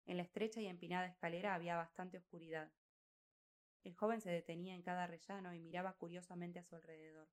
En 0.04 0.18
la 0.18 0.24
estrecha 0.24 0.60
y 0.60 0.66
empinada 0.66 1.06
escalera 1.06 1.54
había 1.54 1.74
bastante 1.74 2.18
oscuridad. 2.18 2.70
El 3.82 3.94
joven 3.94 4.20
se 4.20 4.28
detenía 4.28 4.74
en 4.74 4.82
cada 4.82 5.06
rellano 5.06 5.54
y 5.54 5.58
miraba 5.58 5.94
curiosamente 5.94 6.58
a 6.58 6.64
su 6.64 6.76
alrededor. 6.76 7.30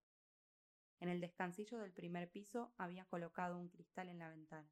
En 1.02 1.10
el 1.10 1.20
descansillo 1.20 1.78
del 1.78 1.92
primer 1.92 2.32
piso 2.32 2.74
había 2.78 3.04
colocado 3.04 3.60
un 3.60 3.68
cristal 3.68 4.08
en 4.08 4.20
la 4.20 4.30
ventana. 4.30 4.72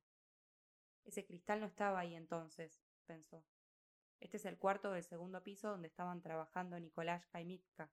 Ese 1.04 1.26
cristal 1.26 1.60
no 1.60 1.66
estaba 1.66 2.00
ahí 2.00 2.16
entonces, 2.16 2.82
pensó. 3.06 3.44
Este 4.22 4.38
es 4.38 4.46
el 4.46 4.58
cuarto 4.58 4.94
del 4.94 5.04
segundo 5.04 5.44
piso 5.44 5.68
donde 5.68 5.89
estaban 5.89 6.22
trabajando 6.22 6.80
Nicolás 6.80 7.28
y 7.38 7.44
Mitka. 7.44 7.92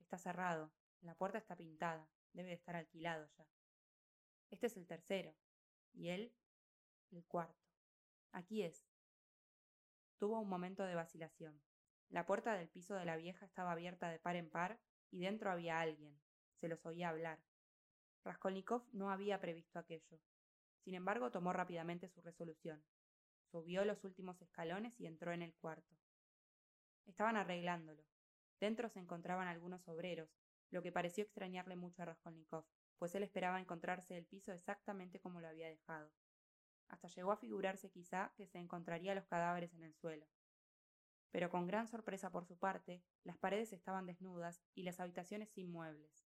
Está 0.00 0.16
cerrado, 0.16 0.72
la 1.02 1.14
puerta 1.14 1.36
está 1.36 1.54
pintada, 1.54 2.08
debe 2.32 2.48
de 2.48 2.54
estar 2.54 2.76
alquilado 2.76 3.26
ya. 3.36 3.46
Este 4.52 4.66
es 4.66 4.76
el 4.76 4.86
tercero, 4.86 5.34
y 5.94 6.10
él, 6.10 6.30
el 7.10 7.24
cuarto. 7.24 7.66
Aquí 8.32 8.62
es. 8.62 8.86
Tuvo 10.18 10.38
un 10.38 10.48
momento 10.48 10.84
de 10.84 10.94
vacilación. 10.94 11.58
La 12.10 12.26
puerta 12.26 12.52
del 12.52 12.68
piso 12.68 12.94
de 12.94 13.06
la 13.06 13.16
vieja 13.16 13.46
estaba 13.46 13.72
abierta 13.72 14.10
de 14.10 14.18
par 14.18 14.36
en 14.36 14.50
par 14.50 14.78
y 15.10 15.20
dentro 15.20 15.50
había 15.50 15.80
alguien. 15.80 16.20
Se 16.60 16.68
los 16.68 16.84
oía 16.84 17.08
hablar. 17.08 17.42
Raskolnikov 18.24 18.84
no 18.92 19.10
había 19.10 19.40
previsto 19.40 19.78
aquello. 19.78 20.20
Sin 20.84 20.94
embargo, 20.94 21.30
tomó 21.30 21.54
rápidamente 21.54 22.10
su 22.10 22.20
resolución. 22.20 22.84
Subió 23.50 23.86
los 23.86 24.04
últimos 24.04 24.40
escalones 24.42 25.00
y 25.00 25.06
entró 25.06 25.32
en 25.32 25.40
el 25.40 25.54
cuarto. 25.54 25.96
Estaban 27.06 27.36
arreglándolo. 27.36 28.04
Dentro 28.60 28.90
se 28.90 29.00
encontraban 29.00 29.48
algunos 29.48 29.88
obreros, 29.88 30.28
lo 30.70 30.82
que 30.82 30.92
pareció 30.92 31.24
extrañarle 31.24 31.74
mucho 31.74 32.02
a 32.02 32.04
Raskolnikov, 32.04 32.66
pues 33.02 33.16
él 33.16 33.24
esperaba 33.24 33.58
encontrarse 33.58 34.16
el 34.16 34.26
piso 34.26 34.52
exactamente 34.52 35.18
como 35.18 35.40
lo 35.40 35.48
había 35.48 35.66
dejado. 35.66 36.12
Hasta 36.86 37.08
llegó 37.08 37.32
a 37.32 37.36
figurarse 37.36 37.90
quizá 37.90 38.32
que 38.36 38.46
se 38.46 38.60
encontraría 38.60 39.16
los 39.16 39.26
cadáveres 39.26 39.74
en 39.74 39.82
el 39.82 39.92
suelo. 39.92 40.24
Pero 41.32 41.50
con 41.50 41.66
gran 41.66 41.88
sorpresa 41.88 42.30
por 42.30 42.46
su 42.46 42.56
parte, 42.56 43.02
las 43.24 43.36
paredes 43.36 43.72
estaban 43.72 44.06
desnudas 44.06 44.62
y 44.76 44.84
las 44.84 45.00
habitaciones 45.00 45.50
sin 45.50 45.72
muebles. 45.72 46.28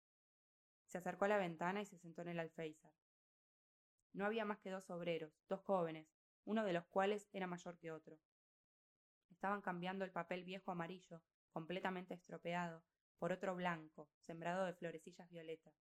Se 0.87 0.99
acercó 0.99 1.27
a 1.27 1.29
la 1.29 1.39
ventana 1.39 1.83
y 1.83 1.87
se 1.87 1.99
sentó 1.99 2.23
en 2.23 2.31
el 2.31 2.41
alféizar. 2.41 2.93
No 4.13 4.27
había 4.27 4.45
más 4.45 4.59
que 4.59 4.71
dos 4.71 4.91
obreros, 4.91 5.41
dos 5.49 5.61
jóvenes, 5.61 6.13
uno 6.45 6.65
de 6.65 6.73
los 6.73 6.87
cuales 6.87 7.29
era 7.33 7.47
mayor 7.47 7.79
que 7.79 7.93
otro. 7.93 8.19
Estaban 9.31 9.63
cambiando 9.63 10.05
el 10.05 10.11
papel 10.11 10.43
viejo 10.43 10.73
amarillo, 10.73 11.23
completamente 11.53 12.15
estropeado, 12.15 12.83
por 13.21 13.31
otro 13.31 13.55
blanco, 13.55 14.11
sembrado 14.19 14.67
de 14.67 14.75
florecillas 14.75 15.31
violetas. 15.31 15.86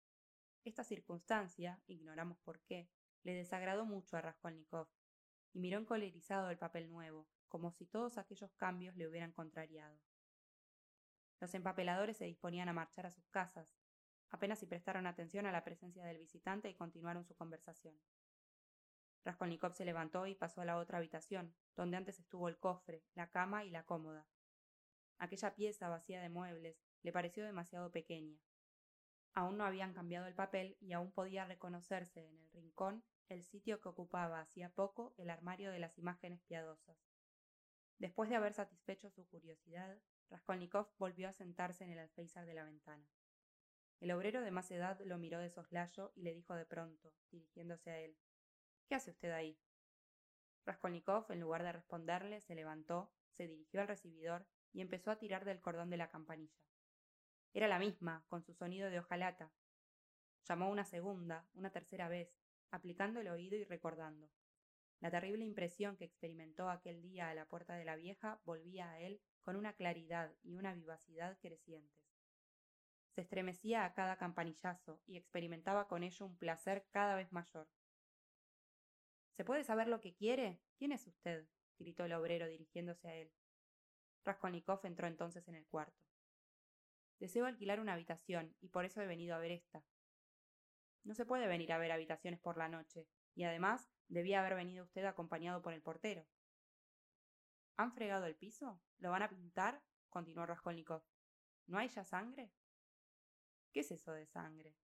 Esta 0.63 0.83
circunstancia, 0.83 1.81
ignoramos 1.87 2.37
por 2.39 2.59
qué, 2.61 2.87
le 3.23 3.33
desagradó 3.33 3.85
mucho 3.85 4.17
a 4.17 4.21
Raskolnikov, 4.21 4.87
y 5.53 5.59
miró 5.59 5.79
encolerizado 5.79 6.49
el 6.49 6.57
papel 6.57 6.89
nuevo, 6.89 7.27
como 7.47 7.71
si 7.71 7.85
todos 7.85 8.17
aquellos 8.17 8.53
cambios 8.53 8.95
le 8.95 9.07
hubieran 9.07 9.31
contrariado. 9.31 9.99
Los 11.39 11.53
empapeladores 11.55 12.17
se 12.17 12.25
disponían 12.25 12.69
a 12.69 12.73
marchar 12.73 13.07
a 13.07 13.11
sus 13.11 13.27
casas, 13.29 13.75
apenas 14.29 14.59
si 14.59 14.67
prestaron 14.67 15.07
atención 15.07 15.47
a 15.47 15.51
la 15.51 15.63
presencia 15.63 16.05
del 16.05 16.19
visitante 16.19 16.69
y 16.69 16.75
continuaron 16.75 17.25
su 17.25 17.35
conversación. 17.35 17.99
Raskolnikov 19.23 19.73
se 19.73 19.85
levantó 19.85 20.27
y 20.27 20.35
pasó 20.35 20.61
a 20.61 20.65
la 20.65 20.77
otra 20.77 20.99
habitación, 20.99 21.55
donde 21.75 21.97
antes 21.97 22.19
estuvo 22.19 22.47
el 22.47 22.59
cofre, 22.59 23.03
la 23.15 23.29
cama 23.29 23.65
y 23.65 23.71
la 23.71 23.83
cómoda. 23.83 24.27
Aquella 25.17 25.53
pieza 25.55 25.89
vacía 25.89 26.21
de 26.21 26.29
muebles 26.29 26.81
le 27.01 27.11
pareció 27.11 27.45
demasiado 27.45 27.91
pequeña. 27.91 28.39
Aún 29.33 29.57
no 29.57 29.65
habían 29.65 29.93
cambiado 29.93 30.27
el 30.27 30.35
papel 30.35 30.77
y 30.81 30.93
aún 30.93 31.11
podía 31.11 31.45
reconocerse 31.45 32.25
en 32.25 32.37
el 32.37 32.49
rincón 32.51 33.03
el 33.29 33.43
sitio 33.43 33.79
que 33.79 33.89
ocupaba 33.89 34.41
hacía 34.41 34.69
poco 34.69 35.13
el 35.17 35.29
armario 35.29 35.71
de 35.71 35.79
las 35.79 35.97
imágenes 35.97 36.41
piadosas. 36.41 36.97
Después 37.97 38.29
de 38.29 38.35
haber 38.35 38.53
satisfecho 38.53 39.09
su 39.09 39.27
curiosidad, 39.27 39.97
Raskolnikov 40.29 40.89
volvió 40.97 41.29
a 41.29 41.33
sentarse 41.33 41.83
en 41.83 41.91
el 41.91 41.99
alféizar 41.99 42.45
de 42.45 42.55
la 42.55 42.63
ventana. 42.63 43.07
El 43.99 44.11
obrero 44.11 44.41
de 44.41 44.51
más 44.51 44.71
edad 44.71 44.99
lo 45.05 45.17
miró 45.17 45.39
de 45.39 45.49
soslayo 45.49 46.11
y 46.15 46.23
le 46.23 46.33
dijo 46.33 46.55
de 46.55 46.65
pronto, 46.65 47.13
dirigiéndose 47.29 47.91
a 47.91 47.99
él 47.99 48.17
¿Qué 48.87 48.95
hace 48.95 49.11
usted 49.11 49.31
ahí? 49.31 49.57
Raskolnikov, 50.65 51.31
en 51.31 51.39
lugar 51.39 51.63
de 51.63 51.71
responderle, 51.71 52.41
se 52.41 52.55
levantó, 52.55 53.13
se 53.29 53.47
dirigió 53.47 53.79
al 53.79 53.87
recibidor 53.87 54.45
y 54.73 54.81
empezó 54.81 55.11
a 55.11 55.17
tirar 55.17 55.45
del 55.45 55.61
cordón 55.61 55.89
de 55.89 55.97
la 55.97 56.09
campanilla. 56.09 56.59
Era 57.53 57.67
la 57.67 57.79
misma, 57.79 58.23
con 58.27 58.43
su 58.43 58.53
sonido 58.53 58.89
de 58.89 58.99
hojalata. 58.99 59.51
Llamó 60.47 60.69
una 60.69 60.85
segunda, 60.85 61.45
una 61.53 61.69
tercera 61.69 62.07
vez, 62.07 62.33
aplicando 62.71 63.19
el 63.19 63.27
oído 63.27 63.57
y 63.57 63.63
recordando. 63.63 64.29
La 65.01 65.11
terrible 65.11 65.43
impresión 65.43 65.97
que 65.97 66.05
experimentó 66.05 66.69
aquel 66.69 67.01
día 67.01 67.29
a 67.29 67.35
la 67.35 67.45
puerta 67.45 67.73
de 67.73 67.85
la 67.85 67.95
vieja 67.95 68.39
volvía 68.45 68.89
a 68.91 68.99
él 68.99 69.19
con 69.41 69.55
una 69.55 69.73
claridad 69.73 70.31
y 70.43 70.55
una 70.55 70.73
vivacidad 70.73 71.37
crecientes. 71.41 72.01
Se 73.15 73.21
estremecía 73.21 73.83
a 73.83 73.93
cada 73.93 74.17
campanillazo 74.17 75.01
y 75.05 75.17
experimentaba 75.17 75.87
con 75.87 76.03
ello 76.03 76.25
un 76.25 76.37
placer 76.37 76.85
cada 76.91 77.15
vez 77.15 77.31
mayor. 77.33 77.67
¿Se 79.35 79.43
puede 79.43 79.63
saber 79.63 79.87
lo 79.87 79.99
que 79.99 80.13
quiere? 80.13 80.61
¿Quién 80.77 80.91
es 80.91 81.05
usted? 81.07 81.47
gritó 81.79 82.05
el 82.05 82.13
obrero 82.13 82.47
dirigiéndose 82.47 83.07
a 83.07 83.15
él. 83.15 83.31
Raskolnikov 84.23 84.85
entró 84.85 85.07
entonces 85.07 85.47
en 85.47 85.55
el 85.55 85.65
cuarto. 85.65 86.10
Deseo 87.21 87.45
alquilar 87.45 87.79
una 87.79 87.93
habitación 87.93 88.55
y 88.61 88.69
por 88.69 88.83
eso 88.83 88.99
he 88.99 89.05
venido 89.05 89.35
a 89.35 89.37
ver 89.37 89.51
esta. 89.51 89.85
No 91.03 91.13
se 91.13 91.23
puede 91.23 91.45
venir 91.45 91.71
a 91.71 91.77
ver 91.77 91.91
habitaciones 91.91 92.39
por 92.39 92.57
la 92.57 92.67
noche, 92.67 93.07
y 93.35 93.43
además 93.43 93.91
debía 94.07 94.39
haber 94.39 94.55
venido 94.55 94.83
usted 94.83 95.05
acompañado 95.05 95.61
por 95.61 95.73
el 95.73 95.83
portero. 95.83 96.25
¿Han 97.77 97.93
fregado 97.93 98.25
el 98.25 98.35
piso? 98.35 98.81
¿Lo 98.97 99.11
van 99.11 99.21
a 99.21 99.29
pintar? 99.29 99.83
continuó 100.09 100.47
Raskolnikov. 100.47 101.03
¿No 101.67 101.77
hay 101.77 101.89
ya 101.89 102.03
sangre? 102.03 102.51
¿Qué 103.71 103.81
es 103.81 103.91
eso 103.91 104.13
de 104.13 104.25
sangre? 104.25 104.75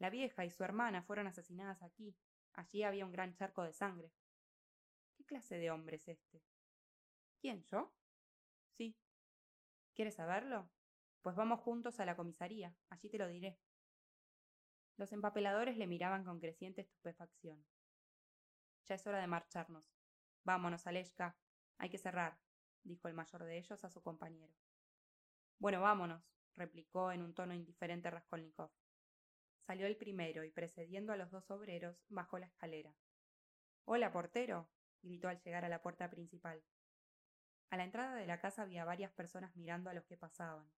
La 0.00 0.10
vieja 0.10 0.44
y 0.44 0.50
su 0.50 0.62
hermana 0.62 1.04
fueron 1.04 1.26
asesinadas 1.26 1.82
aquí. 1.82 2.14
Allí 2.52 2.82
había 2.82 3.06
un 3.06 3.12
gran 3.12 3.34
charco 3.34 3.62
de 3.62 3.72
sangre. 3.72 4.12
¿Qué 5.16 5.24
clase 5.24 5.56
de 5.56 5.70
hombre 5.70 5.96
es 5.96 6.06
este? 6.06 6.42
¿Quién, 7.40 7.64
yo? 7.64 7.94
Sí. 8.76 8.94
¿Quieres 9.94 10.16
saberlo? 10.16 10.68
Pues 11.24 11.36
vamos 11.36 11.60
juntos 11.60 11.98
a 12.00 12.04
la 12.04 12.16
comisaría, 12.16 12.76
allí 12.90 13.08
te 13.08 13.16
lo 13.16 13.26
diré. 13.26 13.58
Los 14.98 15.10
empapeladores 15.10 15.78
le 15.78 15.86
miraban 15.86 16.22
con 16.22 16.38
creciente 16.38 16.82
estupefacción. 16.82 17.64
Ya 18.84 18.96
es 18.96 19.06
hora 19.06 19.20
de 19.20 19.26
marcharnos. 19.26 19.90
Vámonos, 20.44 20.86
Aleshka. 20.86 21.34
Hay 21.78 21.88
que 21.88 21.96
cerrar, 21.96 22.36
dijo 22.82 23.08
el 23.08 23.14
mayor 23.14 23.44
de 23.44 23.56
ellos 23.56 23.82
a 23.84 23.88
su 23.88 24.02
compañero. 24.02 24.52
Bueno, 25.58 25.80
vámonos, 25.80 26.30
replicó 26.56 27.10
en 27.10 27.22
un 27.22 27.32
tono 27.32 27.54
indiferente 27.54 28.10
Raskolnikov. 28.10 28.70
Salió 29.66 29.86
el 29.86 29.96
primero 29.96 30.44
y, 30.44 30.50
precediendo 30.50 31.14
a 31.14 31.16
los 31.16 31.30
dos 31.30 31.50
obreros, 31.50 32.04
bajó 32.10 32.38
la 32.38 32.48
escalera. 32.48 32.94
Hola, 33.86 34.12
portero, 34.12 34.68
gritó 35.00 35.28
al 35.28 35.40
llegar 35.40 35.64
a 35.64 35.70
la 35.70 35.80
puerta 35.80 36.10
principal. 36.10 36.62
A 37.70 37.78
la 37.78 37.84
entrada 37.84 38.14
de 38.14 38.26
la 38.26 38.40
casa 38.40 38.60
había 38.60 38.84
varias 38.84 39.12
personas 39.12 39.56
mirando 39.56 39.88
a 39.88 39.94
los 39.94 40.04
que 40.04 40.18
pasaban. 40.18 40.70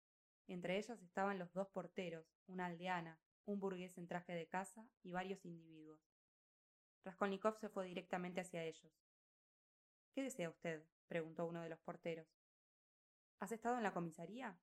Entre 0.46 0.78
ellas 0.78 1.00
estaban 1.02 1.38
los 1.38 1.52
dos 1.52 1.68
porteros, 1.68 2.26
una 2.46 2.66
aldeana, 2.66 3.18
un 3.46 3.60
burgués 3.60 3.96
en 3.98 4.06
traje 4.06 4.34
de 4.34 4.46
casa 4.46 4.86
y 5.02 5.12
varios 5.12 5.44
individuos. 5.44 6.00
Raskolnikov 7.04 7.58
se 7.58 7.68
fue 7.68 7.86
directamente 7.86 8.40
hacia 8.40 8.64
ellos. 8.64 8.92
¿Qué 10.12 10.22
desea 10.22 10.50
usted? 10.50 10.84
preguntó 11.08 11.46
uno 11.46 11.62
de 11.62 11.68
los 11.68 11.80
porteros. 11.80 12.26
¿Has 13.40 13.52
estado 13.52 13.76
en 13.76 13.82
la 13.82 13.92
comisaría? 13.92 14.58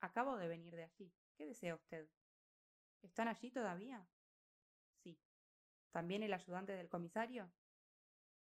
Acabo 0.00 0.36
de 0.36 0.48
venir 0.48 0.74
de 0.76 0.84
allí. 0.84 1.12
¿Qué 1.36 1.46
desea 1.46 1.74
usted? 1.74 2.08
¿Están 3.02 3.28
allí 3.28 3.50
todavía? 3.50 4.06
Sí. 5.02 5.18
¿También 5.90 6.22
el 6.22 6.34
ayudante 6.34 6.72
del 6.72 6.88
comisario? 6.88 7.50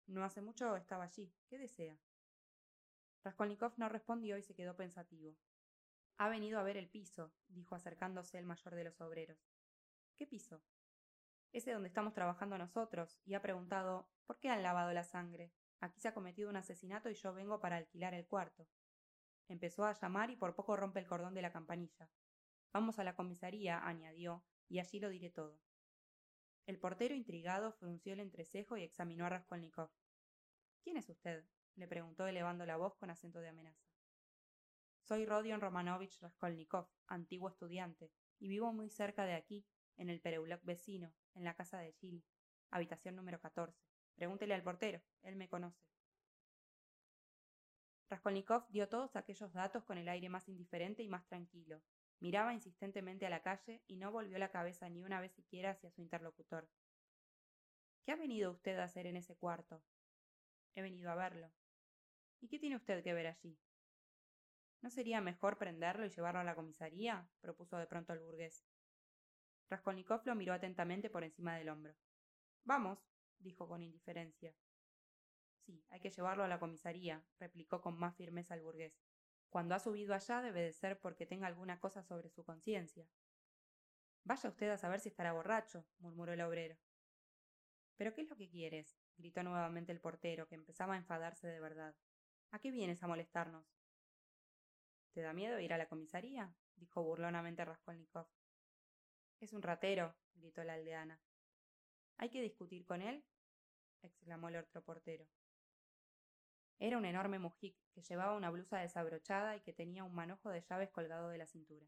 No 0.07 0.25
hace 0.25 0.43
mucho 0.43 0.77
estaba 0.77 1.05
allí. 1.05 1.33
¿Qué 1.49 1.59
desea? 1.59 1.99
Raskolnikov 3.25 3.73
no 3.77 3.89
respondió 3.89 4.37
y 4.37 4.43
se 4.43 4.55
quedó 4.55 4.77
pensativo. 4.77 5.37
Ha 6.19 6.29
venido 6.29 6.59
a 6.59 6.63
ver 6.63 6.77
el 6.77 6.89
piso, 6.89 7.33
dijo 7.49 7.75
acercándose 7.75 8.39
el 8.39 8.47
mayor 8.47 8.75
de 8.75 8.85
los 8.85 9.01
obreros. 9.01 9.39
¿Qué 10.17 10.27
piso? 10.27 10.63
Ese 11.53 11.73
donde 11.73 11.89
estamos 11.89 12.15
trabajando 12.15 12.57
nosotros, 12.57 13.21
y 13.25 13.35
ha 13.35 13.43
preguntado 13.43 14.09
¿por 14.27 14.39
qué 14.39 14.49
han 14.49 14.63
lavado 14.63 14.93
la 14.93 15.05
sangre? 15.05 15.53
Aquí 15.81 16.01
se 16.01 16.09
ha 16.09 16.15
cometido 16.15 16.49
un 16.49 16.57
asesinato 16.57 17.11
y 17.11 17.15
yo 17.15 17.35
vengo 17.35 17.61
para 17.61 17.77
alquilar 17.77 18.15
el 18.15 18.27
cuarto. 18.27 18.69
Empezó 19.49 19.85
a 19.85 19.93
llamar 19.93 20.31
y 20.31 20.37
por 20.37 20.55
poco 20.55 20.77
rompe 20.77 21.01
el 21.01 21.07
cordón 21.07 21.35
de 21.35 21.43
la 21.43 21.53
campanilla. 21.53 22.09
Vamos 22.73 22.99
a 22.99 23.05
la 23.05 23.15
comisaría, 23.15 23.85
añadió, 23.87 24.45
y 24.69 24.79
allí 24.79 25.01
lo 25.01 25.11
diré 25.11 25.29
todo. 25.31 25.61
El 26.67 26.79
portero 26.79 27.15
intrigado 27.15 27.73
frunció 27.73 28.13
el 28.13 28.21
entrecejo 28.21 28.77
y 28.77 28.85
examinó 28.85 29.27
a 29.27 29.31
Raskolnikov. 29.31 29.91
¿Quién 30.83 30.97
es 30.97 31.09
usted? 31.09 31.45
le 31.75 31.89
preguntó 31.89 32.27
elevando 32.27 32.65
la 32.65 32.77
voz 32.77 32.95
con 32.97 33.11
acento 33.11 33.41
de 33.41 33.49
amenaza. 33.49 33.92
Soy 35.03 35.27
Rodion 35.27 35.61
Romanovich 35.61 36.21
Raskolnikov, 36.21 36.87
antiguo 37.09 37.49
estudiante, 37.49 38.13
y 38.39 38.49
vivo 38.49 38.73
muy 38.73 38.89
cerca 38.89 39.25
de 39.25 39.35
aquí, 39.35 39.67
en 39.97 40.09
el 40.09 40.21
Pereulok 40.21 40.63
vecino, 40.65 41.13
en 41.35 41.43
la 41.43 41.55
casa 41.55 41.79
de 41.79 41.93
Gil, 41.93 42.25
habitación 42.71 43.17
número 43.17 43.41
14. 43.41 43.77
Pregúntele 44.15 44.55
al 44.55 44.63
portero, 44.63 45.03
él 45.23 45.35
me 45.35 45.49
conoce. 45.49 45.85
Raskolnikov 48.09 48.69
dio 48.69 48.89
todos 48.89 49.17
aquellos 49.17 49.53
datos 49.53 49.83
con 49.85 49.99
el 49.99 50.09
aire 50.09 50.29
más 50.29 50.49
indiferente 50.49 51.03
y 51.03 51.09
más 51.09 51.27
tranquilo. 51.27 51.83
Miraba 52.21 52.55
insistentemente 52.55 53.27
a 53.27 53.31
la 53.31 53.43
calle 53.43 53.83
y 53.89 53.97
no 53.97 54.13
volvió 54.13 54.39
la 54.39 54.53
cabeza 54.53 54.89
ni 54.89 55.03
una 55.03 55.21
vez 55.21 55.33
siquiera 55.33 55.73
hacia 55.73 55.91
su 55.91 56.01
interlocutor. 56.01 56.69
¿Qué 58.05 58.13
ha 58.13 58.17
venido 58.17 58.53
usted 58.53 58.79
a 58.79 58.85
hacer 58.85 59.07
en 59.07 59.17
ese 59.17 59.35
cuarto? 59.35 59.83
He 60.77 60.83
venido 60.83 61.11
a 61.11 61.17
verlo. 61.17 61.51
¿Y 62.41 62.47
qué 62.47 62.61
tiene 62.61 62.77
usted 62.77 63.03
que 63.03 63.15
ver 63.15 63.27
allí? 63.27 63.59
¿No 64.83 64.91
sería 64.91 65.21
mejor 65.21 65.59
prenderlo 65.59 66.05
y 66.05 66.11
llevarlo 66.11 66.41
a 66.41 66.45
la 66.45 66.57
comisaría? 66.57 67.29
propuso 67.41 67.79
de 67.79 67.87
pronto 67.87 68.13
el 68.13 68.19
burgués. 68.19 68.67
Raskolnikov 69.69 70.23
lo 70.25 70.35
miró 70.35 70.53
atentamente 70.53 71.09
por 71.09 71.23
encima 71.23 71.57
del 71.57 71.69
hombro. 71.69 71.95
Vamos, 72.65 72.99
dijo 73.39 73.69
con 73.69 73.83
indiferencia. 73.83 74.55
Sí, 75.65 75.85
hay 75.89 76.01
que 76.01 76.11
llevarlo 76.11 76.43
a 76.43 76.49
la 76.49 76.59
comisaría, 76.59 77.25
replicó 77.39 77.81
con 77.81 77.97
más 77.97 78.17
firmeza 78.17 78.55
el 78.55 78.63
burgués. 78.63 79.01
Cuando 79.51 79.77
ha 79.77 79.79
subido 79.79 80.15
allá 80.15 80.43
debe 80.43 80.63
de 80.63 80.73
ser 80.73 80.99
porque 80.99 81.27
tenga 81.27 81.47
alguna 81.47 81.79
cosa 81.79 82.03
sobre 82.03 82.29
su 82.29 82.45
conciencia. 82.45 83.07
Vaya 84.25 84.49
usted 84.49 84.71
a 84.71 84.79
saber 84.79 84.99
si 84.99 85.11
estará 85.11 85.33
borracho, 85.33 85.87
murmuró 85.99 86.33
el 86.33 86.41
obrero. 86.41 86.77
¿Pero 87.97 88.15
qué 88.15 88.23
es 88.23 88.31
lo 88.31 88.37
que 88.37 88.49
quieres? 88.49 88.99
gritó 89.17 89.45
nuevamente 89.45 89.93
el 89.93 90.01
portero, 90.01 90.49
que 90.49 90.57
empezaba 90.57 90.95
a 90.95 90.99
enfadarse 90.99 91.47
de 91.47 91.61
verdad. 91.61 91.95
¿A 92.51 92.59
qué 92.59 92.73
vienes 92.73 93.03
a 93.03 93.07
molestarnos? 93.07 93.82
¿Te 95.13 95.21
da 95.21 95.33
miedo 95.35 95.61
ir 95.61 95.73
a 95.73 95.79
la 95.79 95.89
comisaría? 95.89 96.55
dijo 96.77 97.03
burlonamente 97.03 97.65
Raskolnikov. 97.65 98.27
Es 99.41 99.53
un 99.53 99.63
ratero, 99.63 100.15
gritó 100.35 100.65
la 100.65 100.75
aldeana. 100.75 101.21
¿Hay 102.17 102.31
que 102.31 102.41
discutir 102.41 102.87
con 102.87 103.03
él? 103.03 103.25
exclamó 104.03 104.49
el 104.49 104.57
otro 104.57 104.83
portero. 104.83 105.27
Era 106.79 106.97
un 106.97 107.05
enorme 107.05 107.39
mujik 107.39 107.77
que 107.93 108.03
llevaba 108.03 108.37
una 108.37 108.51
blusa 108.51 108.79
desabrochada 108.79 109.55
y 109.55 109.61
que 109.61 109.73
tenía 109.73 110.03
un 110.03 110.15
manojo 110.15 110.49
de 110.51 110.63
llaves 110.63 110.91
colgado 110.91 111.29
de 111.29 111.39
la 111.39 111.47
cintura. 111.47 111.87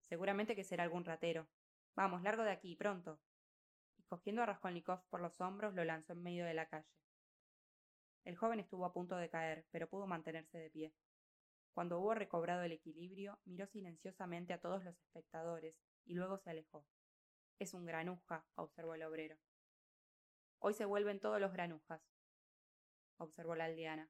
Seguramente 0.00 0.54
que 0.54 0.64
será 0.64 0.82
algún 0.82 1.04
ratero. 1.04 1.48
Vamos, 1.94 2.22
largo 2.22 2.42
de 2.42 2.50
aquí, 2.50 2.76
pronto. 2.76 3.20
Y 3.96 4.02
cogiendo 4.02 4.42
a 4.42 4.46
Raskolnikov 4.46 5.06
por 5.08 5.20
los 5.20 5.40
hombros 5.40 5.74
lo 5.74 5.84
lanzó 5.84 6.12
en 6.12 6.22
medio 6.22 6.44
de 6.44 6.54
la 6.54 6.68
calle. 6.68 6.92
El 8.24 8.36
joven 8.36 8.60
estuvo 8.60 8.84
a 8.84 8.92
punto 8.92 9.16
de 9.16 9.30
caer, 9.30 9.64
pero 9.70 9.88
pudo 9.88 10.06
mantenerse 10.06 10.58
de 10.58 10.70
pie. 10.70 10.92
Cuando 11.76 12.00
hubo 12.00 12.14
recobrado 12.14 12.62
el 12.62 12.72
equilibrio, 12.72 13.38
miró 13.44 13.66
silenciosamente 13.66 14.54
a 14.54 14.60
todos 14.62 14.82
los 14.82 14.96
espectadores 14.96 15.76
y 16.06 16.14
luego 16.14 16.38
se 16.38 16.48
alejó. 16.48 16.86
Es 17.58 17.74
un 17.74 17.84
granuja, 17.84 18.46
observó 18.54 18.94
el 18.94 19.02
obrero. 19.02 19.36
Hoy 20.58 20.72
se 20.72 20.86
vuelven 20.86 21.20
todos 21.20 21.38
los 21.38 21.52
granujas, 21.52 22.00
observó 23.18 23.54
la 23.56 23.66
aldeana. 23.66 24.08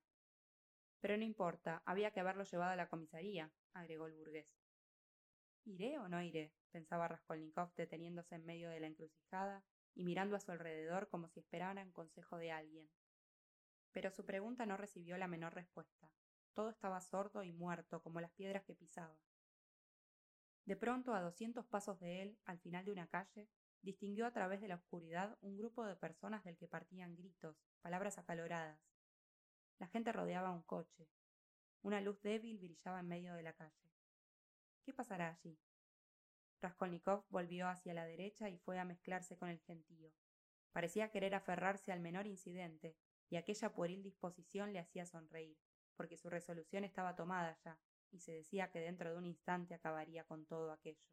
Pero 1.00 1.16
no 1.16 1.24
importa, 1.24 1.82
había 1.86 2.12
que 2.12 2.20
haberlo 2.20 2.44
llevado 2.44 2.70
a 2.70 2.76
la 2.76 2.88
comisaría, 2.88 3.50
agregó 3.72 4.06
el 4.06 4.14
burgués. 4.14 4.46
¿Iré 5.64 5.98
o 5.98 6.08
no 6.08 6.22
iré? 6.22 6.52
pensaba 6.70 7.08
Raskolnikov 7.08 7.74
deteniéndose 7.74 8.36
en 8.36 8.46
medio 8.46 8.70
de 8.70 8.78
la 8.78 8.86
encrucijada 8.86 9.64
y 9.96 10.04
mirando 10.04 10.36
a 10.36 10.40
su 10.40 10.52
alrededor 10.52 11.08
como 11.08 11.26
si 11.26 11.40
esperara 11.40 11.82
un 11.82 11.90
consejo 11.90 12.36
de 12.36 12.52
alguien. 12.52 12.88
Pero 13.90 14.12
su 14.12 14.24
pregunta 14.24 14.66
no 14.66 14.76
recibió 14.76 15.18
la 15.18 15.26
menor 15.26 15.54
respuesta. 15.54 16.12
Todo 16.56 16.70
estaba 16.70 17.02
sordo 17.02 17.42
y 17.42 17.52
muerto 17.52 18.00
como 18.00 18.18
las 18.18 18.30
piedras 18.30 18.64
que 18.64 18.74
pisaba. 18.74 19.14
De 20.64 20.74
pronto, 20.74 21.12
a 21.12 21.20
doscientos 21.20 21.66
pasos 21.66 22.00
de 22.00 22.22
él, 22.22 22.38
al 22.46 22.58
final 22.58 22.86
de 22.86 22.92
una 22.92 23.06
calle, 23.08 23.50
distinguió 23.82 24.24
a 24.26 24.32
través 24.32 24.62
de 24.62 24.68
la 24.68 24.76
oscuridad 24.76 25.36
un 25.42 25.58
grupo 25.58 25.84
de 25.84 25.96
personas 25.96 26.44
del 26.44 26.56
que 26.56 26.66
partían 26.66 27.14
gritos, 27.14 27.58
palabras 27.82 28.16
acaloradas. 28.16 28.80
La 29.78 29.86
gente 29.88 30.12
rodeaba 30.12 30.50
un 30.50 30.62
coche. 30.62 31.06
Una 31.82 32.00
luz 32.00 32.22
débil 32.22 32.56
brillaba 32.56 33.00
en 33.00 33.08
medio 33.08 33.34
de 33.34 33.42
la 33.42 33.52
calle. 33.52 33.92
¿Qué 34.82 34.94
pasará 34.94 35.28
allí? 35.28 35.60
Raskolnikov 36.62 37.26
volvió 37.28 37.68
hacia 37.68 37.92
la 37.92 38.06
derecha 38.06 38.48
y 38.48 38.56
fue 38.56 38.78
a 38.78 38.86
mezclarse 38.86 39.36
con 39.36 39.50
el 39.50 39.60
gentío. 39.60 40.10
Parecía 40.72 41.10
querer 41.10 41.34
aferrarse 41.34 41.92
al 41.92 42.00
menor 42.00 42.26
incidente, 42.26 42.96
y 43.28 43.36
aquella 43.36 43.74
pueril 43.74 44.02
disposición 44.02 44.72
le 44.72 44.78
hacía 44.78 45.04
sonreír 45.04 45.65
porque 45.96 46.16
su 46.16 46.30
resolución 46.30 46.84
estaba 46.84 47.16
tomada 47.16 47.56
ya, 47.64 47.78
y 48.10 48.20
se 48.20 48.32
decía 48.32 48.70
que 48.70 48.80
dentro 48.80 49.10
de 49.10 49.18
un 49.18 49.26
instante 49.26 49.74
acabaría 49.74 50.24
con 50.24 50.46
todo 50.46 50.72
aquello. 50.72 51.08